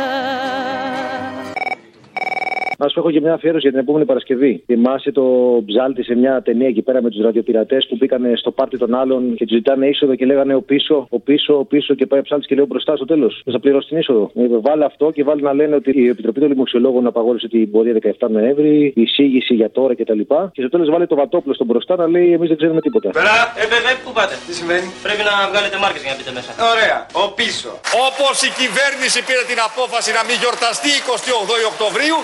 Να 2.82 2.88
σου 2.88 3.00
έχω 3.00 3.12
και 3.12 3.22
μια 3.22 3.34
αφιέρωση 3.34 3.62
για 3.62 3.72
την 3.72 3.80
επόμενη 3.80 4.06
Παρασκευή. 4.06 4.64
Θυμάσαι 4.66 5.12
το 5.12 5.24
ψάλτη 5.66 6.04
σε 6.04 6.16
μια 6.16 6.42
ταινία 6.42 6.68
εκεί 6.68 6.82
πέρα 6.82 7.02
με 7.02 7.10
τους 7.10 7.22
ραδιοπειρατές 7.22 7.88
που 7.88 7.96
μπήκαν 8.00 8.22
στο 8.36 8.52
πάρτι 8.52 8.78
των 8.78 8.96
άλλων 8.96 9.36
και 9.36 9.46
τους 9.46 9.56
ζητάνε 9.56 9.88
είσοδο 9.88 10.16
και 10.16 10.26
λέγανε 10.26 10.54
ο 10.56 10.62
πίσω, 10.62 11.08
ο 11.10 11.20
πίσω, 11.20 11.58
ο 11.58 11.66
πίσω 11.66 11.94
και 11.94 12.06
πάει 12.06 12.20
ο 12.20 12.24
ψάλτης 12.24 12.48
και 12.48 12.56
λέει 12.56 12.64
ο 12.64 12.68
μπροστά 12.68 12.96
στο 12.96 13.06
τέλος. 13.06 13.42
Θα 13.52 13.60
πληρώσει 13.60 13.88
την 13.88 13.98
είσοδο. 13.98 14.32
Ε, 14.36 14.46
Βάλε 14.62 14.86
αυτό 14.86 15.12
και 15.12 15.24
βάλει 15.24 15.42
να 15.42 15.54
λένε 15.54 15.76
ότι 15.76 15.92
η 15.96 16.08
Επιτροπή 16.08 16.40
των 16.40 16.50
Λιμοξιολόγων 16.50 17.08
απαγόρευσε 17.08 17.48
την 17.48 17.72
πορεία 17.72 17.96
17 18.20 18.30
Νοέμβρη, 18.30 18.94
η 18.96 19.02
εισήγηση 19.02 19.54
για 19.54 19.70
τώρα 19.72 19.94
κτλ. 19.96 20.20
Και, 20.20 20.36
και 20.52 20.62
στο 20.62 20.70
τέλος 20.70 20.90
βάλε 20.90 21.06
το 21.06 21.16
βατόπλο 21.16 21.54
στον 21.54 21.68
μπροστά 21.68 21.96
να 21.96 22.08
λέει 22.08 22.28
εμείς 22.34 22.48
δεν 22.48 22.58
ξέρουμε 22.58 22.82
τίποτα. 22.82 23.10
Πέρα, 23.10 23.36
ε, 23.62 23.66
βέβαια, 23.74 23.92
πού 24.04 24.12
πάτε; 24.18 24.34
Τι 24.48 24.54
συμβαίνει; 24.60 24.88
Πρέπει 25.06 25.24
να 25.30 25.34
βγάλετε 25.52 25.78
μάρκες 25.84 26.02
για 26.04 26.12
να 26.14 26.18
μπείτε 26.18 26.32
μέσα. 26.38 26.52
Ωραία, 26.74 26.98
ο 27.24 27.26
πίσω. 27.40 27.72
Όπως 28.08 28.36
η 28.48 28.50
κυβέρνηση 28.62 29.18
πήρε 29.28 29.44
την 29.52 29.60
απόφαση 29.70 30.10
να 30.18 30.22
μην 30.28 30.36
γιορταστεί 30.42 30.92
28 31.08 31.72
Οκτωβρίου, 31.72 32.18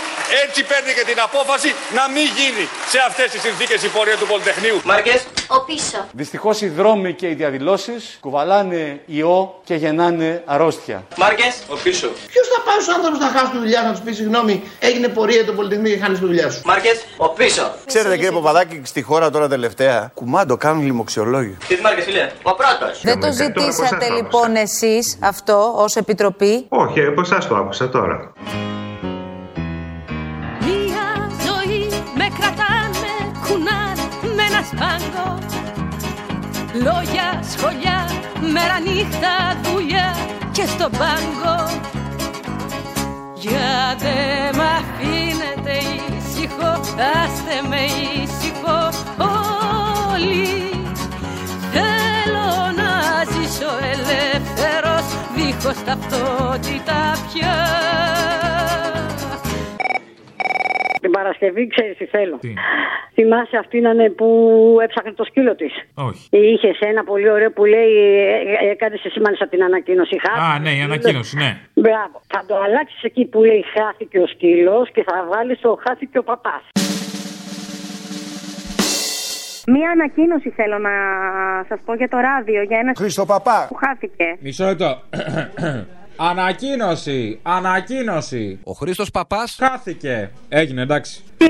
έτσι 0.47 0.63
παίρνει 0.71 0.91
και 0.97 1.05
την 1.11 1.19
απόφαση 1.27 1.69
να 1.97 2.03
μην 2.13 2.27
γίνει 2.39 2.65
σε 2.91 2.99
αυτές 3.07 3.27
τις 3.31 3.41
συνθήκες 3.41 3.79
η 3.87 3.89
πορεία 3.95 4.17
του 4.21 4.27
Πολυτεχνείου. 4.31 4.77
Μάρκες. 4.91 5.19
Ο 5.47 5.59
πίσω. 5.69 5.99
Δυστυχώς 6.11 6.61
οι 6.61 6.69
δρόμοι 6.79 7.13
και 7.13 7.27
οι 7.29 7.33
διαδηλώσεις 7.33 8.17
κουβαλάνε 8.19 9.01
ιό 9.05 9.59
και 9.63 9.75
γεννάνε 9.75 10.43
αρρώστια. 10.45 10.97
Μάρκες. 11.17 11.53
Ο 11.73 11.75
πίσω. 11.83 12.07
Ποιος 12.33 12.47
θα 12.53 12.59
πάει 12.65 12.79
στους 12.81 12.93
άνθρωπου 12.95 13.17
να 13.17 13.29
χάσει 13.35 13.51
τη 13.51 13.57
δουλειά 13.57 13.81
να 13.81 13.91
τους 13.91 14.01
πεις 14.05 14.15
συγγνώμη, 14.15 14.63
έγινε 14.79 15.07
πορεία 15.07 15.45
το 15.45 15.53
Πολυτεχνείο 15.53 15.93
και 15.93 16.01
χάνεις 16.03 16.19
τη 16.19 16.25
δουλειά 16.25 16.49
σου. 16.51 16.61
Μάρκες. 16.65 17.05
Ο 17.17 17.29
πίσω. 17.29 17.73
Ξέρετε 17.85 18.15
κύριε 18.15 18.31
Παπαδάκη, 18.31 18.81
στη 18.85 19.01
χώρα 19.01 19.29
τώρα 19.29 19.47
τελευταία 19.47 20.11
κουμάντο 20.13 20.57
κάνουν 20.57 20.85
λοιμοξιολόγοι. 20.85 21.57
Τι 21.67 21.75
μάρκες, 21.81 22.03
φίλε. 22.03 22.31
Ο 22.41 22.53
πρώτος. 22.55 23.01
Δεν 23.01 23.19
το 23.19 23.31
ζητήσατε 23.31 24.09
λοιπόν 24.09 24.55
εσείς 24.55 25.17
αυτό 25.21 25.73
ως 25.75 25.95
Επιτροπή; 25.95 26.65
Όχι, 26.69 27.05
από 27.05 27.21
εσάς 27.21 27.47
το 27.47 27.55
άκουσα 27.55 27.89
τώρα. 27.89 28.33
Με 34.73 34.79
ένα 34.79 34.99
σπάγκο 34.99 35.37
Λόγια, 36.73 37.43
σχολιά, 37.51 38.09
μέρα 38.53 38.79
νύχτα, 38.79 39.57
δουλειά 39.63 40.15
και 40.51 40.65
στον 40.65 40.91
πάγκο 40.91 41.69
Για 43.33 43.95
δε 43.97 44.57
μ' 44.57 44.61
αφήνετε 44.61 45.77
ήσυχο, 46.17 46.71
άστε 47.23 47.67
με 47.69 47.81
ήσυχο 48.21 48.89
όλοι. 50.11 50.69
Θέλω 51.71 52.71
να 52.75 53.23
ζήσω 53.31 53.69
ελεύθερος, 53.81 55.05
δίχως 55.35 55.83
ταυτότητα 55.85 57.11
πια 57.33 57.55
Την 61.07 61.15
Παρασκευή 61.15 61.67
ξέρεις 61.67 61.97
τι 61.97 62.05
θέλω. 62.05 62.39
Θυμάσαι 63.13 63.57
αυτήν 63.57 63.85
είναι 63.85 64.09
που 64.09 64.27
έψαχνε 64.81 65.11
το 65.11 65.23
σκύλο 65.23 65.55
της; 65.55 65.73
Όχι. 65.93 66.27
Είχες 66.29 66.79
ένα 66.79 67.03
πολύ 67.03 67.29
ωραίο 67.29 67.51
που 67.51 67.65
λέει, 67.65 67.93
έκανες 68.71 69.05
εσύ 69.05 69.19
μάλιστα 69.19 69.47
την 69.47 69.63
ανακοίνωση. 69.63 70.15
Α, 70.39 70.59
ναι, 70.59 70.71
η 70.71 70.81
ανακοίνωση, 70.81 71.37
ναι. 71.37 71.57
Μπράβο. 71.73 72.21
Θα 72.27 72.43
το 72.47 72.55
αλλάξεις 72.65 73.03
εκεί 73.03 73.25
που 73.25 73.43
λέει 73.43 73.63
χάθηκε 73.73 74.19
ο 74.19 74.27
σκύλος 74.27 74.91
και 74.91 75.03
θα 75.03 75.27
βάλεις 75.31 75.59
το 75.59 75.79
χάθηκε 75.87 76.17
ο 76.17 76.23
παπάς. 76.23 76.63
Μία 79.67 79.89
ανακοίνωση 79.89 80.49
θέλω 80.49 80.77
να 80.77 80.91
σας 81.67 81.79
πω 81.85 81.93
για 81.95 82.09
το 82.09 82.17
ράδιο, 82.17 82.61
για 82.61 82.77
ένα 82.79 82.91
Χρήστο 82.97 83.25
Παπά. 83.25 83.65
που 83.69 83.75
χάθηκε. 83.75 84.37
Μισό 84.39 84.65
λεπτό. 84.65 85.01
Ανακοίνωση! 86.19 87.39
Ανακοίνωση! 87.43 88.59
Ο 88.63 88.71
Χρήστος 88.71 89.11
Παπάς; 89.11 89.57
Χάθηκε! 89.59 90.31
Έγινε, 90.49 90.81
εντάξει. 90.81 91.23
Τι, 91.37 91.45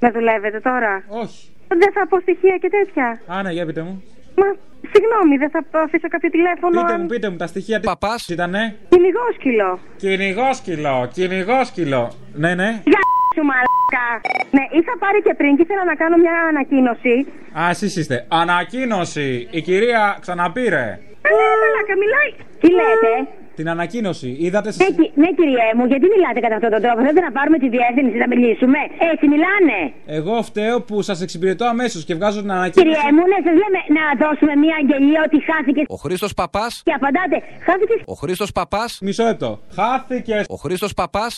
με 0.00 0.10
δουλεύετε 0.10 0.60
τώρα; 0.60 1.02
Όχι. 1.08 1.48
Δεν 1.68 1.92
θα 1.92 2.06
πω 2.08 2.20
στοιχεία 2.20 2.56
και 2.60 2.68
τέτοια. 2.68 3.20
Α, 3.26 3.42
ναι, 3.42 3.50
για 3.50 3.66
πείτε 3.66 3.82
μου. 3.82 4.02
Μα, 4.36 4.46
συγγνώμη, 4.92 5.36
δεν 5.36 5.50
θα 5.50 5.80
αφήσω 5.80 6.08
κάποιο 6.08 6.30
τηλέφωνο. 6.30 6.80
Πείτε 6.80 6.92
αν- 6.92 7.00
μου, 7.00 7.06
πείτε 7.06 7.28
μου 7.30 7.36
τα 7.36 7.46
στοιχεία. 7.46 7.80
Παπάς; 7.80 8.28
Ήτανε; 8.28 8.76
Κυνηγόσκυλο. 8.88 9.78
Κυνηγόσκυλο, 9.96 11.08
κυνηγόσκυλο. 11.12 12.12
Ναι, 12.34 12.54
ναι. 12.54 12.68
Για 12.84 12.98
σου 13.36 13.42
μαλάκα. 13.50 14.06
Ναι, 14.50 14.64
είχα 14.78 14.94
πάρει 14.98 15.22
και 15.22 15.34
πριν 15.34 15.56
και 15.56 15.62
ήθελα 15.62 15.84
να 15.84 15.94
κάνω 15.94 16.16
μια 16.16 16.32
ανακοίνωση. 16.48 17.14
Α, 17.60 17.68
εσείς 17.68 17.96
είστε. 17.96 18.26
Ανακοίνωση. 18.28 19.48
Η 19.50 19.60
κυρία 19.60 20.16
ξαναπήρε. 20.20 20.84
Ε, 21.28 21.30
ναι, 21.38 21.48
μαλάκα, 21.62 21.94
μιλάει. 22.02 22.30
Τι 22.60 22.68
λέτε; 22.78 23.12
Τι 23.56 23.62
την 23.62 23.68
ανακοίνωση. 23.74 24.28
Είδατε 24.40 24.70
Ναι, 24.76 24.84
κυ- 24.98 25.12
ναι, 25.22 25.28
κυριέ 25.38 25.68
μου, 25.76 25.84
γιατί 25.92 26.06
μιλάτε 26.14 26.38
κατά 26.44 26.54
αυτόν 26.58 26.70
τον 26.74 26.80
τρόπο; 26.84 26.98
Θέλετε 27.04 27.20
να 27.28 27.32
πάρουμε 27.36 27.58
τη 27.62 27.68
διεύθυνση 27.76 28.16
να 28.22 28.26
μιλήσουμε; 28.32 28.78
Έτσι 29.12 29.24
μιλάνε. 29.34 29.78
Εγώ 30.18 30.34
φταίω 30.42 30.76
που 30.88 31.02
σας 31.08 31.18
εξυπηρετώ 31.26 31.64
αμέσως 31.74 32.04
και 32.04 32.14
βγάζω 32.18 32.40
την 32.44 32.50
ανακοίνωση. 32.58 32.80
Κυριέ 32.90 33.08
μου, 33.16 33.22
ναι, 33.30 33.38
σας 33.46 33.56
λέμε 33.62 33.80
να 33.98 34.04
δώσουμε 34.22 34.52
μια 34.64 34.74
αγγελία 34.80 35.20
ότι 35.26 35.38
χάθηκε. 35.48 35.82
Ο 35.96 35.96
Χρήστος 36.04 36.32
Παπάς. 36.40 36.72
Και 36.84 36.92
απαντάτε, 36.98 37.36
χάθηκε. 37.66 37.94
Ο 38.04 38.14
Χρήστος 38.22 38.50
Παπάς. 38.52 38.90
Μισό 39.06 39.24
λεπτό. 39.30 39.50
Χάθηκε. 39.78 40.36
Ο 40.48 40.56
Χρήστος 40.64 40.92
Παπάς. 41.00 41.32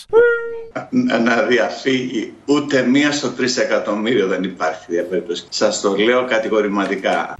να, 0.89 1.19
να 1.19 1.35
διαφύγει. 1.41 2.33
Ούτε 2.45 2.75
μία 2.93 3.11
στο 3.11 3.29
τρει 3.37 3.47
εκατομμύριο 3.65 4.27
δεν 4.27 4.43
υπάρχει 4.43 4.85
διαπέρπτωση. 4.87 5.45
Σας 5.49 5.81
το 5.81 5.95
λέω 5.95 6.25
κατηγορηματικά. 6.25 7.35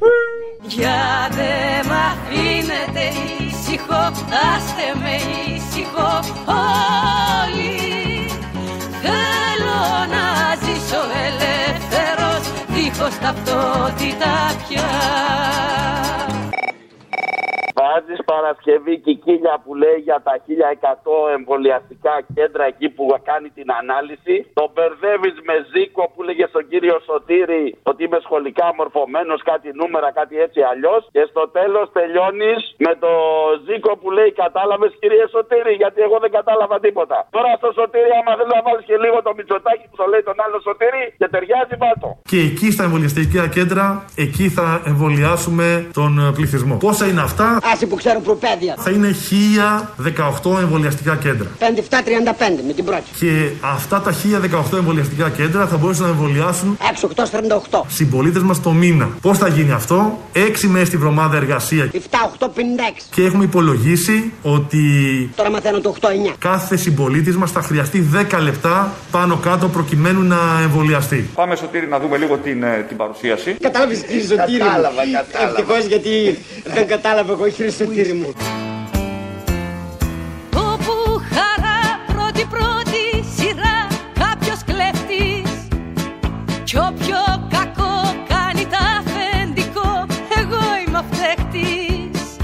Για 0.67 0.97
δε 1.31 1.87
μ' 1.89 1.97
αφήνετε 2.11 3.03
ήσυχο, 3.67 4.11
άστε 4.55 4.99
με 5.01 5.15
ήσυχο 5.55 6.19
όλοι. 6.45 8.29
Θέλω 9.01 9.81
να 10.15 10.55
ζήσω 10.65 11.01
ελεύθερος, 11.25 12.43
δίχως 12.67 13.17
ταυτότητα 13.19 14.55
πια 14.67 15.94
Βάζεις 17.77 18.19
Παρασκευή 18.31 18.95
κικίλια 19.05 19.55
που 19.63 19.71
λέει 19.81 19.99
για 20.07 20.19
τα 20.27 20.33
1100 20.45 21.37
εμβολιαστικά 21.37 22.13
κέντρα 22.37 22.65
εκεί 22.71 22.87
που 22.95 23.03
κάνει 23.29 23.49
την 23.57 23.67
ανάλυση. 23.79 24.35
Το 24.59 24.65
μπερδεύεις 24.73 25.35
με 25.47 25.55
Ζήκο 25.71 26.03
που 26.13 26.21
λέγε 26.27 26.45
στον 26.51 26.63
κύριο 26.71 26.97
Σωτήρη 27.07 27.65
ότι 27.91 28.01
είμαι 28.05 28.19
σχολικά 28.25 28.65
μορφωμένος, 28.79 29.39
κάτι 29.51 29.67
νούμερα, 29.79 30.09
κάτι 30.19 30.35
έτσι 30.45 30.59
αλλιώς. 30.71 31.01
Και 31.15 31.23
στο 31.31 31.43
τέλος 31.57 31.85
τελειώνεις 31.97 32.59
με 32.85 32.91
το 33.03 33.13
Ζήκο 33.65 33.91
που 34.01 34.09
λέει 34.17 34.31
Κατάλαβες 34.43 34.91
κύριε 35.01 35.25
Σωτήρη, 35.35 35.73
γιατί 35.81 35.99
εγώ 36.07 36.17
δεν 36.23 36.31
κατάλαβα 36.37 36.77
τίποτα. 36.85 37.17
Τώρα 37.35 37.49
στο 37.61 37.69
Σωτήρη, 37.77 38.11
άμα 38.19 38.33
δεν 38.39 38.47
να 38.53 38.59
βάλεις 38.65 38.85
και 38.89 38.97
λίγο 39.03 39.17
το 39.27 39.31
μυτσοτάκι 39.37 39.85
που 39.89 39.97
το 40.01 40.05
λέει 40.11 40.23
τον 40.29 40.37
άλλο 40.43 40.57
Σωτήρη 40.67 41.03
και 41.19 41.27
ταιριάζει 41.33 41.75
πάτο. 41.83 42.07
Και 42.31 42.39
εκεί 42.49 42.67
στα 42.75 42.83
εμβολιαστικά 42.87 43.41
κέντρα, 43.57 43.85
εκεί 44.25 44.45
θα 44.57 44.67
εμβολιάσουμε 44.91 45.67
τον 45.99 46.11
ε, 46.19 46.31
πληθυσμό. 46.37 46.75
Πόσα 46.87 47.05
είναι 47.09 47.23
αυτά, 47.29 47.47
Άσοι 47.73 47.85
που 47.85 47.95
ξέρουν 47.95 48.21
προπαίδεια. 48.21 48.75
θα 48.77 48.89
είναι 48.91 49.15
1018 50.43 50.59
εμβολιαστικά 50.59 51.15
κέντρα. 51.15 51.47
57-35 51.59 51.63
με 52.67 52.73
την 52.73 52.85
πρώτη. 52.85 53.03
Και 53.19 53.49
αυτά 53.61 54.01
τα 54.01 54.11
1018 54.71 54.77
εμβολιαστικά 54.77 55.29
κέντρα 55.29 55.67
θα 55.67 55.77
μπορούσαν 55.77 56.03
να 56.05 56.09
εμβολιάσουν 56.09 56.77
6-8-48. 57.71 57.81
συμπολίτες 57.87 58.41
μας 58.41 58.61
το 58.61 58.71
μήνα. 58.71 59.09
Πώς 59.21 59.37
θα 59.37 59.47
γίνει 59.47 59.71
αυτό, 59.71 60.19
6 60.33 60.67
μέρες 60.67 60.89
τη 60.89 60.97
βδομάδα 60.97 61.35
εργασία. 61.37 61.89
7-8-56. 61.93 61.97
Και 63.11 63.23
έχουμε 63.23 63.43
υπολογίσει 63.43 64.31
ότι 64.41 64.79
Τώρα 65.35 65.49
μαθαίνω 65.49 65.79
το 65.79 65.95
8-9. 66.01 66.33
κάθε 66.39 66.77
συμπολίτης 66.77 67.35
μας 67.37 67.51
θα 67.51 67.61
χρειαστεί 67.61 68.09
10 68.31 68.39
λεπτά 68.41 68.93
πάνω 69.11 69.35
κάτω 69.37 69.67
προκειμένου 69.67 70.21
να 70.21 70.37
εμβολιαστεί. 70.63 71.29
Πάμε 71.35 71.55
Σωτήρη 71.55 71.87
να 71.87 71.99
δούμε 71.99 72.17
λίγο 72.17 72.37
την, 72.37 72.63
ε, 72.63 72.85
την 72.87 72.97
παρουσίαση. 72.97 73.55
Κατάλαβες 73.59 73.99
κύριε 73.99 74.21
Σωτήρη 74.21 74.57
μου; 74.63 74.69
Κατάλαβα, 74.69 75.01
κατάλαβα. 75.15 75.49
Ευτυχώς 75.59 75.85
γιατί 75.85 76.39
δεν 76.73 76.87
κατάλαβα 76.87 77.31
εγώ 77.31 77.45
κύριε 77.55 77.71
Σωτήρη 77.71 78.13
μου. 78.13 78.29
Όπου 80.71 80.95
χαρά 81.35 81.79
πρώτη 82.13 82.43
πρώτη 82.55 83.03
σειρά 83.35 83.77
κάποιος 84.23 84.59
κλέφτης 84.69 85.67
Κι 86.63 86.77
όποιο 86.77 87.21
κακό 87.55 87.95
κάνει 88.33 88.63
τα 88.73 88.83
αφεντικό 88.99 89.89
εγώ 90.41 90.63
είμαι 90.81 90.97
ο 90.97 91.05
φταίχτης 91.11 92.37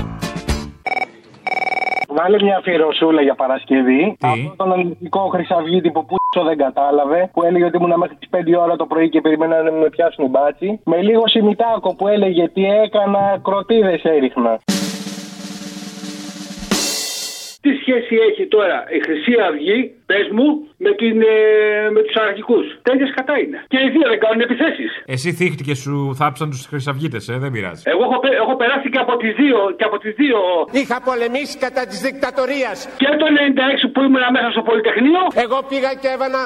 Βάλε 2.07 2.37
μια 2.43 2.57
αφιερωσούλα 2.57 3.21
για 3.21 3.35
Παρασκευή. 3.35 4.15
Τι; 4.19 4.27
Αυτό 4.27 4.53
τον 4.57 4.71
ελληνικό 4.71 5.27
χρυσαυγίτη 5.33 5.91
που 5.91 6.05
πούσο 6.05 6.45
δεν 6.47 6.57
κατάλαβε, 6.57 7.29
που 7.33 7.43
έλεγε 7.43 7.65
ότι 7.65 7.77
ήμουν 7.77 7.93
μέχρι 7.97 8.15
τις 8.15 8.29
5 8.31 8.37
ώρα 8.61 8.75
το 8.75 8.85
πρωί 8.85 9.09
και 9.09 9.21
περιμένα 9.21 9.61
να 9.61 9.71
με 9.71 9.89
πιάσουν 9.89 10.29
μπάτσι. 10.29 10.79
Με 10.83 11.01
λίγο 11.01 11.27
Σιμιτάκο 11.27 11.95
που 11.95 12.07
έλεγε 12.07 12.49
τι 12.49 12.63
έκανα, 12.65 13.39
κροτίδες 13.43 14.03
έριχνα. 14.03 14.59
Τι 17.63 17.71
σχέση 17.81 18.13
έχει 18.29 18.43
τώρα 18.55 18.77
η 18.97 18.99
Χρυσή 19.05 19.33
Αυγή, 19.47 19.79
πες 20.09 20.25
μου, 20.35 20.47
με, 20.85 20.91
την, 21.01 21.15
ε, 21.21 21.35
με 21.95 22.01
τους 22.05 22.15
αρχικούς; 22.27 22.65
Τέτοιες 22.87 23.11
κατά 23.17 23.33
είναι. 23.43 23.57
Και 23.71 23.79
οι 23.83 23.89
δύο 23.95 24.05
δεν 24.11 24.19
κάνουν 24.23 24.41
επιθέσεις. 24.47 24.91
Εσύ 25.15 25.27
θύχτηκες 25.39 25.77
σου 25.85 25.95
θάψαν 26.19 26.47
τους 26.53 26.63
χρυσαυγίτες, 26.69 27.23
ε, 27.33 27.35
δεν 27.43 27.51
πειράζει. 27.55 27.81
Εγώ 27.93 28.03
έχω, 28.07 28.17
πε- 28.23 28.37
έχω 28.43 28.53
περάσει 28.61 28.87
και 28.93 29.01
από 29.05 29.13
τις 29.21 29.31
δύο, 29.41 29.57
και 29.77 29.83
από 29.89 29.97
τις 30.03 30.13
δύο 30.21 30.37
Είχα 30.81 30.97
πολεμήσει 31.09 31.55
κατά 31.65 31.81
της 31.89 31.99
δικτατορίας. 32.07 32.77
και 33.01 33.09
το 33.21 33.25
96 33.37 33.87
που 33.93 33.99
ήμουν 34.07 34.23
μέσα 34.37 34.49
στο 34.55 34.61
Πολυτεχνείο. 34.69 35.21
Εγώ 35.45 35.57
πήγα 35.69 35.91
και 36.01 36.09
έβανα 36.15 36.41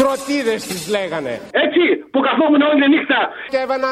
κροτίδες 0.00 0.60
τις 0.70 0.82
λέγανε. 0.94 1.32
Έτσι, 1.64 1.82
που 2.12 2.20
καθόμουν 2.28 2.62
όλη 2.70 2.84
νύχτα 2.94 3.20
Και 3.52 3.58
έβανα 3.64 3.90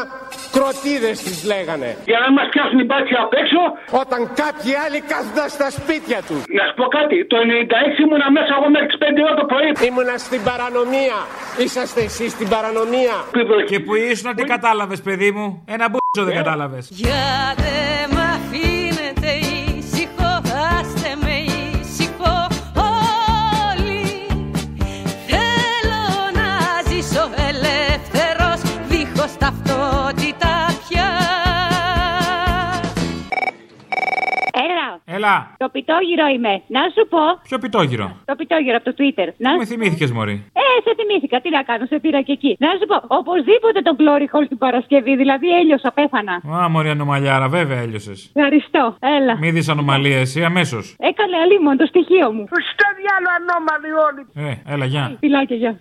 κροτίδες 0.56 1.16
τις 1.26 1.38
λέγανε. 1.52 1.90
για 2.10 2.18
να 2.24 2.28
μας 2.36 2.46
πιάσουν 2.52 2.78
οι 2.82 2.86
μπάτσοι 2.88 3.14
απ' 3.24 3.34
έξω. 3.42 3.60
Όταν 4.02 4.20
κάποιοι 4.42 4.72
άλλοι 4.84 4.98
κάθονταν 5.12 5.48
στα 5.56 5.68
σπίτια 5.78 6.18
τους. 6.28 6.40
Να 6.61 6.66
σου 6.68 6.74
πω 6.80 6.86
κάτι, 6.98 7.16
το 7.32 7.36
96 7.36 8.04
ήμουνα 8.04 8.30
μέσα 8.36 8.52
εγώ 8.58 8.68
μέχρι 8.74 8.88
τις 8.90 8.98
5 9.02 9.22
ώρα 9.26 9.34
το 9.40 9.46
πρωί. 9.50 9.68
Ήμουνα 9.88 10.16
στην 10.26 10.40
παρανομία. 10.48 11.18
Είσαστε 11.64 12.00
εσείς 12.08 12.30
στην 12.36 12.48
παρανομία. 12.54 13.14
Και 13.70 13.78
που 13.80 13.94
ήσουν, 13.94 14.34
τι 14.38 14.44
κατάλαβες, 14.54 15.00
παιδί 15.06 15.30
μου; 15.36 15.46
Ένα 15.74 15.86
μπούτσο 15.90 16.22
δεν 16.28 16.34
κατάλαβες. 16.42 16.84
Για 16.90 17.24
Έλα. 35.20 35.34
Έλα. 35.34 35.54
Το 35.62 35.68
πιτόγυρο 35.74 36.26
είμαι. 36.34 36.54
Να 36.76 36.82
σου 36.94 37.02
πω. 37.12 37.22
Ποιο 37.48 37.58
πιτόγυρο; 37.64 38.06
Το 38.30 38.34
πιτόγυρο 38.40 38.76
από 38.80 38.86
το 38.90 38.94
Twitter. 38.98 39.28
Να... 39.44 39.56
Με 39.56 39.64
θυμήθηκες, 39.72 40.10
Μωρή. 40.16 40.36
Ε, 40.62 40.64
σε 40.84 40.92
θυμήθηκα. 40.98 41.36
Τι 41.40 41.48
να 41.56 41.62
κάνω, 41.62 41.84
σε 41.92 41.96
πήρα 42.04 42.20
και 42.26 42.32
εκεί. 42.32 42.52
Να 42.58 42.68
σου 42.78 42.86
πω, 42.90 42.96
οπωσδήποτε 43.18 43.78
τον 43.86 43.96
Glory 44.00 44.26
Hall 44.32 44.44
την 44.48 44.58
Παρασκευή. 44.58 45.16
Δηλαδή 45.16 45.48
έλειωσα, 45.60 45.90
πέθανα. 45.98 46.34
Α, 46.62 46.68
Μωρή 46.68 46.90
ανομαλιάρα, 46.90 47.48
βέβαια 47.48 47.78
έλειωσες. 47.78 48.18
Ευχαριστώ. 48.34 48.96
Έλα. 49.18 49.38
Μη 49.42 49.50
δεις 49.50 49.68
ανομαλία, 49.68 50.18
εσύ 50.18 50.44
αμέσως. 50.44 50.84
Έκαλε 50.98 51.36
αλίμον 51.36 51.76
το 51.76 51.86
στοιχείο 51.86 52.32
μου. 52.34 52.44
Στο 52.72 52.86
διάλογο 53.00 53.32
ανώμαλοι 53.40 53.90
όλοι. 54.06 54.22
Ε, 54.50 54.72
έλα, 54.74 54.84
γεια. 54.84 55.16
Φιλάκια, 55.20 55.56
γεια. 55.56 55.72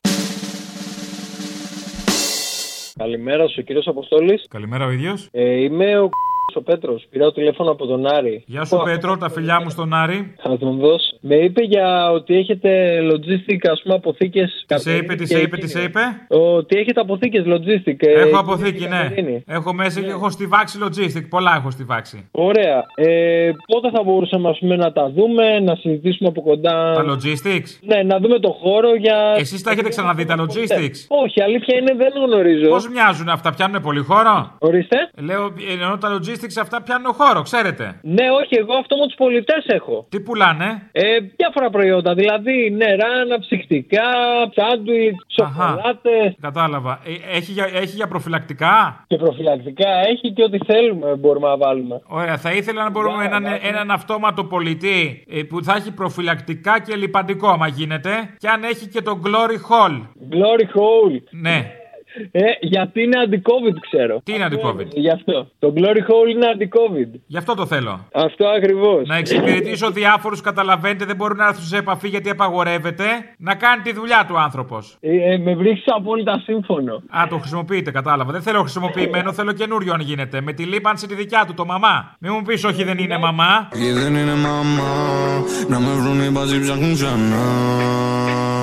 Καλημέρα 2.98 3.48
σου, 3.48 3.64
κύριος 3.64 3.88
Αποστόλης. 3.88 4.46
Καλημέρα 4.50 4.86
ο 4.86 4.92
ίδιος. 4.92 5.28
Ε, 5.32 5.62
είμαι 5.64 6.00
ο 6.00 6.10
ο 6.56 6.62
Πέτρος. 6.62 7.08
Πήρα 7.10 7.32
τηλέφωνο 7.32 7.72
από 7.72 7.86
τον 7.86 8.08
Άρη. 8.08 8.44
Γεια 8.48 8.66
σου, 8.66 8.82
Πέτρο, 8.84 9.18
τα 9.18 9.30
φιλιά 9.30 9.62
μου 9.64 9.70
στον 9.70 9.94
Άρη. 9.94 10.34
Θα 10.42 10.58
τον 10.58 10.78
δώσω. 10.78 11.18
Με 11.22 11.36
είπε 11.36 11.64
για 11.64 12.12
ότι 12.12 12.36
έχετε 12.38 13.00
logistic, 13.12 13.60
ας 13.72 13.82
πούμε, 13.82 13.96
αποθήκες. 13.96 14.64
Τι 14.68 14.80
σε 14.80 14.96
είπε, 14.96 15.16
τι 15.16 15.26
σε 15.28 15.40
είπε, 15.40 15.58
τι 15.58 15.68
σε 15.70 15.82
είπε; 15.82 16.00
Ότι 16.28 16.78
έχετε 16.78 17.00
αποθήκες 17.02 17.44
logistic. 17.48 17.96
ε, 18.00 18.12
Έχω 18.12 18.30
και 18.30 18.36
αποθήκη, 18.38 18.88
ναι. 18.88 18.98
Κατερίνη. 19.04 19.44
Έχω 19.48 19.74
μέσα 19.74 20.02
και 20.02 20.10
έχω 20.10 20.30
στη 20.30 20.46
βάξη 20.46 20.80
logistic. 20.84 21.24
Πολλά 21.30 21.56
έχω 21.56 21.72
στη 21.72 21.84
βάξη. 21.84 22.28
Ωραία. 22.32 22.86
Ε, 22.96 23.52
πότε 23.68 23.90
θα 23.90 24.04
μπορούσαμε 24.04 24.50
ας 24.50 24.60
πούμε, 24.60 24.76
να 24.76 24.92
τα 24.92 25.10
δούμε, 25.16 25.60
να 25.60 25.76
συζητήσουμε 25.76 26.30
από 26.30 26.42
κοντά; 26.42 26.94
Τα 26.94 27.04
logistics; 27.06 27.70
Ναι, 27.82 28.04
να 28.04 28.20
δούμε 28.20 28.40
το 28.40 28.52
χώρο 28.52 28.96
για. 28.96 29.36
Εσείς 29.38 29.64
τα 29.64 29.72
έχετε 29.72 29.90
ξαναδεί 29.90 30.26
τα 30.26 30.36
logistics; 30.38 31.00
Όχι, 31.08 31.42
αλήθεια 31.44 31.78
είναι 31.78 31.94
δεν 31.98 32.12
γνωρίζω. 32.26 32.70
Πώς 32.70 32.90
μοιάζουν 32.90 33.30
αυτά, 33.30 33.54
πιάνουν 33.54 33.82
πολύ 33.82 34.00
χώρο; 34.00 34.52
Ορίστε. 34.60 34.98
Λέω, 35.22 35.54
εννοώ 35.72 35.98
τα 35.98 36.18
logistics 36.18 36.39
αυτά 36.60 36.82
πιάνουν 36.82 37.14
χώρο, 37.14 37.42
ξέρετε. 37.42 38.00
Ναι, 38.02 38.26
όχι, 38.42 38.56
εγώ 38.58 38.74
αυτό 38.74 38.98
με 38.98 39.06
τους 39.06 39.16
πολιτές 39.16 39.66
έχω. 39.68 40.06
Τι 40.10 40.20
πουλάνε; 40.20 40.90
Ε, 40.92 41.20
διάφορα 41.36 41.70
προϊόντα, 41.70 42.14
δηλαδή 42.14 42.72
νερά, 42.72 43.08
αναψυκτικά, 43.26 44.08
σάντουιτς, 44.56 45.26
σοκολάτες. 45.38 46.36
Κατάλαβα. 46.42 47.00
Ε, 47.06 47.38
Έχει 47.38 47.52
για, 47.52 47.70
έχει 47.74 47.96
για 47.96 48.08
προφυλακτικά; 48.08 49.04
Και 49.08 49.16
προφυλακτικά 49.18 49.90
έχει 49.90 50.34
και 50.34 50.44
ό,τι 50.44 50.58
θέλουμε 50.66 51.16
μπορούμε 51.16 51.48
να 51.48 51.58
βάλουμε. 51.58 52.02
Ωραία, 52.08 52.38
θα 52.38 52.52
ήθελα 52.52 52.84
να 52.84 52.90
μπορούμε 52.90 53.26
έναν, 53.26 53.46
έναν 53.62 53.92
αυτόματο 53.92 54.44
πολιτή 54.44 55.26
ε, 55.32 55.44
που 55.44 55.64
θα 55.64 55.76
έχει 55.76 55.94
προφυλακτικά 55.94 56.80
και 56.82 56.96
λιπαντικό, 56.96 57.48
άμα 57.48 57.68
γίνεται. 57.68 58.34
Και 58.38 58.48
αν 58.48 58.64
έχει 58.64 58.88
και 58.88 59.02
το 59.02 59.20
Glory 59.26 59.60
Hall. 59.70 59.96
Glory 60.32 60.64
Hall. 60.78 61.22
Ναι. 61.30 61.72
Ε, 62.32 62.42
γιατί 62.62 63.04
είναι 63.04 63.20
αντι-COVID, 63.20 63.78
ξέρω. 63.80 64.22
Τι 64.24 64.34
είναι 64.34 64.44
αντι-COVID? 64.44 64.88
Γι' 64.94 65.10
αυτό. 65.10 65.48
Το 65.60 65.74
Glory 65.76 66.02
Hole 66.10 66.30
είναι 66.30 66.46
αντι-COVID. 66.46 67.20
Γι' 67.28 67.38
αυτό 67.38 67.56
το 67.56 67.66
θέλω. 67.66 68.08
Αυτό 68.14 68.48
ακριβώς. 68.48 69.08
Να 69.08 69.16
εξυπηρετήσω 69.16 69.92
διάφορους, 69.92 70.42
καταλαβαίνετε, 70.42 71.06
δεν 71.06 71.16
μπορούν 71.16 71.38
να 71.38 71.48
έρθουν 71.48 71.64
σε 71.64 71.78
επαφή 71.78 72.08
γιατί 72.08 72.30
απαγορεύεται. 72.30 73.06
Να 73.38 73.56
κάνει 73.56 73.82
τη 73.82 73.94
δουλειά 73.94 74.26
του 74.28 74.40
άνθρωπος. 74.40 74.98
Ε, 75.00 75.34
ε, 75.34 75.38
με 75.38 75.56
βρίσκεις 75.56 75.94
απόλυτα 75.96 76.42
σύμφωνο. 76.44 77.04
Α, 77.10 77.28
το 77.30 77.38
χρησιμοποιείτε, 77.38 77.92
κατάλαβα. 77.92 78.32
Δεν 78.32 78.42
θέλω 78.42 78.60
χρησιμοποιημένο, 78.62 79.34
θέλω 79.34 79.52
καινούριο 79.52 79.94
αν 79.94 80.00
γίνεται. 80.00 80.42
Με 80.42 80.54
τη 80.54 80.64
λίπανση 80.64 81.08
τη 81.08 81.16
δικιά 81.16 81.44
του, 81.48 81.54
το 81.54 81.66
μαμά. 81.66 82.16
Μην 82.20 82.32
μου 82.36 82.42
πεις, 82.42 82.64
όχι, 82.64 82.84
δεν 82.84 82.98
είναι 82.98 83.18
μαμά. 83.18 83.70
Και 83.72 83.94
δεν 83.94 84.16
είναι 84.16 84.36
μαμά 84.36 84.90
Να 85.68 85.80
με 85.80 85.92
βρουν 86.02 86.22
οι 86.22 86.30
μπαζί 86.30 86.60
ψάχνουν 86.62 86.94
ξανά 86.94 87.46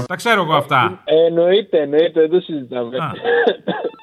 Τα 0.07 0.17
ξέρω 0.17 0.43
εγώ 0.43 0.55
αυτά. 0.55 1.01
Ε, 1.05 1.27
εννοείται, 1.27 1.81
εννοείται, 1.81 2.21
δεν 2.21 2.31
το 2.31 2.41
συζητάμε. 2.41 2.97
Α. 2.97 3.11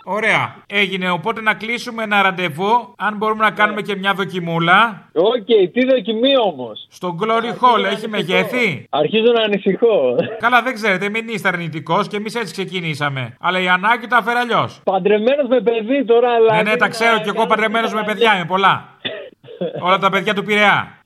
Ωραία. 0.05 0.55
Έγινε. 0.67 1.09
Οπότε 1.09 1.41
να 1.41 1.53
κλείσουμε 1.53 2.03
ένα 2.03 2.21
ραντεβού. 2.21 2.93
Αν 2.97 3.17
μπορούμε 3.17 3.43
να 3.43 3.51
κάνουμε 3.51 3.81
και 3.81 3.95
μια 3.95 4.13
δοκιμούλα. 4.13 5.09
Οκ, 5.13 5.71
τι 5.73 5.86
δοκιμή 5.86 6.38
όμως; 6.45 6.88
Στο 6.89 7.15
glory 7.22 7.51
hole 7.61 7.84
έχει 7.91 8.07
μεγέθη; 8.09 8.86
Αρχίζω 8.89 9.31
να 9.31 9.43
ανησυχώ. 9.43 10.15
Καλά, 10.39 10.61
δεν 10.61 10.73
ξέρετε, 10.73 11.09
μην 11.09 11.27
είστε 11.27 11.47
αρνητικός 11.47 12.07
και 12.07 12.17
εμείς 12.17 12.36
έτσι 12.36 12.51
ξεκινήσαμε. 12.51 13.36
Αλλά 13.39 13.59
η 13.59 13.67
ανάγκη 13.67 14.07
τα 14.07 14.17
έφερε 14.17 14.39
αλλιώς. 14.39 14.81
Παντρεμένος 14.84 15.47
με 15.47 15.61
παιδί 15.61 16.05
τώρα, 16.05 16.34
αλλά. 16.34 16.55
Ναι, 16.55 16.61
ναι, 16.61 16.75
τα 16.75 16.88
ξέρω 16.88 17.19
κι 17.19 17.29
εγώ 17.29 17.45
παντρεμένος 17.45 17.93
με 17.93 18.03
παιδιά 18.03 18.36
είμαι 18.36 18.45
πολλά. 18.45 18.88
Όλα 19.81 19.97
τα 19.97 20.09
παιδιά 20.09 20.34
του 20.34 20.43
Πειραιά. 20.43 20.97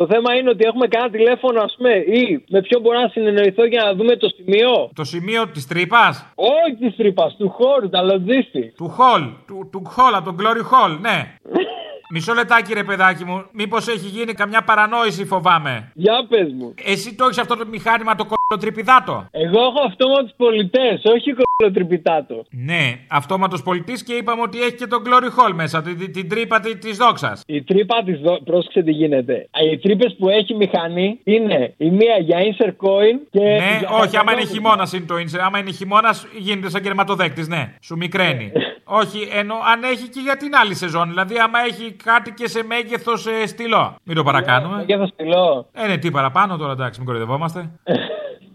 Το 0.00 0.06
θέμα 0.06 0.34
είναι 0.34 0.50
ότι 0.50 0.64
έχουμε 0.64 0.86
κανένα 0.86 1.10
τηλέφωνο, 1.10 1.62
ας 1.62 1.74
πούμε, 1.76 1.90
ή 1.90 2.44
με 2.48 2.60
ποιον 2.60 2.80
μπορώ 2.82 3.00
να 3.00 3.08
συνεννοηθώ 3.08 3.64
για 3.64 3.82
να 3.84 3.94
δούμε 3.94 4.16
το 4.16 4.28
σημείο. 4.36 4.90
Το 4.94 5.04
σημείο 5.04 5.48
της 5.48 5.66
τρύπας; 5.66 6.32
Όχι 6.34 6.74
της 6.80 6.96
τρύπας, 6.96 7.36
του 7.36 7.48
χώρου, 7.48 7.88
τα 7.88 8.02
λογίστη. 8.02 8.72
Του 8.76 8.88
χολ. 8.88 9.22
Του, 9.46 9.68
του 9.72 9.82
χολ, 9.84 10.14
από 10.14 10.24
τον 10.24 10.36
Glory 10.40 10.64
Hall, 10.72 10.98
ναι. 11.00 11.18
Μισό 12.10 12.34
λεπτάκι, 12.34 12.74
ρε 12.74 12.84
παιδάκι 12.84 13.24
μου. 13.24 13.44
Μήπως 13.52 13.88
έχει 13.88 14.06
γίνει 14.08 14.32
καμιά 14.32 14.62
παρανόηση, 14.62 15.24
φοβάμαι. 15.24 15.90
Για 15.94 16.26
πες 16.28 16.52
μου. 16.52 16.74
Εσύ 16.84 17.14
το 17.14 17.24
έχεις 17.24 17.38
αυτό 17.38 17.56
το 17.56 17.64
μηχάνημα 17.70 18.14
το 18.14 18.26
κολοτριπιδάτο; 18.48 19.26
Εγώ 19.30 19.60
έχω 19.60 19.80
αυτόματου 19.86 20.34
πολιτές, 20.36 21.02
όχι 21.04 21.34
κολοτριπιτάτο. 21.56 22.44
Ναι, 22.50 22.98
αυτόματος 23.08 23.62
πολιτής 23.62 24.02
και 24.02 24.12
είπαμε 24.14 24.42
ότι 24.42 24.60
έχει 24.60 24.74
και 24.74 24.86
τον 24.86 25.02
Glory 25.06 25.24
Hall 25.48 25.52
μέσα, 25.54 25.82
την, 25.82 25.98
την, 25.98 26.12
την 26.12 26.28
τρύπα 26.28 26.60
τη 26.60 26.92
δόξας. 26.92 27.42
Η 27.46 27.62
τρύπα 27.62 28.02
της 28.04 28.18
δόξα, 28.20 28.42
πρόσεξε 28.44 28.82
τι 28.82 28.90
γίνεται. 28.90 29.48
Οι 29.72 29.78
τρύπες 29.78 30.14
που 30.18 30.28
έχει 30.28 30.54
μηχανή 30.54 31.20
είναι 31.24 31.74
η 31.76 31.90
μία 31.90 32.16
για 32.18 32.38
insert 32.38 32.68
coin 32.86 33.16
και. 33.30 33.40
Ναι, 33.40 33.76
για 33.78 33.88
όχι, 33.90 34.16
άμα 34.16 34.32
είναι 34.32 34.40
χαμηλό- 34.40 34.48
χειμώνας 34.48 34.92
είναι 34.92 35.06
το 35.06 35.14
insert. 35.14 35.40
Άμα 35.46 35.58
είναι 35.58 35.70
χειμώνας 35.70 36.26
γίνεται 36.38 36.68
σαν 36.70 36.82
κερματοδέκτης, 36.82 37.48
ναι. 37.48 37.74
Σου 37.80 37.96
μικραίνει. 37.96 38.52
Όχι, 38.88 39.28
ενώ 39.32 39.54
αν 39.72 39.82
έχει 39.82 40.08
και 40.08 40.20
για 40.20 40.36
την 40.36 40.54
άλλη 40.54 40.74
σεζόν. 40.74 41.08
Δηλαδή, 41.08 41.38
άμα 41.38 41.58
έχει 41.60 41.92
κάτι 42.04 42.32
και 42.32 42.48
σε 42.48 42.64
μέγεθος 42.64 43.26
ε, 43.26 43.46
στυλό. 43.46 43.96
Μην 44.02 44.16
το 44.16 44.22
παρακάνουμε. 44.22 44.76
Μέγεθος 44.76 45.08
στυλό. 45.08 45.66
Ε, 45.72 45.86
ναι, 45.86 45.96
τι 45.96 46.10
παραπάνω 46.10 46.56
τώρα, 46.56 46.72
εντάξει, 46.72 46.98
μην 46.98 47.06
κοροϊδευόμαστε. 47.08 47.70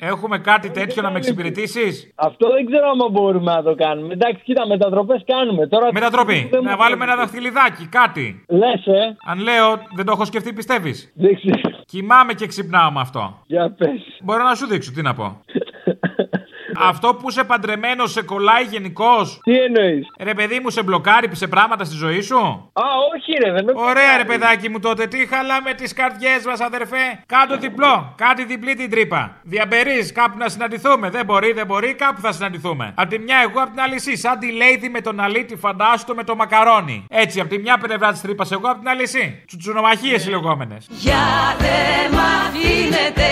Έχουμε 0.03 0.37
κάτι 0.37 0.69
τέτοιο 0.69 1.01
να 1.01 1.11
με 1.11 1.17
εξυπηρετήσεις; 1.17 2.11
Αυτό 2.15 2.49
δεν 2.51 2.65
ξέρω 2.65 2.89
άμα 2.89 3.09
μπορούμε 3.09 3.53
να 3.53 3.63
το 3.63 3.75
κάνουμε. 3.75 4.13
Εντάξει, 4.13 4.41
κοίτα, 4.43 4.67
μετατροπές 4.67 5.23
κάνουμε. 5.25 5.67
Τώρα 5.67 5.89
Μετατροπή. 5.93 6.47
δεν 6.51 6.63
Να 6.63 6.71
μου 6.71 6.77
βάλουμε 6.77 7.03
ένα 7.03 7.13
φαίνεται. 7.13 7.31
δαχτυλιδάκι, 7.31 7.85
κάτι. 7.87 8.45
Λες, 8.47 8.85
ε. 8.85 9.15
Αν 9.25 9.39
λέω, 9.39 9.67
δεν 9.95 10.05
το 10.05 10.11
έχω 10.11 10.25
σκεφτεί, 10.25 10.53
πιστεύεις; 10.53 11.11
Δεν 11.15 11.35
ξέρω. 11.35 11.75
Κοιμάμαι 11.85 12.33
και 12.33 12.47
ξυπνάω 12.47 12.91
με 12.91 12.99
αυτό. 12.99 13.37
Για 13.45 13.71
πες. 13.77 14.01
Μπορώ 14.23 14.43
να 14.43 14.55
σου 14.55 14.67
δείξω, 14.67 14.91
τι 14.91 15.01
να 15.01 15.13
πω. 15.13 15.25
Αυτό 16.81 17.13
που 17.13 17.29
είσαι 17.29 17.43
παντρεμένος 17.43 18.11
σε 18.11 18.23
κολλάει 18.23 18.63
γενικώς; 18.63 19.39
Τι 19.43 19.53
εννοείς; 19.59 20.07
Ρε 20.19 20.33
παιδί 20.33 20.59
μου, 20.59 20.69
σε 20.69 20.83
μπλοκάρει 20.83 21.29
σε 21.35 21.47
πράγματα 21.47 21.83
στη 21.83 21.95
ζωή 21.95 22.21
σου; 22.21 22.37
Α, 22.73 22.83
όχι, 23.15 23.31
ρε, 23.45 23.51
δεν 23.51 23.63
με 23.63 23.71
Ωραία, 23.75 24.17
ρε 24.17 24.23
παιδάκι 24.25 24.69
μου 24.69 24.79
τότε. 24.79 25.07
Τι 25.07 25.25
χαλάμε 25.27 25.73
τις 25.73 25.93
καρδιές 25.93 26.45
μας, 26.45 26.59
αδερφέ; 26.59 27.23
Κάτω 27.25 27.57
διπλό. 27.57 28.13
Κάτι 28.17 28.43
διπλή 28.45 28.75
την 28.75 28.89
τρύπα. 28.89 29.35
Διαμπερείς 29.43 30.11
κάπου 30.11 30.37
να 30.37 30.49
συναντηθούμε. 30.49 31.09
Δεν 31.09 31.25
μπορεί, 31.25 31.53
δεν 31.53 31.65
μπορεί, 31.65 31.93
κάπου 31.93 32.21
θα 32.21 32.31
συναντηθούμε. 32.31 32.93
Απ' 32.95 33.09
τη 33.09 33.19
μια 33.19 33.37
εγώ, 33.49 33.61
απ' 33.61 33.69
την 33.69 33.79
άλλη 33.81 33.95
εσύ. 33.95 34.17
Σαν 34.17 34.39
τη 34.39 34.47
Lady 34.61 34.87
με 34.91 35.01
τον 35.01 35.19
αλήτη, 35.19 35.55
φαντάστο 35.55 36.13
με 36.15 36.23
το 36.23 36.35
μακαρόνι. 36.35 37.05
Έτσι, 37.09 37.39
απ' 37.39 37.49
τη 37.49 37.57
μια 37.59 37.77
πλευρά 37.77 38.11
της 38.11 38.21
τρύπας 38.21 38.51
εγώ, 38.51 38.67
απ' 38.69 38.79
την 38.79 38.89
άλλη 38.89 39.01
εσύ. 39.01 39.43
Τσουτσουνομαχίες 39.47 40.25
οι 40.25 40.29
λεγόμενες. 40.29 40.87
Για 40.89 41.23
δε 41.59 42.15
μ' 42.15 42.19
αφήνετε 42.19 43.27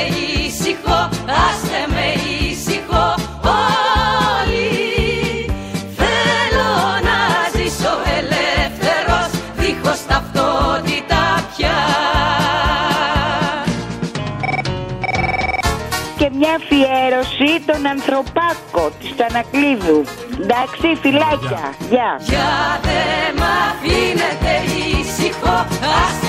ήσυχο, 0.45 1.09
άστε 1.47 1.79
με 1.93 1.98
αφιέρωση 16.84 17.51
τον 17.65 17.88
ανθρωπάκο 17.88 18.91
της 18.99 19.15
Τανακλείδου. 19.15 20.03
Εντάξει, 20.41 20.88
φυλάκια. 21.01 21.63
Γεια. 21.89 22.11
Για 22.19 22.80
δε 22.82 23.39
μ' 23.39 23.47
αφήνετε 23.67 24.51
ήσυχο, 24.99 25.55
άστε 26.03 26.28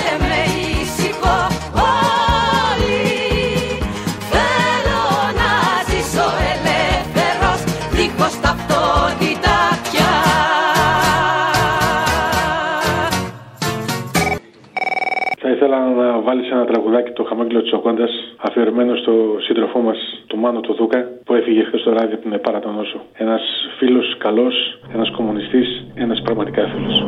βάλεις 16.31 16.51
ένα 16.51 16.65
τραγουδάκι 16.65 17.11
το 17.11 17.23
χαμόγελο 17.23 17.61
της 17.61 17.73
Οκόντα 17.73 18.07
αφιερωμένο 18.37 18.95
στο 18.95 19.13
σύντροφό 19.39 19.79
μας, 19.79 19.97
του 20.27 20.37
Μάνο 20.37 20.59
του 20.59 20.73
Δούκα, 20.73 20.99
που 21.25 21.33
έφυγε 21.33 21.63
χθες 21.63 21.83
το 21.83 21.91
ράδιο 21.91 22.15
από 22.17 22.29
την 22.29 22.41
Παρατονόσο. 22.41 23.01
Ένας 23.13 23.41
φίλος 23.77 24.17
καλός, 24.17 24.79
ένας 24.93 25.11
κομμουνιστής, 25.11 25.85
ένας 25.95 26.21
πραγματικά 26.21 26.67
φίλος. 26.67 27.05